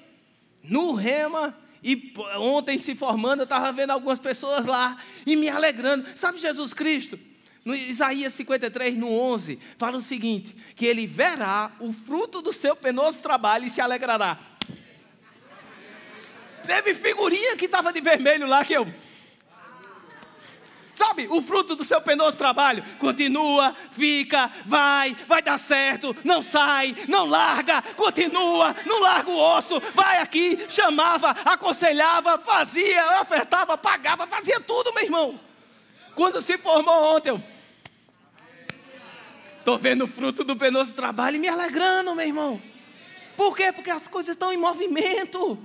no 0.64 0.94
rema, 0.94 1.54
e 1.84 2.14
ontem 2.38 2.80
se 2.80 2.96
formando, 2.96 3.42
eu 3.42 3.44
estava 3.44 3.70
vendo 3.74 3.90
algumas 3.92 4.18
pessoas 4.18 4.66
lá 4.66 4.98
e 5.26 5.36
me 5.36 5.50
alegrando. 5.50 6.08
Sabe 6.16 6.38
Jesus 6.38 6.74
Cristo? 6.74 7.20
No 7.66 7.76
Isaías 7.76 8.34
53, 8.34 8.96
no 8.96 9.12
11, 9.12 9.60
fala 9.78 9.98
o 9.98 10.02
seguinte: 10.02 10.56
que 10.74 10.86
ele 10.86 11.06
verá 11.06 11.70
o 11.82 11.92
fruto 11.92 12.42
do 12.42 12.54
seu 12.54 12.78
penoso 12.78 13.18
trabalho 13.18 13.66
e 13.66 13.70
se 13.70 13.82
alegrará. 13.82 14.40
Teve 16.66 16.94
figurinha 16.94 17.58
que 17.58 17.66
estava 17.66 17.92
de 17.92 18.00
vermelho 18.00 18.48
lá 18.48 18.64
que 18.64 18.72
eu. 18.72 18.88
Sabe, 20.98 21.28
o 21.30 21.44
fruto 21.44 21.76
do 21.76 21.84
seu 21.84 22.02
penoso 22.02 22.38
trabalho 22.38 22.84
continua, 22.98 23.76
fica, 23.92 24.50
vai, 24.66 25.16
vai 25.28 25.44
dar 25.44 25.60
certo, 25.60 26.16
não 26.24 26.42
sai, 26.42 26.96
não 27.08 27.28
larga, 27.28 27.84
continua, 27.96 28.76
não 28.84 29.00
larga 29.00 29.30
o 29.30 29.40
osso, 29.40 29.80
vai 29.94 30.18
aqui, 30.18 30.66
chamava, 30.68 31.30
aconselhava, 31.46 32.40
fazia, 32.40 33.22
ofertava, 33.22 33.78
pagava, 33.78 34.26
fazia 34.26 34.60
tudo, 34.60 34.92
meu 34.92 35.04
irmão. 35.04 35.40
Quando 36.16 36.42
se 36.42 36.58
formou 36.58 37.16
ontem, 37.16 37.30
eu 37.30 37.44
estou 39.60 39.78
vendo 39.78 40.06
o 40.06 40.08
fruto 40.08 40.44
do 40.44 40.56
penoso 40.56 40.94
trabalho 40.94 41.36
e 41.36 41.40
me 41.40 41.48
alegrando, 41.48 42.16
meu 42.16 42.26
irmão. 42.26 42.60
Por 43.36 43.56
quê? 43.56 43.72
Porque 43.72 43.92
as 43.92 44.08
coisas 44.08 44.34
estão 44.34 44.52
em 44.52 44.58
movimento. 44.58 45.60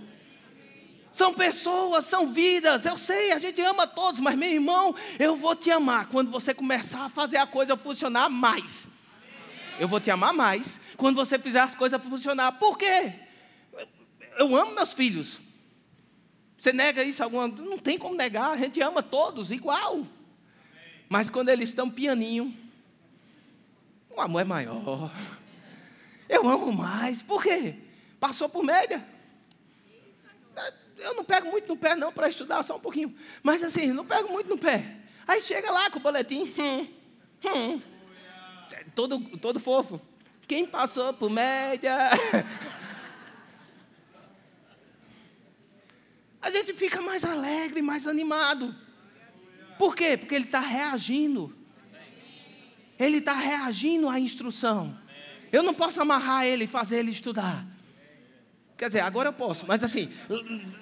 São 1.13 1.35
pessoas, 1.35 2.07
são 2.07 2.33
vidas. 2.33 2.87
Eu 2.87 2.97
sei, 2.97 3.33
a 3.33 3.39
gente 3.39 3.61
ama 3.61 3.87
todos, 3.87 4.19
mas 4.19 4.37
meu 4.37 4.51
irmão, 4.51 4.95
eu 5.19 5.37
vou 5.37 5.55
te 5.55 5.71
amar 5.71 6.07
quando 6.07 6.31
você 6.31 6.55
começar 6.55 7.05
a 7.05 7.09
fazer 7.09 7.37
a 7.37 7.47
coisa 7.47 7.77
funcionar 7.77 8.31
mais. 8.31 8.87
Eu 9.79 9.87
vou 9.87 10.01
te 10.01 10.11
amar 10.11 10.33
mais 10.33 10.81
quando 10.97 11.17
você 11.17 11.39
fizer 11.39 11.61
as 11.61 11.75
coisas 11.75 12.03
funcionar. 12.03 12.53
Por 12.53 12.79
quê? 12.79 13.13
Eu 14.39 14.57
amo 14.57 14.75
meus 14.75 14.95
filhos. 14.95 15.39
Você 16.57 16.73
nega 16.73 17.05
isso 17.05 17.23
alguma? 17.23 17.47
Não 17.49 17.77
tem 17.77 17.99
como 17.99 18.15
negar. 18.15 18.53
A 18.53 18.57
gente 18.57 18.81
ama 18.81 19.03
todos 19.03 19.51
igual. 19.51 20.07
Mas 21.09 21.29
quando 21.29 21.51
eles 21.51 21.69
estão 21.69 21.91
pianinho, 21.91 22.57
o 24.09 24.21
amor 24.21 24.41
é 24.41 24.45
maior. 24.45 25.11
Eu 26.27 26.49
amo 26.49 26.73
mais. 26.73 27.23
Por 27.23 27.43
quê? 27.43 27.75
Passou 28.19 28.49
por 28.49 28.65
média 28.65 29.05
eu 31.03 31.15
não 31.15 31.25
pego 31.25 31.51
muito 31.51 31.69
no 31.69 31.77
pé, 31.77 31.95
não, 31.95 32.13
para 32.13 32.29
estudar 32.29 32.63
só 32.63 32.77
um 32.77 32.81
pouquinho. 32.81 33.15
Mas 33.43 33.63
assim, 33.63 33.93
não 33.93 34.05
pego 34.05 34.31
muito 34.31 34.49
no 34.49 34.59
pé. 34.59 34.97
Aí 35.27 35.41
chega 35.43 35.71
lá 35.71 35.91
com 35.91 35.99
o 35.99 36.03
boletim. 36.03 36.53
Hum, 36.59 36.87
hum, 37.45 37.81
todo, 38.95 39.21
todo 39.39 39.61
fofo. 39.61 40.01
Quem 40.47 40.67
passou 40.67 41.13
por 41.13 41.31
média? 41.31 41.97
A 46.43 46.51
gente 46.51 46.73
fica 46.75 47.01
mais 47.01 47.25
alegre, 47.25 47.81
mais 47.81 48.07
animado. 48.07 48.75
Por 49.79 49.95
quê? 49.95 50.17
Porque 50.17 50.35
ele 50.35 50.45
está 50.45 50.59
reagindo. 50.59 51.57
Ele 52.99 53.19
está 53.19 53.33
reagindo 53.33 54.09
à 54.09 54.19
instrução. 54.19 54.99
Eu 55.53 55.63
não 55.63 55.73
posso 55.73 56.01
amarrar 56.01 56.45
ele 56.45 56.65
e 56.65 56.67
fazer 56.67 56.99
ele 56.99 57.13
estudar. 57.13 57.65
Quer 58.83 58.89
dizer, 58.89 59.01
agora 59.03 59.29
eu 59.29 59.33
posso, 59.33 59.65
mas 59.65 59.85
assim, 59.85 60.11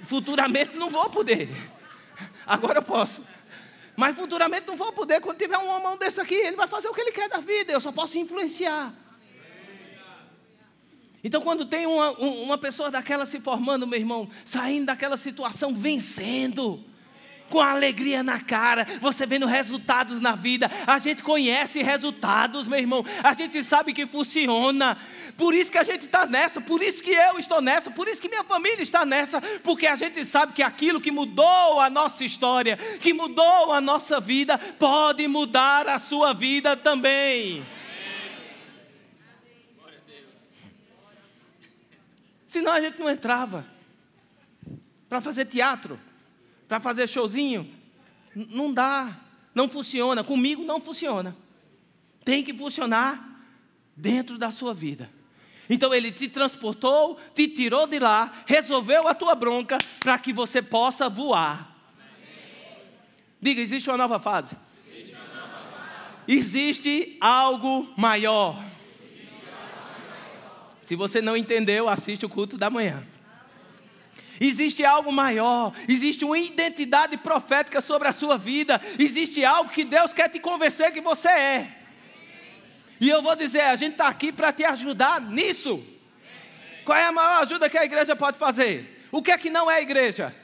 futuramente 0.06 0.74
não 0.74 0.88
vou 0.88 1.10
poder. 1.10 1.50
Agora 2.46 2.78
eu 2.78 2.82
posso. 2.82 3.22
Mas 3.94 4.16
futuramente 4.16 4.66
não 4.66 4.74
vou 4.74 4.90
poder. 4.90 5.20
Quando 5.20 5.36
tiver 5.36 5.58
um 5.58 5.68
homem 5.68 5.98
desse 5.98 6.18
aqui, 6.18 6.34
ele 6.34 6.56
vai 6.56 6.66
fazer 6.66 6.88
o 6.88 6.94
que 6.94 7.00
ele 7.02 7.12
quer 7.12 7.28
da 7.28 7.40
vida. 7.40 7.74
Eu 7.74 7.78
só 7.78 7.92
posso 7.92 8.16
influenciar. 8.16 8.94
Então, 11.22 11.42
quando 11.42 11.66
tem 11.66 11.84
uma, 11.84 12.12
uma 12.12 12.56
pessoa 12.56 12.90
daquela 12.90 13.26
se 13.26 13.38
formando, 13.38 13.86
meu 13.86 13.98
irmão, 13.98 14.30
saindo 14.46 14.86
daquela 14.86 15.18
situação, 15.18 15.74
vencendo, 15.74 16.82
com 17.50 17.60
alegria 17.60 18.22
na 18.22 18.40
cara, 18.40 18.86
você 19.00 19.26
vendo 19.26 19.44
resultados 19.44 20.20
na 20.20 20.32
vida. 20.36 20.70
A 20.86 20.98
gente 20.98 21.22
conhece 21.22 21.82
resultados, 21.82 22.66
meu 22.66 22.78
irmão. 22.78 23.04
A 23.22 23.34
gente 23.34 23.62
sabe 23.64 23.92
que 23.92 24.06
funciona. 24.06 24.96
Por 25.36 25.54
isso 25.54 25.70
que 25.70 25.78
a 25.78 25.84
gente 25.84 26.02
está 26.02 26.26
nessa, 26.26 26.60
por 26.60 26.82
isso 26.82 27.02
que 27.02 27.10
eu 27.10 27.38
estou 27.38 27.60
nessa, 27.60 27.90
por 27.90 28.06
isso 28.06 28.20
que 28.20 28.28
minha 28.28 28.44
família 28.44 28.82
está 28.82 29.04
nessa, 29.04 29.40
porque 29.62 29.86
a 29.86 29.96
gente 29.96 30.24
sabe 30.24 30.52
que 30.52 30.62
aquilo 30.62 31.00
que 31.00 31.10
mudou 31.10 31.80
a 31.80 31.88
nossa 31.88 32.24
história, 32.24 32.76
que 32.76 33.12
mudou 33.12 33.72
a 33.72 33.80
nossa 33.80 34.20
vida, 34.20 34.58
pode 34.58 35.26
mudar 35.26 35.88
a 35.88 35.98
sua 35.98 36.34
vida 36.34 36.76
também. 36.76 37.66
Senão 42.46 42.72
a 42.72 42.80
gente 42.80 42.98
não 42.98 43.08
entrava 43.08 43.64
para 45.08 45.20
fazer 45.20 45.46
teatro 45.46 45.98
para 46.70 46.78
fazer 46.78 47.08
showzinho. 47.08 47.68
Não 48.32 48.72
dá, 48.72 49.16
não 49.52 49.68
funciona. 49.68 50.22
Comigo 50.22 50.62
não 50.62 50.80
funciona. 50.80 51.36
Tem 52.24 52.44
que 52.44 52.54
funcionar 52.54 53.44
dentro 53.96 54.38
da 54.38 54.52
sua 54.52 54.72
vida. 54.72 55.10
Então 55.68 55.92
ele 55.92 56.12
te 56.12 56.28
transportou, 56.28 57.18
te 57.34 57.48
tirou 57.48 57.88
de 57.88 57.98
lá, 57.98 58.44
resolveu 58.46 59.08
a 59.08 59.14
tua 59.14 59.34
bronca 59.34 59.78
para 59.98 60.16
que 60.16 60.32
você 60.32 60.62
possa 60.62 61.08
voar. 61.08 61.76
Diga, 63.40 63.60
existe 63.60 63.90
uma 63.90 63.98
nova 63.98 64.20
fase. 64.20 64.56
Existe 66.28 67.16
algo 67.20 67.92
maior. 67.96 68.64
Se 70.84 70.94
você 70.94 71.20
não 71.20 71.36
entendeu, 71.36 71.88
assiste 71.88 72.24
o 72.24 72.28
culto 72.28 72.56
da 72.56 72.70
manhã. 72.70 73.04
Existe 74.40 74.82
algo 74.82 75.12
maior, 75.12 75.74
existe 75.86 76.24
uma 76.24 76.38
identidade 76.38 77.18
profética 77.18 77.82
sobre 77.82 78.08
a 78.08 78.12
sua 78.12 78.38
vida, 78.38 78.80
existe 78.98 79.44
algo 79.44 79.68
que 79.68 79.84
Deus 79.84 80.14
quer 80.14 80.30
te 80.30 80.40
convencer 80.40 80.90
que 80.92 81.02
você 81.02 81.28
é. 81.28 81.76
E 82.98 83.06
eu 83.10 83.20
vou 83.20 83.36
dizer, 83.36 83.60
a 83.60 83.76
gente 83.76 83.92
está 83.92 84.08
aqui 84.08 84.32
para 84.32 84.50
te 84.50 84.64
ajudar 84.64 85.20
nisso. 85.20 85.84
Qual 86.86 86.96
é 86.96 87.04
a 87.04 87.12
maior 87.12 87.42
ajuda 87.42 87.68
que 87.68 87.76
a 87.76 87.84
igreja 87.84 88.16
pode 88.16 88.38
fazer? 88.38 89.06
O 89.12 89.22
que 89.22 89.30
é 89.30 89.36
que 89.36 89.50
não 89.50 89.70
é 89.70 89.82
igreja? 89.82 90.34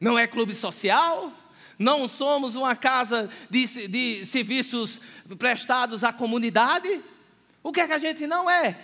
Não 0.00 0.16
é 0.16 0.28
clube 0.28 0.54
social? 0.54 1.32
Não 1.76 2.06
somos 2.06 2.54
uma 2.54 2.76
casa 2.76 3.28
de, 3.50 3.88
de 3.88 4.26
serviços 4.26 5.00
prestados 5.36 6.04
à 6.04 6.12
comunidade? 6.12 7.00
O 7.64 7.72
que 7.72 7.80
é 7.80 7.86
que 7.88 7.92
a 7.92 7.98
gente 7.98 8.28
não 8.28 8.48
é? 8.48 8.76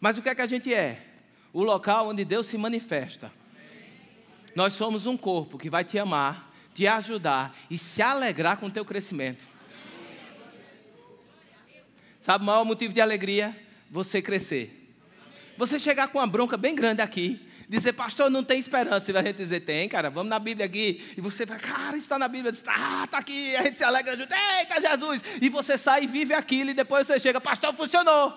Mas 0.00 0.16
o 0.16 0.22
que 0.22 0.28
é 0.28 0.34
que 0.34 0.42
a 0.42 0.46
gente 0.46 0.72
é? 0.72 1.13
O 1.54 1.62
local 1.62 2.08
onde 2.08 2.24
Deus 2.24 2.46
se 2.46 2.58
manifesta. 2.58 3.32
Nós 4.54 4.74
somos 4.74 5.06
um 5.06 5.16
corpo 5.16 5.56
que 5.56 5.70
vai 5.70 5.84
te 5.84 5.98
amar, 5.98 6.52
te 6.74 6.86
ajudar 6.86 7.56
e 7.70 7.78
se 7.78 8.02
alegrar 8.02 8.58
com 8.58 8.66
o 8.66 8.70
teu 8.70 8.84
crescimento. 8.84 9.46
Sabe 12.20 12.42
o 12.42 12.46
maior 12.46 12.64
motivo 12.64 12.92
de 12.92 13.00
alegria? 13.00 13.56
Você 13.88 14.20
crescer. 14.20 14.92
Você 15.56 15.78
chegar 15.78 16.08
com 16.08 16.18
uma 16.18 16.26
bronca 16.26 16.56
bem 16.56 16.74
grande 16.74 17.00
aqui, 17.00 17.40
dizer, 17.68 17.92
pastor, 17.92 18.28
não 18.28 18.42
tem 18.42 18.58
esperança. 18.58 19.12
E 19.12 19.16
a 19.16 19.22
gente 19.22 19.36
dizer, 19.36 19.60
tem, 19.60 19.88
cara, 19.88 20.10
vamos 20.10 20.30
na 20.30 20.40
Bíblia 20.40 20.66
aqui. 20.66 21.14
E 21.16 21.20
você 21.20 21.46
vai, 21.46 21.58
cara, 21.58 21.96
está 21.96 22.18
na 22.18 22.26
Bíblia. 22.26 22.52
Ah, 22.66 23.04
está 23.04 23.18
aqui. 23.18 23.54
A 23.54 23.62
gente 23.62 23.76
se 23.76 23.84
alegra 23.84 24.16
junto, 24.16 24.32
eita, 24.32 24.80
Jesus. 24.80 25.22
E 25.40 25.48
você 25.48 25.78
sai 25.78 26.04
e 26.04 26.06
vive 26.08 26.34
aquilo. 26.34 26.70
E 26.70 26.74
depois 26.74 27.06
você 27.06 27.20
chega, 27.20 27.40
pastor, 27.40 27.72
funcionou. 27.74 28.32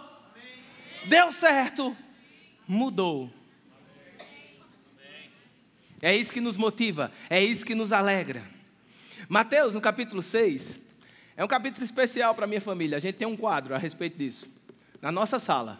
Deu 1.05 1.31
certo. 1.31 1.97
Mudou. 2.67 3.31
É 6.01 6.15
isso 6.15 6.31
que 6.31 6.41
nos 6.41 6.57
motiva, 6.57 7.11
é 7.29 7.43
isso 7.43 7.65
que 7.65 7.73
nos 7.73 7.91
alegra. 7.91 8.43
Mateus, 9.27 9.73
no 9.73 9.81
capítulo 9.81 10.21
6, 10.21 10.79
é 11.35 11.43
um 11.43 11.47
capítulo 11.47 11.85
especial 11.85 12.35
para 12.35 12.47
minha 12.47 12.61
família. 12.61 12.97
A 12.97 13.01
gente 13.01 13.15
tem 13.15 13.27
um 13.27 13.35
quadro 13.37 13.73
a 13.73 13.77
respeito 13.77 14.17
disso. 14.17 14.49
Na 15.01 15.11
nossa 15.11 15.39
sala. 15.39 15.79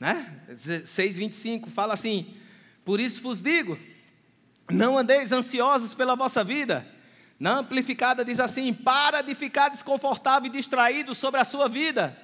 Né? 0.00 0.40
6,25 0.50 1.68
fala 1.68 1.94
assim: 1.94 2.34
Por 2.84 2.98
isso 2.98 3.22
vos 3.22 3.42
digo, 3.42 3.78
não 4.70 4.98
andeis 4.98 5.32
ansiosos 5.32 5.94
pela 5.94 6.14
vossa 6.14 6.42
vida. 6.42 6.86
Na 7.38 7.58
amplificada 7.58 8.24
diz 8.24 8.40
assim: 8.40 8.72
Para 8.72 9.22
de 9.22 9.34
ficar 9.34 9.68
desconfortável 9.68 10.48
e 10.48 10.52
distraído 10.52 11.14
sobre 11.14 11.40
a 11.40 11.44
sua 11.44 11.68
vida. 11.68 12.16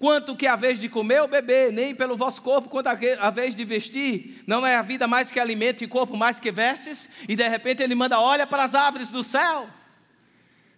Quanto 0.00 0.34
que 0.34 0.48
a 0.48 0.56
vez 0.56 0.80
de 0.80 0.88
comer 0.88 1.22
ou 1.22 1.28
beber, 1.28 1.72
nem 1.72 1.94
pelo 1.94 2.16
vosso 2.16 2.42
corpo, 2.42 2.68
quanto 2.68 2.88
a 2.88 3.30
vez 3.30 3.54
de 3.54 3.64
vestir, 3.64 4.42
não 4.48 4.66
é 4.66 4.74
a 4.74 4.82
vida 4.82 5.06
mais 5.06 5.30
que 5.30 5.38
alimento 5.38 5.84
e 5.84 5.86
corpo 5.86 6.16
mais 6.16 6.40
que 6.40 6.50
vestes? 6.50 7.08
E 7.28 7.36
de 7.36 7.46
repente 7.46 7.82
ele 7.82 7.94
manda: 7.94 8.18
Olha 8.18 8.46
para 8.46 8.64
as 8.64 8.74
árvores 8.74 9.10
do 9.10 9.22
céu 9.22 9.68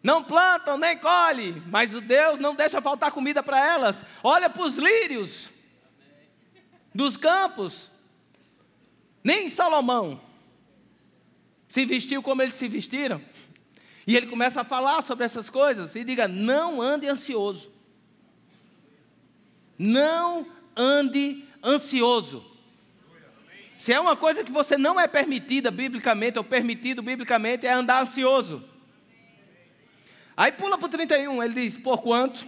não 0.03 0.23
plantam 0.25 0.77
nem 0.77 0.97
colhem, 0.97 1.63
mas 1.67 1.95
o 1.95 2.01
Deus 2.01 2.41
não 2.41 2.55
deixa 2.55 2.81
faltar 2.81 3.13
comida 3.13 3.43
para 3.43 3.65
elas. 3.65 4.03
Olha 4.23 4.51
para 4.51 4.65
os 4.65 4.77
lírios 4.77 5.49
dos 6.93 7.17
campos. 7.17 7.89
Nem 9.23 9.49
Salomão 9.49 10.21
se 11.69 11.87
vestiu 11.87 12.21
como 12.21 12.43
eles 12.43 12.57
se 12.57 12.67
vestiram. 12.67 13.23
E 14.05 14.17
ele 14.17 14.27
começa 14.27 14.63
a 14.63 14.65
falar 14.65 15.03
sobre 15.03 15.25
essas 15.25 15.49
coisas 15.49 15.95
e 15.95 16.03
diga: 16.03 16.27
não 16.27 16.83
ande 16.83 17.07
ansioso. 17.07 17.72
Não 19.85 20.47
ande 20.77 21.45
ansioso. 21.61 22.45
Se 23.77 23.93
é 23.93 23.99
uma 23.99 24.15
coisa 24.15 24.45
que 24.45 24.53
você 24.53 24.79
não 24.79 25.01
é 25.01 25.09
permitida 25.09 25.73
biblicamente 25.73 26.39
ou 26.39 26.45
permitido 26.45 27.03
biblicamente 27.03 27.67
é 27.67 27.73
andar 27.73 28.01
ansioso. 28.01 28.63
Aí 30.37 30.53
pula 30.53 30.79
para 30.79 30.87
o 30.87 30.89
31, 30.89 31.43
ele 31.43 31.55
diz: 31.55 31.77
Porquanto 31.77 32.47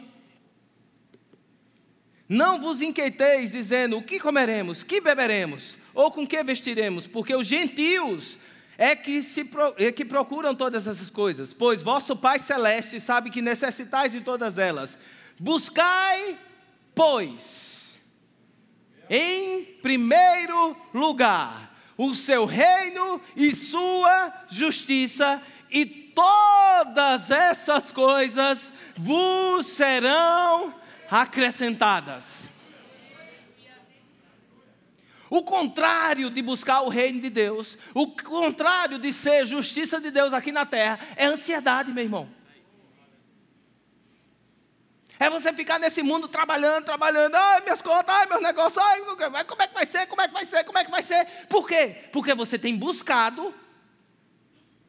não 2.29 2.61
vos 2.61 2.81
inquieteis, 2.81 3.51
dizendo: 3.51 3.97
O 3.99 4.03
que 4.03 4.21
comeremos, 4.21 4.85
que 4.85 5.01
beberemos, 5.01 5.77
ou 5.93 6.13
com 6.13 6.25
que 6.25 6.41
vestiremos, 6.45 7.09
porque 7.09 7.35
os 7.35 7.49
gentios 7.49 8.39
é 8.79 8.95
que, 8.95 9.25
se, 9.25 9.45
é 9.77 9.91
que 9.91 10.05
procuram 10.05 10.55
todas 10.55 10.87
essas 10.87 11.11
coisas, 11.11 11.53
pois 11.53 11.83
vosso 11.83 12.15
Pai 12.15 12.39
Celeste 12.39 13.01
sabe 13.01 13.29
que 13.29 13.43
necessitais 13.43 14.13
de 14.13 14.21
todas 14.21 14.57
elas. 14.57 14.97
Buscai, 15.37 16.39
pois, 16.95 17.95
em 19.09 19.65
primeiro 19.83 20.77
lugar, 20.93 21.75
o 21.97 22.15
seu 22.15 22.45
reino 22.45 23.21
e 23.37 23.55
sua 23.55 24.33
justiça, 24.49 25.43
e 25.71 25.85
todas 25.85 27.31
essas 27.31 27.91
coisas 27.91 28.59
vos 28.97 29.67
serão 29.67 30.75
acrescentadas. 31.11 32.25
O 35.29 35.43
contrário 35.43 36.31
de 36.31 36.41
buscar 36.41 36.83
o 36.83 36.89
reino 36.89 37.21
de 37.21 37.29
Deus, 37.29 37.77
o 37.93 38.07
contrário 38.07 38.99
de 38.99 39.13
ser 39.13 39.45
justiça 39.47 40.01
de 40.01 40.11
Deus 40.11 40.33
aqui 40.33 40.53
na 40.53 40.65
terra, 40.65 41.01
é 41.17 41.27
ansiedade, 41.27 41.93
meu 41.93 42.05
irmão. 42.05 42.29
É 45.25 45.31
você 45.31 45.55
ficar 45.55 45.79
nesse 45.79 46.03
mundo 46.03 46.29
trabalhando, 46.29 46.85
trabalhando, 46.85 47.35
ai, 47.35 47.63
minhas 47.63 47.81
contas, 47.81 48.15
ai, 48.15 48.27
meus 48.27 48.43
negócios, 48.43 48.77
ai, 48.77 49.01
como 49.47 49.63
é 49.63 49.67
que 49.67 49.73
vai 49.73 49.87
ser, 49.87 50.07
como 50.07 50.21
é 50.21 50.29
que 50.29 50.35
vai 50.35 50.45
ser, 50.45 50.65
como 50.65 50.79
é 50.79 50.85
que 50.85 50.91
vai 50.91 51.03
ser? 51.03 51.25
Por 51.49 51.67
quê? 51.67 51.97
Porque 52.13 52.35
você 52.35 52.59
tem 52.59 52.77
buscado 52.77 53.55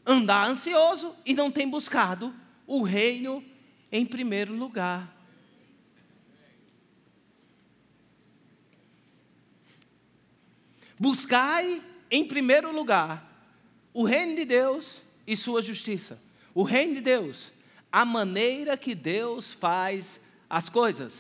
andar 0.06 0.46
ansioso 0.46 1.16
e 1.26 1.34
não 1.34 1.50
tem 1.50 1.70
buscado 1.70 2.36
o 2.68 2.84
reino 2.84 3.42
em 3.90 4.06
primeiro 4.06 4.54
lugar. 4.54 5.10
Buscai 11.00 11.82
em 12.12 12.28
primeiro 12.28 12.74
lugar 12.74 13.26
o 13.94 14.04
reino 14.04 14.36
de 14.36 14.44
Deus 14.44 15.02
e 15.26 15.38
sua 15.38 15.62
justiça. 15.62 16.20
O 16.54 16.64
reino 16.64 16.96
de 16.96 17.00
Deus, 17.00 17.54
a 17.90 18.04
maneira 18.04 18.76
que 18.76 18.94
Deus 18.94 19.54
faz 19.54 20.25
as 20.50 20.70
coisas. 20.70 21.14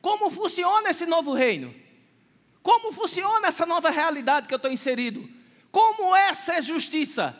Como 0.00 0.30
funciona 0.30 0.90
esse 0.90 1.06
novo 1.06 1.32
reino? 1.32 1.74
Como 2.62 2.92
funciona 2.92 3.48
essa 3.48 3.66
nova 3.66 3.90
realidade 3.90 4.46
que 4.46 4.54
eu 4.54 4.56
estou 4.56 4.70
inserido? 4.70 5.28
Como 5.70 6.14
é 6.14 6.34
ser 6.34 6.62
justiça? 6.62 7.36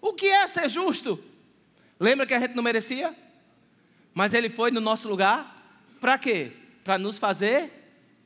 O 0.00 0.12
que 0.12 0.26
é 0.26 0.48
ser 0.48 0.68
justo? 0.68 1.22
Lembra 1.98 2.26
que 2.26 2.34
a 2.34 2.40
gente 2.40 2.54
não 2.54 2.62
merecia? 2.62 3.14
Mas 4.14 4.34
ele 4.34 4.48
foi 4.48 4.70
no 4.70 4.80
nosso 4.80 5.08
lugar 5.08 5.56
para 6.00 6.18
quê? 6.18 6.52
Para 6.82 6.98
nos 6.98 7.18
fazer 7.18 7.70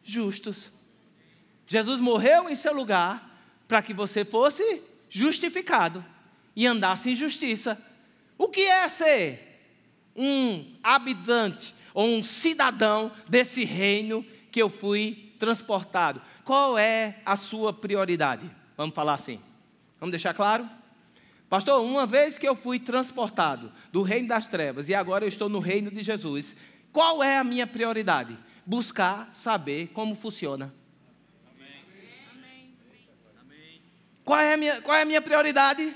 justos. 0.02 0.70
Jesus 1.66 2.00
morreu 2.00 2.48
em 2.48 2.56
seu 2.56 2.72
lugar 2.72 3.28
para 3.66 3.82
que 3.82 3.94
você 3.94 4.24
fosse 4.24 4.82
justificado 5.08 6.04
e 6.54 6.66
andasse 6.66 7.10
em 7.10 7.16
justiça. 7.16 7.80
O 8.36 8.48
que 8.48 8.62
é 8.62 8.88
ser 8.88 9.49
um 10.20 10.76
habitante 10.82 11.74
ou 11.94 12.06
um 12.06 12.22
cidadão 12.22 13.10
desse 13.26 13.64
reino 13.64 14.24
que 14.52 14.60
eu 14.60 14.68
fui 14.68 15.32
transportado? 15.38 16.20
Qual 16.44 16.76
é 16.76 17.16
a 17.24 17.38
sua 17.38 17.72
prioridade? 17.72 18.48
Vamos 18.76 18.94
falar 18.94 19.14
assim. 19.14 19.40
Vamos 19.98 20.10
deixar 20.10 20.34
claro? 20.34 20.68
Pastor, 21.48 21.82
uma 21.82 22.06
vez 22.06 22.38
que 22.38 22.46
eu 22.46 22.54
fui 22.54 22.78
transportado 22.78 23.72
do 23.90 24.02
reino 24.02 24.28
das 24.28 24.46
trevas 24.46 24.88
e 24.88 24.94
agora 24.94 25.24
eu 25.24 25.28
estou 25.28 25.48
no 25.48 25.58
reino 25.58 25.90
de 25.90 26.02
Jesus, 26.02 26.54
qual 26.92 27.22
é 27.22 27.38
a 27.38 27.44
minha 27.44 27.66
prioridade? 27.66 28.38
Buscar 28.64 29.30
saber 29.34 29.88
como 29.88 30.14
funciona. 30.14 30.72
Qual 34.22 34.38
é 34.38 34.54
a 34.54 34.56
minha, 34.56 34.80
qual 34.82 34.96
é 34.96 35.02
a 35.02 35.06
minha 35.06 35.20
prioridade? 35.20 35.92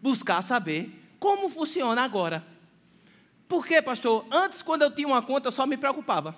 Buscar 0.00 0.42
saber 0.42 0.90
como 1.18 1.50
funciona 1.50 2.02
agora. 2.02 2.49
Por 3.50 3.66
quê, 3.66 3.82
pastor? 3.82 4.24
Antes, 4.30 4.62
quando 4.62 4.82
eu 4.82 4.92
tinha 4.92 5.08
uma 5.08 5.20
conta, 5.20 5.48
eu 5.48 5.52
só 5.52 5.66
me 5.66 5.76
preocupava. 5.76 6.36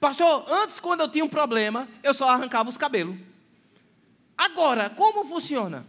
Pastor, 0.00 0.46
antes, 0.48 0.80
quando 0.80 1.02
eu 1.02 1.08
tinha 1.10 1.22
um 1.22 1.28
problema, 1.28 1.86
eu 2.02 2.14
só 2.14 2.30
arrancava 2.30 2.70
os 2.70 2.78
cabelos. 2.78 3.14
Agora, 4.38 4.88
como 4.88 5.22
funciona? 5.26 5.86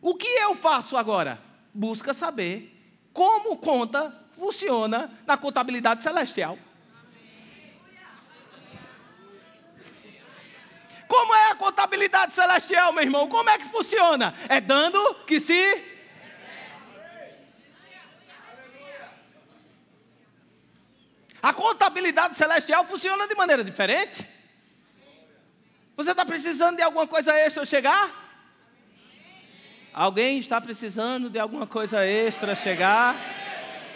O 0.00 0.14
que 0.14 0.28
eu 0.28 0.54
faço 0.54 0.96
agora? 0.96 1.42
Busca 1.74 2.14
saber 2.14 2.76
como 3.12 3.56
conta 3.56 4.16
funciona 4.38 5.10
na 5.26 5.36
contabilidade 5.36 6.04
celestial. 6.04 6.56
Como 11.08 11.34
é 11.34 11.50
a 11.50 11.56
contabilidade 11.56 12.36
celestial, 12.36 12.92
meu 12.92 13.02
irmão? 13.02 13.28
Como 13.28 13.50
é 13.50 13.58
que 13.58 13.68
funciona? 13.68 14.32
É 14.48 14.60
dando 14.60 15.16
que 15.26 15.40
se. 15.40 15.89
A 21.42 21.52
contabilidade 21.52 22.34
celestial 22.34 22.84
funciona 22.84 23.26
de 23.26 23.34
maneira 23.34 23.64
diferente. 23.64 24.28
Você 25.96 26.10
está 26.10 26.24
precisando 26.24 26.76
de 26.76 26.82
alguma 26.82 27.06
coisa 27.06 27.34
extra 27.34 27.64
chegar? 27.64 28.10
Alguém 29.92 30.38
está 30.38 30.60
precisando 30.60 31.28
de 31.28 31.38
alguma 31.38 31.66
coisa 31.66 32.04
extra 32.06 32.54
chegar? 32.54 33.16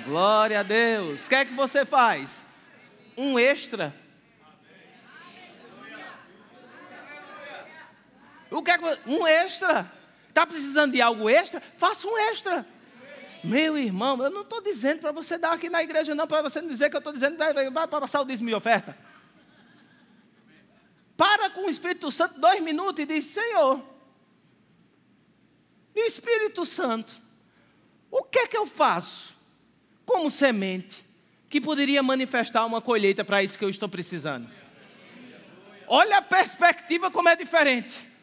Glória 0.05 0.61
a 0.61 0.63
Deus. 0.63 1.25
O 1.25 1.29
que 1.29 1.35
é 1.35 1.45
que 1.45 1.55
você 1.55 1.85
faz? 1.85 2.29
Um 3.17 3.39
extra. 3.39 3.95
O 8.51 8.63
que 8.63 8.71
é 8.71 8.79
que 8.79 8.99
um 9.07 9.27
extra? 9.27 9.91
Está 10.29 10.47
precisando 10.47 10.93
de 10.93 11.01
algo 11.01 11.29
extra? 11.31 11.63
Faça 11.77 12.07
um 12.07 12.19
extra. 12.19 12.67
Meu 13.45 13.77
irmão, 13.77 14.23
eu 14.23 14.31
não 14.31 14.41
estou 14.41 14.63
dizendo 14.63 15.01
para 15.01 15.13
você 15.13 15.37
dar 15.37 15.53
aqui 15.53 15.69
na 15.69 15.83
igreja, 15.83 16.15
não, 16.15 16.27
para 16.27 16.43
você 16.43 16.63
não 16.63 16.69
dizer 16.69 16.89
que 16.89 16.97
eu 16.97 16.99
estou 16.99 17.13
dizendo 17.13 17.37
vai, 17.37 17.71
vai 17.71 17.87
passar 17.87 18.23
o 18.23 18.25
dízimo 18.25 18.49
de 18.49 18.55
oferta. 18.55 18.97
Para 21.17 21.51
com 21.51 21.67
o 21.67 21.71
Espírito 21.71 22.11
Santo 22.11 22.41
dois 22.41 22.61
minutos 22.61 23.03
e 23.03 23.07
diz: 23.07 23.27
Senhor, 23.27 23.83
Espírito 25.95 26.65
Santo, 26.65 27.15
o 28.11 28.23
que 28.23 28.41
é 28.41 28.47
que 28.47 28.57
eu 28.57 28.67
faço 28.67 29.35
como 30.05 30.31
semente 30.31 31.05
que 31.49 31.61
poderia 31.61 32.03
manifestar 32.03 32.65
uma 32.65 32.81
colheita 32.81 33.25
para 33.25 33.43
isso 33.43 33.59
que 33.59 33.65
eu 33.65 33.71
estou 33.71 33.89
precisando? 33.89 34.49
Olha 35.87 36.19
a 36.19 36.23
perspectiva 36.23 37.11
como 37.11 37.29
é 37.29 37.37
diferente. 37.37 38.14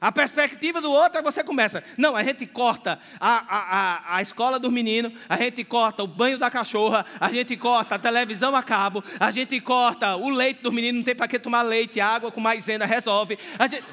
A 0.00 0.10
perspectiva 0.10 0.80
do 0.80 0.90
outro 0.90 1.18
é 1.18 1.22
você 1.22 1.44
começa. 1.44 1.84
Não, 1.98 2.16
a 2.16 2.22
gente 2.22 2.46
corta 2.46 2.98
a, 3.20 3.30
a, 3.30 3.58
a, 3.58 4.16
a 4.16 4.22
escola 4.22 4.58
dos 4.58 4.72
meninos, 4.72 5.12
a 5.28 5.36
gente 5.36 5.62
corta 5.62 6.02
o 6.02 6.06
banho 6.06 6.38
da 6.38 6.50
cachorra, 6.50 7.04
a 7.20 7.28
gente 7.28 7.54
corta 7.54 7.96
a 7.96 7.98
televisão 7.98 8.56
a 8.56 8.62
cabo, 8.62 9.04
a 9.18 9.30
gente 9.30 9.60
corta 9.60 10.16
o 10.16 10.30
leite 10.30 10.62
dos 10.62 10.72
meninos, 10.72 11.00
não 11.00 11.04
tem 11.04 11.14
para 11.14 11.28
que 11.28 11.38
tomar 11.38 11.60
leite, 11.60 12.00
água 12.00 12.32
com 12.32 12.40
maisena 12.40 12.86
resolve. 12.86 13.38
Gente... 13.60 13.84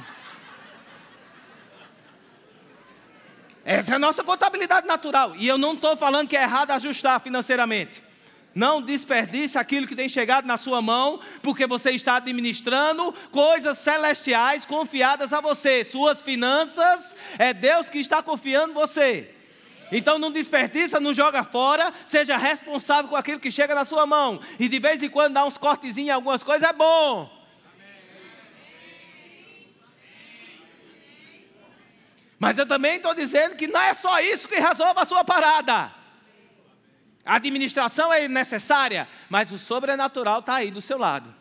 Essa 3.65 3.91
é 3.91 3.95
a 3.95 3.99
nossa 3.99 4.23
contabilidade 4.23 4.87
natural. 4.87 5.35
E 5.35 5.45
eu 5.45 5.57
não 5.57 5.73
estou 5.73 5.97
falando 5.97 6.29
que 6.29 6.37
é 6.37 6.43
errado 6.43 6.71
ajustar 6.71 7.19
financeiramente. 7.19 8.06
Não 8.57 8.81
desperdice 8.81 9.55
aquilo 9.55 9.85
que 9.85 9.95
tem 9.95 10.09
chegado 10.09 10.47
na 10.47 10.57
sua 10.57 10.81
mão, 10.81 11.19
porque 11.43 11.67
você 11.67 11.91
está 11.91 12.15
administrando 12.15 13.13
coisas 13.29 13.77
celestiais 13.77 14.65
confiadas 14.65 15.31
a 15.31 15.39
você. 15.39 15.85
Suas 15.85 16.23
finanças 16.23 17.13
é 17.37 17.53
Deus 17.53 17.87
que 17.87 17.99
está 17.99 18.23
confiando 18.23 18.73
você. 18.73 19.31
Então 19.91 20.17
não 20.17 20.31
desperdiça, 20.31 20.99
não 20.99 21.13
joga 21.13 21.43
fora, 21.43 21.93
seja 22.07 22.35
responsável 22.35 23.11
com 23.11 23.15
aquilo 23.15 23.39
que 23.39 23.51
chega 23.51 23.75
na 23.75 23.85
sua 23.85 24.07
mão. 24.07 24.41
E 24.59 24.67
de 24.67 24.79
vez 24.79 25.03
em 25.03 25.09
quando 25.09 25.35
dá 25.35 25.45
uns 25.45 25.55
cortezinhos 25.59 26.09
em 26.09 26.11
algumas 26.11 26.41
coisas 26.41 26.67
é 26.67 26.73
bom. 26.73 27.31
Mas 32.39 32.57
eu 32.57 32.65
também 32.65 32.95
estou 32.95 33.13
dizendo 33.13 33.55
que 33.55 33.67
não 33.67 33.79
é 33.79 33.93
só 33.93 34.19
isso 34.19 34.47
que 34.47 34.59
resolve 34.59 34.99
a 34.99 35.05
sua 35.05 35.23
parada. 35.23 35.96
A 37.28 37.36
administração 37.36 38.11
é 38.11 38.25
necessária, 38.30 39.05
mas 39.30 39.51
o 39.51 39.59
sobrenatural 39.59 40.39
está 40.39 40.55
aí 40.55 40.71
do 40.71 40.82
seu 40.82 40.97
lado. 40.97 41.36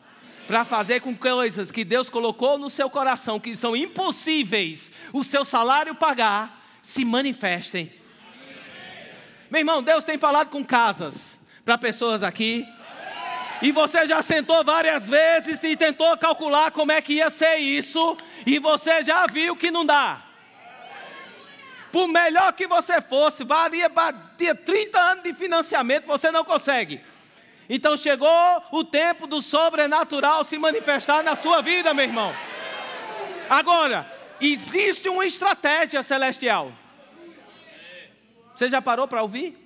Para 0.45 0.64
fazer 0.64 1.01
com 1.01 1.16
coisas 1.16 1.70
que 1.70 1.84
Deus 1.84 2.11
colocou 2.11 2.59
no 2.59 2.68
seu 2.68 2.91
coração, 2.91 3.39
que 3.39 3.57
são 3.57 3.76
impossíveis 3.76 4.91
o 5.12 5.22
seu 5.22 5.45
salário 5.45 5.95
pagar, 5.95 6.61
se 6.82 7.05
manifestem. 7.05 7.93
Meu 9.49 9.61
irmão, 9.61 9.80
Deus 9.80 10.03
tem 10.03 10.18
falado 10.18 10.51
com 10.51 10.64
casas 10.64 11.39
para 11.64 11.78
pessoas 11.78 12.24
aqui. 12.24 12.66
E 13.62 13.70
você 13.70 14.09
já 14.09 14.20
sentou 14.22 14.64
várias 14.64 15.09
vezes 15.09 15.62
e 15.62 15.76
tentou 15.76 16.16
calcular 16.18 16.72
como 16.72 16.91
é 16.91 17.01
que 17.01 17.14
ia 17.14 17.30
ser 17.30 17.57
isso, 17.57 18.16
e 18.45 18.59
você 18.59 19.05
já 19.05 19.26
viu 19.26 19.57
que 19.57 19.70
não 19.70 19.87
dá. 19.87 20.26
Por 21.97 22.09
melhor 22.09 22.53
que 22.53 22.66
você 22.66 23.01
fosse, 23.01 23.42
varia, 23.42 23.88
varia 23.88 24.55
30 24.55 25.01
anos 25.01 25.24
de 25.24 25.32
financiamento, 25.32 26.05
você 26.05 26.30
não 26.30 26.44
consegue. 26.44 27.01
Então 27.70 27.97
chegou 27.97 28.28
o 28.70 28.84
tempo 28.84 29.26
do 29.26 29.40
sobrenatural 29.40 30.44
se 30.44 30.59
manifestar 30.59 31.24
na 31.24 31.34
sua 31.34 31.62
vida, 31.62 31.94
meu 31.94 32.05
irmão. 32.05 32.34
Agora, 33.49 34.05
existe 34.38 35.09
uma 35.09 35.24
estratégia 35.24 36.03
celestial. 36.03 36.70
Você 38.55 38.68
já 38.68 38.82
parou 38.82 39.09
para 39.09 39.22
ouvir? 39.22 39.57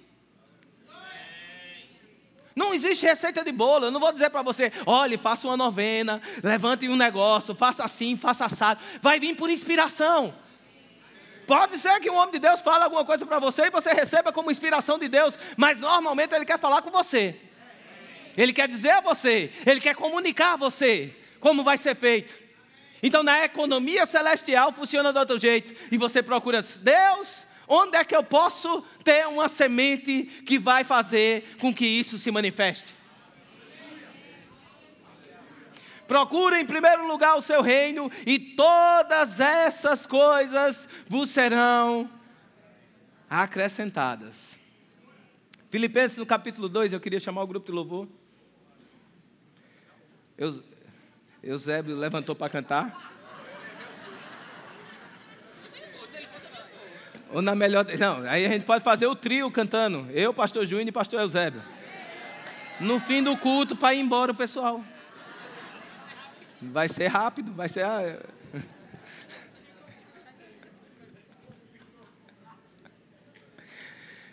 Não 2.55 2.73
existe 2.73 3.07
receita 3.07 3.43
de 3.43 3.51
bolo. 3.51 3.87
Eu 3.87 3.91
não 3.91 3.99
vou 3.99 4.13
dizer 4.13 4.31
para 4.31 4.43
você, 4.43 4.73
olhe, 4.87 5.19
faça 5.19 5.49
uma 5.49 5.57
novena, 5.57 6.23
levante 6.45 6.89
um 6.89 6.95
negócio, 6.95 7.57
faça 7.57 7.83
assim, 7.83 8.17
faça 8.17 8.45
assado. 8.45 8.81
Vai 9.03 9.19
vir 9.19 9.35
por 9.35 9.51
inspiração. 9.51 10.33
Pode 11.51 11.81
ser 11.81 11.99
que 11.99 12.09
um 12.09 12.15
homem 12.15 12.31
de 12.31 12.39
Deus 12.39 12.61
fale 12.61 12.85
alguma 12.85 13.05
coisa 13.05 13.27
para 13.27 13.41
você 13.41 13.63
e 13.63 13.71
você 13.71 13.93
receba 13.93 14.33
como 14.33 14.53
inspiração 14.53 14.97
de 15.01 15.09
Deus, 15.09 15.37
mas 15.57 15.81
normalmente 15.81 16.33
ele 16.33 16.45
quer 16.45 16.61
falar 16.61 16.81
com 16.81 16.93
você. 16.93 17.35
Ele 18.37 18.53
quer 18.53 18.69
dizer 18.69 18.91
a 18.91 19.01
você, 19.01 19.51
ele 19.67 19.81
quer 19.81 19.97
comunicar 19.97 20.53
a 20.53 20.57
você 20.57 21.13
como 21.41 21.65
vai 21.65 21.77
ser 21.77 21.97
feito. 21.97 22.39
Então, 23.03 23.25
na 23.25 23.45
economia 23.45 24.07
celestial 24.07 24.71
funciona 24.71 25.13
de 25.13 25.19
outro 25.19 25.41
jeito. 25.41 25.75
E 25.91 25.97
você 25.97 26.23
procura, 26.23 26.63
Deus, 26.63 27.45
onde 27.67 27.97
é 27.97 28.05
que 28.05 28.15
eu 28.15 28.23
posso 28.23 28.85
ter 29.03 29.27
uma 29.27 29.49
semente 29.49 30.23
que 30.47 30.57
vai 30.57 30.85
fazer 30.85 31.57
com 31.61 31.75
que 31.75 31.85
isso 31.85 32.17
se 32.17 32.31
manifeste? 32.31 32.95
Procure 36.11 36.59
em 36.59 36.67
primeiro 36.67 37.07
lugar 37.07 37.37
o 37.37 37.41
seu 37.41 37.63
reino, 37.63 38.11
e 38.27 38.37
todas 38.37 39.39
essas 39.39 40.05
coisas 40.05 40.89
vos 41.07 41.31
serão 41.31 42.11
acrescentadas. 43.31 44.59
Filipenses 45.71 46.19
no 46.19 46.27
capítulo 46.27 46.69
2, 46.69 46.93
eu 46.93 46.99
queria 46.99 47.21
chamar 47.21 47.45
o 47.45 47.47
grupo 47.47 47.67
de 47.67 47.71
louvor. 47.71 48.09
Eusébio 51.45 51.95
levantou 51.95 52.35
para 52.35 52.51
cantar. 52.51 53.15
Ou 57.31 57.41
na 57.41 57.55
melhor. 57.55 57.87
Não, 58.01 58.29
aí 58.29 58.45
a 58.47 58.49
gente 58.49 58.65
pode 58.65 58.83
fazer 58.83 59.07
o 59.07 59.15
trio 59.15 59.49
cantando. 59.49 60.11
Eu, 60.11 60.35
pastor 60.35 60.67
Júnior 60.67 60.89
e 60.89 60.93
pastor 60.93 61.21
Eusébio. 61.21 61.63
No 62.81 62.99
fim 62.99 63.23
do 63.23 63.37
culto, 63.37 63.77
para 63.77 63.95
ir 63.95 64.01
embora 64.01 64.33
o 64.33 64.35
pessoal. 64.35 64.85
Vai 66.63 66.89
ser 66.89 67.07
rápido, 67.07 67.53
vai 67.53 67.71
ser. 67.71 67.87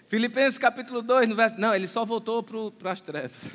Filipenses 0.09 0.59
capítulo 0.59 1.01
2, 1.01 1.29
no 1.29 1.35
verso. 1.37 1.57
Não, 1.57 1.73
ele 1.73 1.87
só 1.87 2.03
voltou 2.03 2.43
para 2.43 2.91
as 2.91 2.99
trevas. 2.99 3.31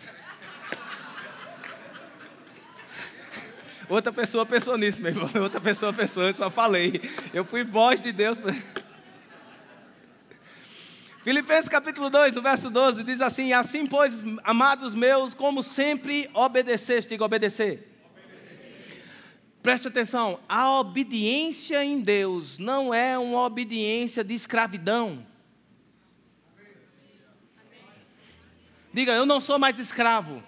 Outra 3.91 4.11
pessoa 4.11 4.47
pensou 4.47 4.79
nisso, 4.79 5.03
meu 5.03 5.13
irmão. 5.13 5.31
Outra 5.43 5.61
pessoa 5.61 5.93
pensou, 5.93 6.23
eu 6.23 6.33
só 6.33 6.49
falei. 6.49 6.99
Eu 7.35 7.45
fui 7.45 7.63
voz 7.65 8.01
de 8.01 8.11
Deus. 8.11 8.39
Filipenses 11.23 11.69
capítulo 11.69 12.09
2, 12.09 12.33
no 12.33 12.41
verso 12.41 12.71
12, 12.71 13.05
diz 13.05 13.21
assim: 13.21 13.53
Assim, 13.53 13.87
pois, 13.87 14.15
amados 14.43 14.95
meus, 14.95 15.35
como 15.35 15.63
sempre 15.63 16.31
obedeceste, 16.33 17.11
diga 17.11 17.23
obedecer 17.23 17.92
Preste 19.63 19.87
atenção, 19.87 20.41
a 20.49 20.81
obediência 20.81 21.85
em 21.85 22.01
Deus 22.01 22.59
não 22.59 22.93
é 22.93 23.17
uma 23.17 23.43
obediência 23.43 24.25
de 24.25 24.35
escravidão. 24.35 25.25
Diga, 28.93 29.13
eu 29.13 29.25
não 29.25 29.41
sou 29.41 29.61
mais 29.61 29.79
escravo. 29.79 30.43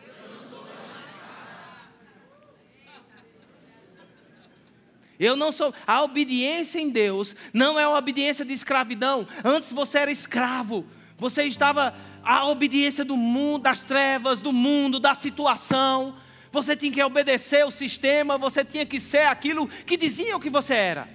Eu 5.16 5.36
não 5.36 5.52
sou. 5.52 5.72
A 5.86 6.02
obediência 6.02 6.80
em 6.80 6.90
Deus 6.90 7.36
não 7.52 7.78
é 7.78 7.86
uma 7.86 7.96
obediência 7.96 8.44
de 8.44 8.52
escravidão. 8.52 9.28
Antes 9.44 9.72
você 9.72 9.98
era 9.98 10.10
escravo. 10.10 10.84
Você 11.16 11.44
estava 11.44 11.94
à 12.24 12.48
obediência 12.48 13.04
do 13.04 13.16
mundo, 13.16 13.62
das 13.62 13.84
trevas, 13.84 14.40
do 14.40 14.52
mundo, 14.52 14.98
da 14.98 15.14
situação 15.14 16.16
você 16.55 16.76
tinha 16.76 16.92
que 16.92 17.02
obedecer 17.02 17.66
o 17.66 17.70
sistema, 17.70 18.38
você 18.38 18.64
tinha 18.64 18.86
que 18.86 19.00
ser 19.00 19.26
aquilo 19.26 19.68
que 19.68 19.96
diziam 19.96 20.40
que 20.40 20.48
você 20.48 20.72
era. 20.72 21.09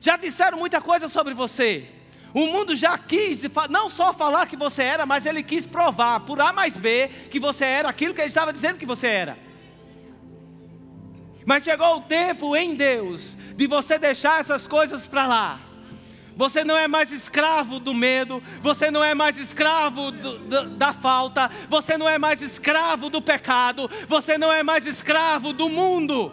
Já 0.00 0.16
disseram 0.16 0.58
muita 0.58 0.80
coisa 0.80 1.08
sobre 1.08 1.32
você. 1.32 1.88
O 2.34 2.46
mundo 2.46 2.76
já 2.76 2.98
quis 2.98 3.38
não 3.70 3.88
só 3.88 4.12
falar 4.12 4.46
que 4.46 4.56
você 4.56 4.82
era, 4.82 5.06
mas 5.06 5.24
ele 5.24 5.42
quis 5.42 5.66
provar 5.66 6.20
por 6.20 6.40
A 6.40 6.52
mais 6.52 6.76
B 6.76 7.08
que 7.30 7.40
você 7.40 7.64
era 7.64 7.88
aquilo 7.88 8.12
que 8.12 8.20
ele 8.20 8.28
estava 8.28 8.52
dizendo 8.52 8.78
que 8.78 8.84
você 8.84 9.06
era. 9.06 9.38
Mas 11.46 11.64
chegou 11.64 11.96
o 11.96 12.02
tempo 12.02 12.54
em 12.54 12.74
Deus 12.74 13.36
de 13.56 13.66
você 13.66 13.98
deixar 13.98 14.40
essas 14.40 14.66
coisas 14.66 15.06
para 15.06 15.26
lá. 15.26 15.60
Você 16.36 16.64
não 16.64 16.76
é 16.76 16.88
mais 16.88 17.12
escravo 17.12 17.78
do 17.78 17.94
medo, 17.94 18.42
você 18.60 18.90
não 18.90 19.02
é 19.02 19.14
mais 19.14 19.38
escravo 19.38 20.10
do, 20.10 20.38
do, 20.38 20.70
da 20.70 20.92
falta, 20.92 21.50
você 21.68 21.96
não 21.96 22.08
é 22.08 22.18
mais 22.18 22.42
escravo 22.42 23.08
do 23.08 23.22
pecado, 23.22 23.88
você 24.08 24.36
não 24.36 24.52
é 24.52 24.62
mais 24.62 24.86
escravo 24.86 25.52
do 25.52 25.68
mundo. 25.68 26.32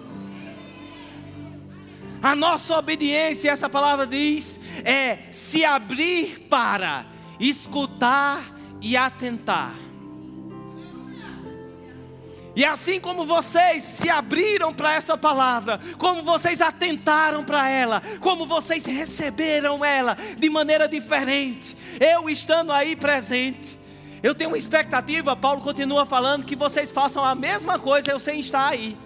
A 2.21 2.35
nossa 2.35 2.77
obediência, 2.77 3.51
essa 3.51 3.69
palavra 3.69 4.05
diz, 4.05 4.59
é 4.83 5.31
se 5.31 5.63
abrir 5.65 6.47
para 6.49 7.05
escutar 7.39 8.43
e 8.79 8.95
atentar. 8.97 9.73
E 12.55 12.65
assim 12.65 12.99
como 12.99 13.25
vocês 13.25 13.83
se 13.83 14.09
abriram 14.09 14.73
para 14.73 14.93
essa 14.93 15.17
palavra, 15.17 15.79
como 15.97 16.21
vocês 16.21 16.59
atentaram 16.59 17.45
para 17.45 17.69
ela, 17.69 18.01
como 18.19 18.45
vocês 18.45 18.85
receberam 18.85 19.85
ela 19.85 20.17
de 20.37 20.49
maneira 20.49 20.87
diferente, 20.87 21.77
eu 21.99 22.29
estando 22.29 22.71
aí 22.73 22.95
presente, 22.95 23.79
eu 24.21 24.35
tenho 24.35 24.49
uma 24.49 24.57
expectativa, 24.57 25.35
Paulo 25.35 25.61
continua 25.61 26.05
falando, 26.05 26.45
que 26.45 26.55
vocês 26.55 26.91
façam 26.91 27.23
a 27.23 27.33
mesma 27.33 27.79
coisa 27.79 28.11
eu 28.11 28.19
sem 28.19 28.41
estar 28.41 28.67
aí. 28.67 28.97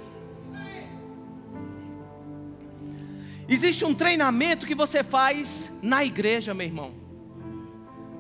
Existe 3.48 3.86
um 3.86 3.94
treinamento 3.94 4.66
que 4.66 4.74
você 4.74 5.04
faz 5.04 5.72
na 5.82 6.04
igreja, 6.04 6.54
meu 6.54 6.66
irmão. 6.66 6.94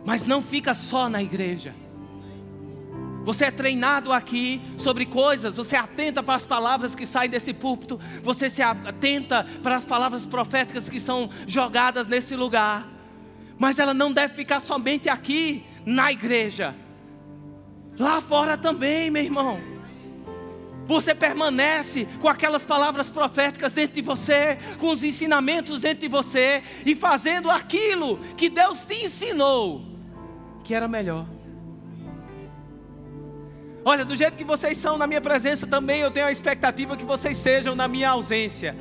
Mas 0.05 0.28
não 0.28 0.43
fica 0.43 0.76
só 0.76 1.09
na 1.09 1.21
igreja. 1.21 1.73
Você 3.26 3.45
é 3.45 3.51
treinado 3.51 4.13
aqui 4.13 4.61
sobre 4.78 5.03
coisas, 5.03 5.55
você 5.55 5.76
atenta 5.76 6.21
para 6.21 6.36
as 6.36 6.45
palavras 6.45 6.93
que 6.93 7.07
saem 7.07 7.28
desse 7.30 7.55
púlpito, 7.55 7.99
você 8.21 8.51
se 8.51 8.61
atenta 8.61 9.43
para 9.63 9.76
as 9.76 9.84
palavras 9.84 10.28
proféticas 10.28 10.88
que 10.88 10.99
são 10.99 11.32
jogadas 11.47 12.07
nesse 12.07 12.36
lugar. 12.36 12.88
Mas 13.57 13.80
ela 13.80 13.95
não 13.95 14.13
deve 14.13 14.36
ficar 14.36 14.61
somente 14.61 15.09
aqui 15.09 15.65
na 15.84 16.11
igreja. 16.11 16.76
Lá 17.97 18.21
fora 18.21 18.55
também, 18.55 19.09
meu 19.09 19.23
irmão. 19.23 19.59
Você 20.86 21.15
permanece 21.15 22.07
com 22.21 22.28
aquelas 22.28 22.63
palavras 22.63 23.09
proféticas 23.09 23.73
dentro 23.73 23.95
de 23.95 24.03
você, 24.03 24.59
com 24.78 24.91
os 24.91 25.03
ensinamentos 25.03 25.80
dentro 25.80 26.01
de 26.01 26.07
você 26.07 26.61
e 26.86 26.93
fazendo 26.93 27.49
aquilo 27.49 28.19
que 28.38 28.49
Deus 28.49 28.82
te 28.82 29.05
ensinou, 29.05 29.84
que 30.63 30.76
era 30.76 30.88
melhor. 30.88 31.34
Olha, 33.88 34.03
do 34.03 34.15
jeito 34.15 34.36
que 34.36 34.43
vocês 34.43 34.79
são 34.79 34.97
na 34.97 35.05
minha 35.05 35.21
presença, 35.21 35.67
também 35.67 36.01
eu 36.01 36.09
tenho 36.09 36.25
a 36.25 36.31
expectativa 36.31 36.97
que 36.97 37.05
vocês 37.05 37.38
sejam 37.38 37.75
na 37.75 37.88
minha 37.88 38.09
ausência. 38.09 38.75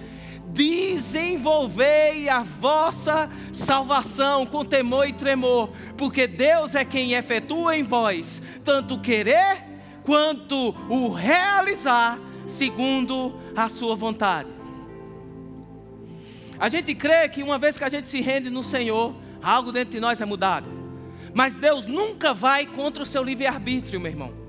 Desenvolvei 0.47 2.27
a 2.31 2.43
vossa 2.43 3.31
salvação 3.53 4.47
com 4.47 4.65
temor 4.65 5.07
e 5.07 5.13
tremor, 5.13 5.69
porque 5.95 6.27
Deus 6.27 6.75
é 6.75 6.87
quem 6.87 7.13
efetua 7.13 7.77
em 7.77 7.83
vós 7.83 8.41
tanto 8.65 8.99
querer 8.99 9.63
quanto 10.03 10.75
o 10.89 11.11
realizar 11.11 12.19
segundo 12.57 13.39
a 13.55 13.69
sua 13.69 13.95
vontade. 13.95 14.49
A 16.59 16.71
gente 16.71 16.95
crê 16.95 17.29
que 17.29 17.43
uma 17.43 17.59
vez 17.59 17.77
que 17.77 17.85
a 17.85 17.91
gente 17.91 18.09
se 18.09 18.23
rende 18.23 18.49
no 18.49 18.63
Senhor, 18.63 19.15
algo 19.43 19.71
dentro 19.71 19.93
de 19.93 20.01
nós 20.01 20.21
é 20.21 20.25
mudado. 20.25 20.69
Mas 21.35 21.55
Deus 21.57 21.85
nunca 21.85 22.33
vai 22.33 22.65
contra 22.65 23.03
o 23.03 23.07
seu 23.07 23.23
livre-arbítrio, 23.23 24.01
meu 24.01 24.11
irmão. 24.11 24.44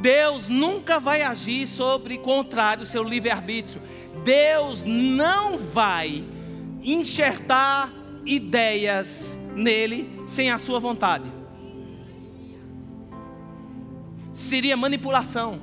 Deus 0.00 0.48
nunca 0.48 0.98
vai 0.98 1.22
agir 1.22 1.66
sobre 1.66 2.16
contrário 2.18 2.82
ao 2.82 2.86
seu 2.86 3.02
livre-arbítrio. 3.02 3.82
Deus 4.24 4.84
não 4.84 5.58
vai 5.58 6.24
enxertar 6.82 7.92
ideias 8.24 9.36
nele 9.54 10.08
sem 10.26 10.50
a 10.50 10.58
sua 10.58 10.80
vontade. 10.80 11.30
Seria 14.32 14.76
manipulação. 14.76 15.60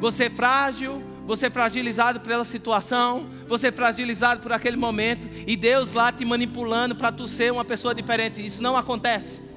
Você 0.00 0.24
é 0.24 0.30
frágil, 0.30 1.02
você 1.26 1.46
é 1.46 1.50
fragilizado 1.50 2.20
pela 2.20 2.44
situação, 2.44 3.28
você 3.48 3.66
é 3.68 3.72
fragilizado 3.72 4.40
por 4.40 4.52
aquele 4.52 4.76
momento, 4.76 5.28
e 5.46 5.56
Deus 5.56 5.92
lá 5.92 6.12
te 6.12 6.24
manipulando 6.24 6.94
para 6.94 7.10
tu 7.10 7.26
ser 7.26 7.52
uma 7.52 7.64
pessoa 7.64 7.94
diferente. 7.94 8.46
Isso 8.46 8.62
não 8.62 8.76
acontece. 8.76 9.47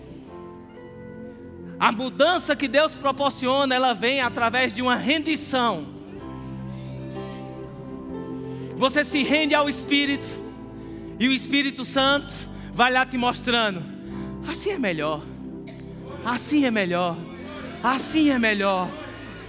A 1.82 1.92
mudança 1.92 2.56
que 2.56 2.68
Deus 2.68 2.94
proporciona, 2.94 3.74
ela 3.74 3.92
vem 3.92 4.22
através 4.22 4.72
de 4.72 4.84
uma 4.84 4.96
rendição. 4.96 5.88
Você 8.78 9.04
se 9.04 9.24
rende 9.24 9.56
ao 9.56 9.68
Espírito, 9.68 10.28
e 11.20 11.28
o 11.28 11.34
Espírito 11.34 11.84
Santo 11.84 12.32
vai 12.72 12.92
lá 12.92 13.04
te 13.04 13.18
mostrando: 13.18 13.82
assim 14.48 14.74
é 14.74 14.78
melhor, 14.78 15.24
assim 16.24 16.66
é 16.66 16.70
melhor, 16.70 17.18
assim 17.84 18.30
é 18.30 18.38
melhor, 18.38 18.88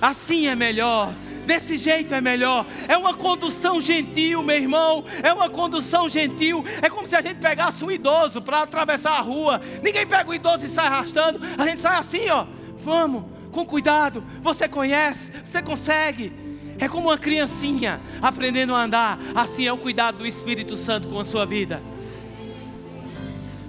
assim 0.01 0.47
é 0.47 0.57
melhor. 0.57 1.13
Desse 1.47 1.77
jeito 1.77 2.15
é 2.15 2.21
melhor. 2.21 2.67
É 2.89 2.97
uma 2.97 3.15
condução 3.15 3.81
gentil, 3.81 4.43
meu 4.43 4.57
irmão. 4.57 5.05
É 5.23 5.33
uma 5.33 5.49
condução 5.49 6.09
gentil. 6.09 6.65
É 6.81 6.89
como 6.89 7.07
se 7.07 7.17
a 7.17 7.23
gente 7.23 7.39
pegasse 7.39 7.85
um 7.85 7.91
idoso 7.91 8.41
para 8.41 8.63
atravessar 8.63 9.19
a 9.19 9.21
rua. 9.21 9.61
Ninguém 9.83 10.07
pega 10.07 10.31
o 10.31 10.35
idoso 10.35 10.67
e 10.67 10.69
sai 10.69 10.87
arrastando. 10.87 11.41
A 11.59 11.67
gente 11.67 11.83
sai 11.83 11.97
assim, 11.97 12.29
ó. 12.31 12.47
Vamos, 12.79 13.25
com 13.51 13.65
cuidado. 13.65 14.25
Você 14.41 14.69
conhece, 14.69 15.33
você 15.45 15.63
consegue. 15.63 16.33
É 16.79 16.89
como 16.89 17.09
uma 17.09 17.19
criancinha 17.19 18.01
aprendendo 18.21 18.75
a 18.75 18.83
andar. 18.83 19.19
Assim 19.35 19.67
é 19.67 19.73
o 19.73 19.79
cuidado 19.79 20.19
do 20.19 20.27
Espírito 20.27 20.77
Santo 20.77 21.09
com 21.09 21.19
a 21.19 21.25
sua 21.25 21.45
vida. 21.45 21.83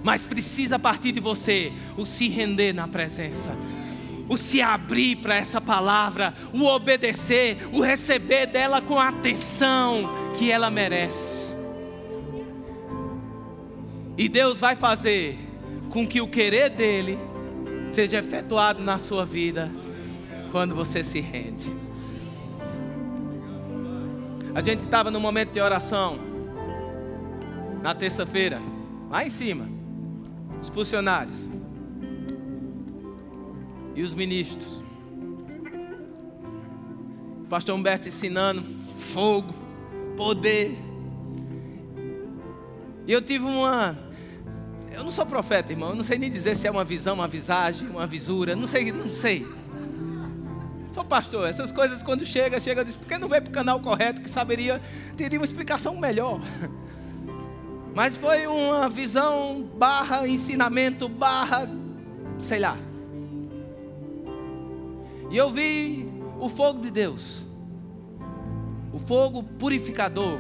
Mas 0.04 0.24
precisa 0.24 0.78
partir 0.78 1.12
de 1.12 1.20
você 1.20 1.72
o 1.98 2.06
se 2.06 2.28
render 2.28 2.74
na 2.74 2.88
presença 2.88 3.56
o 4.34 4.38
se 4.38 4.62
abrir 4.62 5.18
para 5.18 5.36
essa 5.36 5.62
palavra, 5.62 6.34
o 6.52 6.66
obedecer, 6.66 7.58
o 7.72 7.82
receber 7.82 8.48
dela 8.48 8.82
com 8.82 8.98
a 8.98 9.10
atenção 9.10 10.10
que 10.36 10.52
ela 10.52 10.72
merece. 10.72 11.54
E 14.18 14.28
Deus 14.28 14.60
vai 14.60 14.76
fazer 14.76 15.38
com 15.90 16.08
que 16.08 16.20
o 16.20 16.28
querer 16.28 16.70
dele 16.70 17.18
seja 17.92 18.18
efetuado 18.18 18.82
na 18.82 18.98
sua 18.98 19.26
vida 19.26 19.72
quando 20.52 20.74
você 20.74 21.04
se 21.04 21.20
rende. 21.20 21.72
A 24.56 24.62
gente 24.62 24.84
estava 24.84 25.10
no 25.12 25.20
momento 25.20 25.52
de 25.52 25.62
oração 25.62 26.18
na 27.82 27.94
terça-feira, 27.94 28.62
lá 29.10 29.26
em 29.26 29.30
cima, 29.30 29.68
os 30.62 30.70
funcionários 30.70 31.53
e 33.96 34.02
os 34.02 34.14
ministros. 34.14 34.84
Pastor 37.50 37.76
Humberto 37.76 38.08
ensinando 38.08 38.64
fogo, 38.98 39.54
poder. 40.18 40.76
E 43.06 43.12
eu 43.12 43.22
tive 43.22 43.46
uma. 43.46 43.98
Eu 44.92 45.04
não 45.04 45.12
sou 45.12 45.26
profeta, 45.26 45.72
irmão. 45.72 45.90
Eu 45.90 45.96
não 45.96 46.04
sei 46.04 46.18
nem 46.18 46.32
dizer 46.32 46.56
se 46.56 46.68
é 46.68 46.72
uma 46.72 46.84
visão, 46.84 47.16
uma 47.16 47.28
visagem, 47.28 47.88
uma 47.88 48.08
visura. 48.08 48.56
Não 48.56 48.66
sei, 48.66 48.92
não 48.92 49.10
sei. 49.10 49.46
Sou 50.92 51.04
pastor. 51.04 51.48
Essas 51.48 51.72
coisas 51.72 52.02
quando 52.02 52.26
chega, 52.26 52.60
chega 52.60 52.86
diz, 52.86 52.96
por 52.96 53.08
que 53.08 53.18
não 53.18 53.28
veio 53.28 53.42
para 53.42 53.52
o 53.52 53.54
canal 53.54 53.80
correto 53.80 54.22
que 54.22 54.30
saberia, 54.30 54.82
teria 55.18 55.40
uma 55.40 55.46
explicação 55.46 55.98
melhor. 55.98 56.40
Mas 57.94 58.18
foi 58.18 58.48
uma 58.48 58.90
visão 58.90 59.70
barra 59.78 60.28
ensinamento 60.28 61.08
barra, 61.08 61.70
sei 62.44 62.60
lá. 62.60 62.78
E 65.34 65.38
eu 65.38 65.50
vi 65.50 66.08
o 66.40 66.48
fogo 66.48 66.80
de 66.80 66.92
Deus, 66.92 67.44
o 68.94 69.00
fogo 69.00 69.42
purificador. 69.42 70.40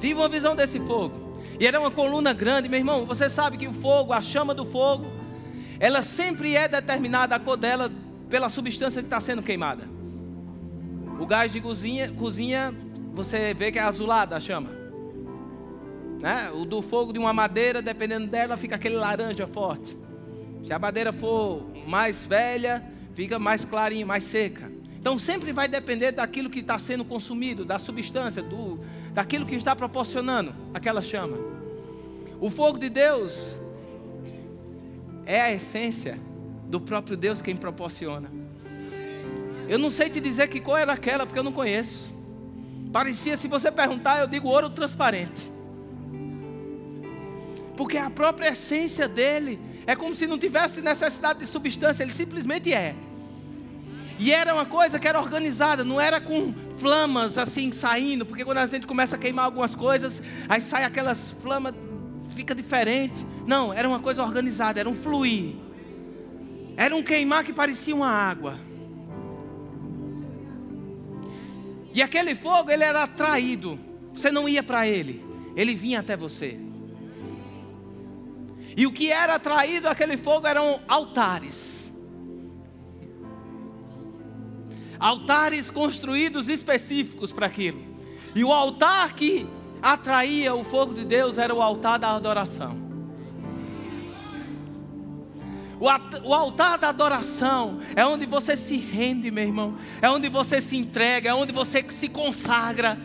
Tive 0.00 0.14
uma 0.14 0.28
visão 0.28 0.56
desse 0.56 0.80
fogo. 0.80 1.38
E 1.60 1.64
era 1.64 1.78
uma 1.78 1.92
coluna 1.92 2.32
grande, 2.32 2.68
meu 2.68 2.80
irmão. 2.80 3.06
Você 3.06 3.30
sabe 3.30 3.56
que 3.56 3.68
o 3.68 3.72
fogo, 3.72 4.12
a 4.12 4.20
chama 4.20 4.52
do 4.52 4.64
fogo, 4.64 5.06
ela 5.78 6.02
sempre 6.02 6.56
é 6.56 6.66
determinada, 6.66 7.36
a 7.36 7.38
cor 7.38 7.56
dela, 7.56 7.88
pela 8.28 8.48
substância 8.48 9.00
que 9.00 9.06
está 9.06 9.20
sendo 9.20 9.40
queimada. 9.40 9.88
O 11.20 11.24
gás 11.24 11.52
de 11.52 11.60
cozinha, 11.60 12.10
cozinha, 12.10 12.74
você 13.12 13.54
vê 13.54 13.70
que 13.70 13.78
é 13.78 13.82
azulada 13.82 14.36
a 14.36 14.40
chama. 14.40 14.70
Né? 16.18 16.50
O 16.52 16.64
do 16.64 16.82
fogo 16.82 17.12
de 17.12 17.20
uma 17.20 17.32
madeira, 17.32 17.80
dependendo 17.80 18.26
dela, 18.26 18.56
fica 18.56 18.74
aquele 18.74 18.96
laranja 18.96 19.46
forte. 19.46 19.96
Se 20.64 20.72
a 20.72 20.78
madeira 20.78 21.12
for 21.12 21.62
mais 21.86 22.24
velha, 22.24 22.82
fica 23.14 23.38
mais 23.38 23.64
clarinha, 23.64 24.06
mais 24.06 24.24
seca. 24.24 24.72
Então 24.98 25.18
sempre 25.18 25.52
vai 25.52 25.68
depender 25.68 26.12
daquilo 26.12 26.48
que 26.48 26.60
está 26.60 26.78
sendo 26.78 27.04
consumido, 27.04 27.64
da 27.64 27.78
substância, 27.78 28.42
do, 28.42 28.80
daquilo 29.12 29.44
que 29.44 29.54
está 29.54 29.76
proporcionando 29.76 30.54
aquela 30.72 31.02
chama. 31.02 31.36
O 32.40 32.48
fogo 32.48 32.78
de 32.78 32.88
Deus 32.88 33.54
é 35.26 35.40
a 35.40 35.52
essência 35.52 36.18
do 36.66 36.80
próprio 36.80 37.16
Deus 37.16 37.42
quem 37.42 37.54
proporciona. 37.54 38.30
Eu 39.68 39.78
não 39.78 39.90
sei 39.90 40.08
te 40.08 40.20
dizer 40.20 40.48
que 40.48 40.60
cor 40.60 40.78
era 40.78 40.94
aquela, 40.94 41.26
porque 41.26 41.38
eu 41.38 41.44
não 41.44 41.52
conheço. 41.52 42.10
Parecia, 42.90 43.36
se 43.36 43.48
você 43.48 43.70
perguntar, 43.70 44.20
eu 44.20 44.26
digo 44.26 44.48
ouro 44.48 44.70
transparente. 44.70 45.50
Porque 47.76 47.98
a 47.98 48.08
própria 48.08 48.48
essência 48.48 49.06
dele 49.06 49.58
é 49.86 49.94
como 49.94 50.14
se 50.14 50.26
não 50.26 50.38
tivesse 50.38 50.80
necessidade 50.80 51.40
de 51.40 51.46
substância, 51.46 52.02
ele 52.02 52.12
simplesmente 52.12 52.72
é. 52.72 52.94
E 54.18 54.32
era 54.32 54.54
uma 54.54 54.64
coisa 54.64 54.98
que 54.98 55.08
era 55.08 55.20
organizada, 55.20 55.84
não 55.84 56.00
era 56.00 56.20
com 56.20 56.54
flamas 56.78 57.36
assim 57.36 57.72
saindo, 57.72 58.24
porque 58.24 58.44
quando 58.44 58.58
a 58.58 58.66
gente 58.66 58.86
começa 58.86 59.16
a 59.16 59.18
queimar 59.18 59.44
algumas 59.44 59.74
coisas, 59.74 60.22
aí 60.48 60.60
sai 60.60 60.84
aquelas 60.84 61.18
flamas, 61.42 61.74
fica 62.30 62.54
diferente. 62.54 63.14
Não, 63.46 63.72
era 63.72 63.88
uma 63.88 63.98
coisa 63.98 64.22
organizada, 64.22 64.80
era 64.80 64.88
um 64.88 64.94
fluir. 64.94 65.56
Era 66.76 66.94
um 66.94 67.02
queimar 67.02 67.44
que 67.44 67.52
parecia 67.52 67.94
uma 67.94 68.08
água. 68.08 68.58
E 71.92 72.02
aquele 72.02 72.34
fogo, 72.34 72.70
ele 72.70 72.82
era 72.82 73.04
atraído. 73.04 73.78
Você 74.12 74.30
não 74.30 74.48
ia 74.48 74.62
para 74.62 74.86
ele, 74.86 75.24
ele 75.56 75.74
vinha 75.74 76.00
até 76.00 76.16
você. 76.16 76.58
E 78.76 78.86
o 78.86 78.92
que 78.92 79.10
era 79.10 79.36
atraído 79.36 79.88
aquele 79.88 80.16
fogo 80.16 80.46
eram 80.46 80.80
altares. 80.88 81.92
Altares 84.98 85.70
construídos 85.70 86.48
específicos 86.48 87.32
para 87.32 87.46
aquilo. 87.46 87.82
E 88.34 88.42
o 88.42 88.52
altar 88.52 89.14
que 89.14 89.46
atraía 89.80 90.54
o 90.54 90.64
fogo 90.64 90.94
de 90.94 91.04
Deus 91.04 91.38
era 91.38 91.54
o 91.54 91.62
altar 91.62 91.98
da 91.98 92.14
adoração. 92.14 92.82
O 96.24 96.32
altar 96.32 96.78
da 96.78 96.88
adoração 96.88 97.80
é 97.94 98.06
onde 98.06 98.26
você 98.26 98.56
se 98.56 98.76
rende, 98.76 99.30
meu 99.30 99.44
irmão. 99.44 99.76
É 100.00 100.08
onde 100.08 100.28
você 100.28 100.62
se 100.62 100.76
entrega, 100.76 101.30
é 101.30 101.34
onde 101.34 101.52
você 101.52 101.84
se 101.90 102.08
consagra. 102.08 102.98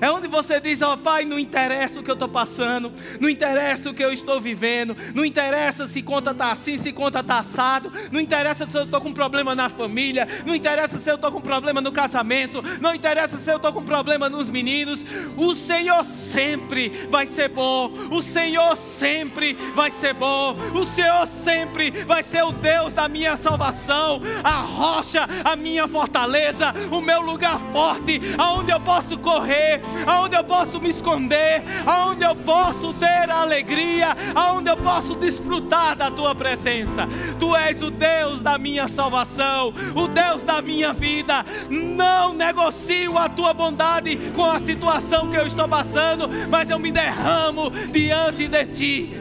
É 0.00 0.10
onde 0.10 0.28
você 0.28 0.60
diz, 0.60 0.82
ó 0.82 0.94
oh, 0.94 0.96
Pai, 0.96 1.24
não 1.24 1.38
interessa 1.38 2.00
o 2.00 2.02
que 2.02 2.10
eu 2.10 2.14
estou 2.14 2.28
passando, 2.28 2.92
não 3.20 3.28
interessa 3.28 3.90
o 3.90 3.94
que 3.94 4.04
eu 4.04 4.12
estou 4.12 4.40
vivendo, 4.40 4.96
não 5.14 5.24
interessa 5.24 5.88
se 5.88 6.02
conta 6.02 6.30
está 6.30 6.52
assim, 6.52 6.78
se 6.78 6.92
conta 6.92 7.20
está 7.20 7.38
assado, 7.38 7.92
não 8.10 8.20
interessa 8.20 8.66
se 8.66 8.76
eu 8.76 8.84
estou 8.84 9.00
com 9.00 9.12
problema 9.12 9.54
na 9.54 9.68
família, 9.68 10.26
não 10.44 10.54
interessa 10.54 10.98
se 10.98 11.10
eu 11.10 11.16
estou 11.16 11.32
com 11.32 11.40
problema 11.40 11.80
no 11.80 11.92
casamento, 11.92 12.62
não 12.80 12.94
interessa 12.94 13.38
se 13.38 13.50
eu 13.50 13.56
estou 13.56 13.72
com 13.72 13.82
problema 13.82 14.28
nos 14.28 14.50
meninos, 14.50 15.04
o 15.36 15.54
Senhor 15.54 16.04
sempre 16.04 17.06
vai 17.08 17.26
ser 17.26 17.48
bom, 17.48 17.90
o 18.10 18.22
Senhor 18.22 18.76
sempre 18.76 19.54
vai 19.74 19.90
ser 19.90 20.14
bom, 20.14 20.56
o 20.74 20.84
Senhor 20.84 21.26
sempre 21.26 21.90
vai 22.04 22.22
ser 22.22 22.44
o 22.44 22.52
Deus 22.52 22.92
da 22.92 23.08
minha 23.08 23.36
salvação, 23.36 24.20
a 24.42 24.60
rocha, 24.60 25.28
a 25.44 25.56
minha 25.56 25.88
fortaleza, 25.88 26.74
o 26.90 27.00
meu 27.00 27.20
lugar 27.20 27.58
forte, 27.72 28.20
aonde 28.38 28.70
eu 28.70 28.80
posso 28.80 29.18
correr, 29.18 29.80
aonde 30.06 30.36
eu 30.36 30.44
posso 30.44 30.80
me 30.80 30.90
esconder, 30.90 31.62
aonde 31.86 32.24
eu 32.24 32.34
posso 32.34 32.92
ter 32.94 33.30
alegria, 33.30 34.16
aonde 34.34 34.70
eu 34.70 34.76
posso 34.76 35.14
desfrutar 35.14 35.96
da 35.96 36.10
tua 36.10 36.34
presença. 36.34 37.08
Tu 37.38 37.54
és 37.56 37.82
o 37.82 37.90
Deus 37.90 38.42
da 38.42 38.58
minha 38.58 38.88
salvação, 38.88 39.72
o 39.94 40.08
Deus 40.08 40.42
da 40.42 40.60
minha 40.62 40.92
vida. 40.92 41.44
Não 41.70 42.32
negocio 42.32 43.16
a 43.18 43.28
tua 43.28 43.52
bondade 43.52 44.16
com 44.34 44.44
a 44.44 44.60
situação 44.60 45.30
que 45.30 45.36
eu 45.36 45.46
estou 45.46 45.68
passando, 45.68 46.28
mas 46.50 46.70
eu 46.70 46.78
me 46.78 46.90
derramo 46.90 47.70
diante 47.92 48.48
de 48.48 48.64
ti. 48.66 49.20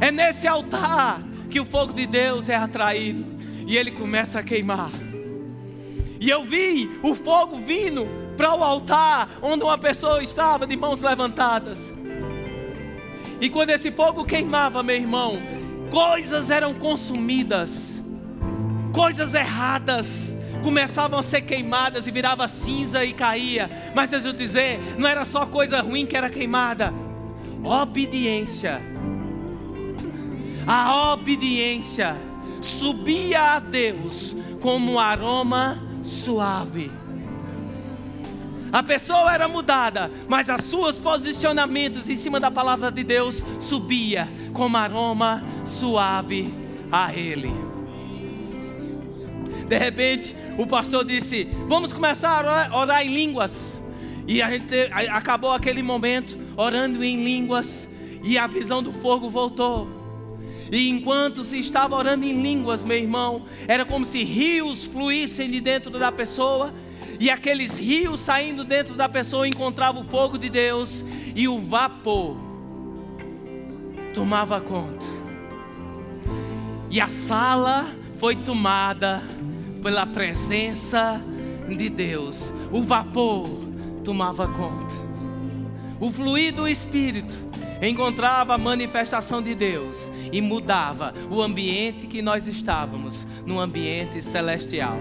É 0.00 0.10
nesse 0.10 0.46
altar 0.46 1.22
que 1.50 1.60
o 1.60 1.64
fogo 1.66 1.92
de 1.92 2.06
Deus 2.06 2.48
é 2.48 2.56
atraído 2.56 3.24
e 3.66 3.76
ele 3.76 3.90
começa 3.90 4.38
a 4.38 4.42
queimar. 4.42 4.90
E 6.18 6.28
eu 6.28 6.44
vi 6.44 6.90
o 7.02 7.14
fogo 7.14 7.58
vindo 7.58 8.19
para 8.40 8.54
o 8.54 8.64
altar 8.64 9.28
onde 9.42 9.62
uma 9.62 9.76
pessoa 9.76 10.22
estava 10.22 10.66
de 10.66 10.74
mãos 10.74 11.02
levantadas. 11.02 11.78
E 13.38 13.50
quando 13.50 13.68
esse 13.68 13.90
fogo 13.90 14.24
queimava, 14.24 14.82
meu 14.82 14.96
irmão, 14.96 15.38
coisas 15.90 16.48
eram 16.48 16.72
consumidas, 16.72 17.70
coisas 18.94 19.34
erradas 19.34 20.06
começavam 20.62 21.18
a 21.18 21.22
ser 21.22 21.42
queimadas 21.42 22.06
e 22.06 22.10
virava 22.10 22.48
cinza 22.48 23.04
e 23.04 23.12
caía. 23.12 23.92
Mas 23.94 24.08
deixa 24.08 24.28
eu 24.28 24.32
dizer, 24.32 24.80
não 24.96 25.06
era 25.06 25.26
só 25.26 25.44
coisa 25.44 25.82
ruim 25.82 26.06
que 26.06 26.16
era 26.16 26.30
queimada. 26.30 26.94
Obediência. 27.62 28.80
A 30.66 31.12
obediência 31.12 32.16
subia 32.62 33.56
a 33.56 33.58
Deus 33.58 34.34
como 34.62 34.92
um 34.92 34.98
aroma 34.98 35.78
suave. 36.02 36.90
A 38.72 38.82
pessoa 38.82 39.32
era 39.32 39.48
mudada, 39.48 40.10
mas 40.28 40.48
os 40.48 40.64
seus 40.64 40.98
posicionamentos 40.98 42.08
em 42.08 42.16
cima 42.16 42.38
da 42.38 42.50
palavra 42.50 42.90
de 42.90 43.02
Deus 43.02 43.42
subia 43.58 44.28
como 44.52 44.76
aroma 44.76 45.42
suave 45.64 46.54
a 46.90 47.12
ele. 47.12 47.52
De 49.66 49.76
repente, 49.76 50.36
o 50.56 50.66
pastor 50.66 51.04
disse: 51.04 51.48
Vamos 51.66 51.92
começar 51.92 52.30
a 52.30 52.38
orar, 52.38 52.76
orar 52.76 53.06
em 53.06 53.12
línguas. 53.12 53.80
E 54.26 54.40
a 54.40 54.50
gente 54.50 54.74
acabou 55.10 55.50
aquele 55.50 55.82
momento 55.82 56.38
orando 56.56 57.02
em 57.02 57.24
línguas 57.24 57.88
e 58.22 58.38
a 58.38 58.46
visão 58.46 58.82
do 58.82 58.92
fogo 58.92 59.28
voltou. 59.28 59.88
E 60.70 60.88
enquanto 60.88 61.42
se 61.42 61.58
estava 61.58 61.96
orando 61.96 62.24
em 62.24 62.40
línguas, 62.40 62.84
meu 62.84 62.96
irmão, 62.96 63.44
era 63.66 63.84
como 63.84 64.06
se 64.06 64.22
rios 64.22 64.84
fluíssem 64.84 65.50
de 65.50 65.60
dentro 65.60 65.90
da 65.90 66.12
pessoa 66.12 66.72
e 67.20 67.28
aqueles 67.28 67.78
rios 67.78 68.20
saindo 68.20 68.64
dentro 68.64 68.94
da 68.94 69.06
pessoa 69.06 69.46
encontravam 69.46 70.00
o 70.00 70.06
fogo 70.06 70.38
de 70.38 70.48
Deus 70.48 71.04
e 71.36 71.46
o 71.46 71.58
vapor 71.58 72.38
tomava 74.14 74.58
conta. 74.58 75.04
E 76.90 76.98
a 76.98 77.06
sala 77.06 77.86
foi 78.18 78.36
tomada 78.36 79.22
pela 79.82 80.06
presença 80.06 81.22
de 81.68 81.90
Deus. 81.90 82.50
O 82.72 82.82
vapor 82.82 83.48
tomava 84.02 84.48
conta. 84.48 84.94
O 86.00 86.10
fluido 86.10 86.62
do 86.62 86.68
Espírito 86.68 87.38
encontrava 87.82 88.54
a 88.54 88.58
manifestação 88.58 89.42
de 89.42 89.54
Deus 89.54 90.10
e 90.32 90.40
mudava 90.40 91.12
o 91.30 91.42
ambiente 91.42 92.06
que 92.06 92.22
nós 92.22 92.46
estávamos, 92.46 93.26
num 93.44 93.60
ambiente 93.60 94.22
celestial. 94.22 94.98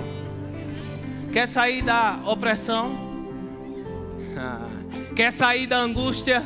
Quer 1.32 1.48
sair 1.48 1.82
da 1.82 2.20
opressão? 2.26 2.92
Quer 5.16 5.32
sair 5.32 5.68
da 5.68 5.78
angústia? 5.78 6.44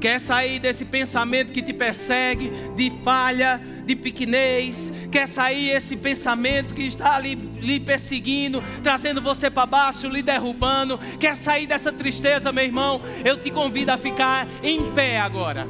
Quer 0.00 0.20
sair 0.20 0.60
desse 0.60 0.84
pensamento 0.84 1.52
que 1.52 1.60
te 1.60 1.72
persegue, 1.72 2.52
de 2.76 2.90
falha, 3.02 3.60
de 3.84 3.96
pequenez? 3.96 4.92
Quer 5.10 5.26
sair 5.26 5.70
esse 5.70 5.96
pensamento 5.96 6.74
que 6.74 6.82
está 6.82 7.18
lhe, 7.18 7.34
lhe 7.34 7.80
perseguindo, 7.80 8.62
trazendo 8.82 9.20
você 9.20 9.50
para 9.50 9.66
baixo, 9.66 10.06
lhe 10.08 10.22
derrubando? 10.22 10.98
Quer 11.18 11.36
sair 11.36 11.66
dessa 11.66 11.90
tristeza, 11.92 12.52
meu 12.52 12.64
irmão? 12.64 13.00
Eu 13.24 13.38
te 13.38 13.50
convido 13.50 13.90
a 13.90 13.98
ficar 13.98 14.46
em 14.62 14.92
pé 14.92 15.18
agora. 15.18 15.66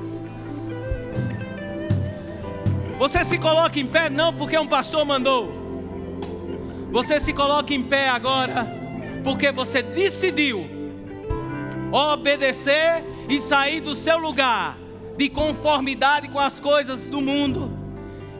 Você 2.99 3.25
se 3.25 3.39
coloca 3.39 3.79
em 3.79 3.87
pé 3.87 4.11
não 4.11 4.35
porque 4.35 4.59
um 4.59 4.67
pastor 4.67 5.07
mandou. 5.07 5.58
Você 6.91 7.21
se 7.21 7.33
coloca 7.33 7.75
em 7.75 7.83
pé 7.83 8.09
agora, 8.09 8.67
porque 9.23 9.53
você 9.53 9.83
decidiu 9.83 10.69
obedecer 11.93 13.03
e 13.29 13.41
sair 13.41 13.81
do 13.81 13.95
seu 13.95 14.19
lugar 14.19 14.77
de 15.17 15.29
conformidade 15.29 16.29
com 16.29 16.39
as 16.39 16.61
coisas 16.61 17.09
do 17.09 17.21
mundo 17.21 17.71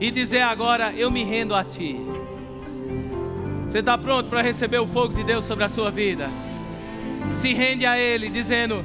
e 0.01 0.11
dizer 0.11 0.43
agora: 0.43 0.93
Eu 0.95 1.11
me 1.11 1.25
rendo 1.25 1.55
a 1.55 1.65
Ti. 1.65 1.97
Você 3.69 3.79
está 3.79 3.99
pronto 3.99 4.31
para 4.31 4.41
receber 4.41 4.79
o 4.79 4.87
fogo 4.87 5.13
de 5.13 5.25
Deus 5.25 5.45
sobre 5.45 5.65
a 5.65 5.69
sua 5.69 5.91
vida? 5.91 6.31
Se 7.41 7.53
rende 7.53 7.85
a 7.85 7.99
Ele, 7.99 8.31
dizendo: 8.31 8.85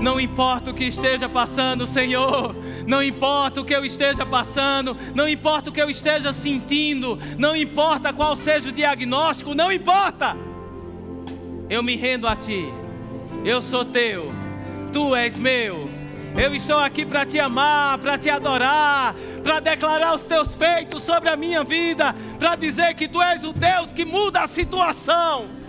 não 0.00 0.20
importa 0.20 0.70
o 0.70 0.74
que 0.74 0.84
esteja 0.84 1.28
passando, 1.28 1.86
Senhor. 1.86 2.54
Não 2.86 3.02
importa 3.02 3.60
o 3.60 3.64
que 3.64 3.74
eu 3.74 3.84
esteja 3.84 4.26
passando. 4.26 4.96
Não 5.14 5.28
importa 5.28 5.70
o 5.70 5.72
que 5.72 5.80
eu 5.80 5.88
esteja 5.88 6.32
sentindo. 6.32 7.18
Não 7.38 7.54
importa 7.54 8.12
qual 8.12 8.34
seja 8.36 8.70
o 8.70 8.72
diagnóstico. 8.72 9.54
Não 9.54 9.70
importa. 9.70 10.36
Eu 11.70 11.82
me 11.82 11.96
rendo 11.96 12.26
a 12.26 12.34
Ti. 12.34 12.66
Eu 13.44 13.62
sou 13.62 13.84
Teu. 13.84 14.32
Tu 14.92 15.14
és 15.14 15.36
meu. 15.36 15.88
Eu 16.36 16.54
estou 16.54 16.78
aqui 16.78 17.04
para 17.04 17.26
te 17.26 17.38
amar, 17.38 17.98
para 17.98 18.16
te 18.16 18.30
adorar, 18.30 19.14
para 19.42 19.60
declarar 19.60 20.14
os 20.14 20.22
teus 20.22 20.54
feitos 20.54 21.02
sobre 21.02 21.28
a 21.28 21.36
minha 21.36 21.62
vida, 21.62 22.14
para 22.38 22.56
dizer 22.56 22.94
que 22.94 23.06
tu 23.06 23.20
és 23.20 23.44
o 23.44 23.52
Deus 23.52 23.92
que 23.92 24.04
muda 24.04 24.40
a 24.40 24.48
situação. 24.48 25.61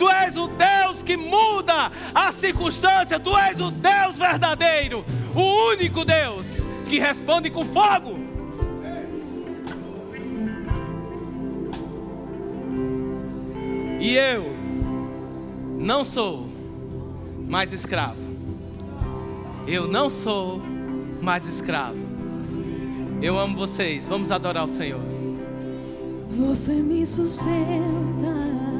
Tu 0.00 0.08
és 0.08 0.34
o 0.34 0.48
Deus 0.48 1.02
que 1.02 1.14
muda 1.14 1.92
a 2.14 2.32
circunstância. 2.32 3.20
Tu 3.20 3.36
és 3.36 3.60
o 3.60 3.70
Deus 3.70 4.16
verdadeiro, 4.16 5.04
o 5.34 5.72
único 5.72 6.06
Deus 6.06 6.46
que 6.88 6.98
responde 6.98 7.50
com 7.50 7.66
fogo. 7.66 8.18
E 14.00 14.16
eu 14.16 14.56
não 15.78 16.02
sou 16.02 16.48
mais 17.46 17.70
escravo. 17.70 18.22
Eu 19.66 19.86
não 19.86 20.08
sou 20.08 20.62
mais 21.20 21.46
escravo. 21.46 21.98
Eu 23.20 23.38
amo 23.38 23.54
vocês. 23.54 24.06
Vamos 24.06 24.30
adorar 24.30 24.64
o 24.64 24.68
Senhor. 24.70 25.02
Você 26.26 26.72
me 26.72 27.04
sustenta 27.04 28.79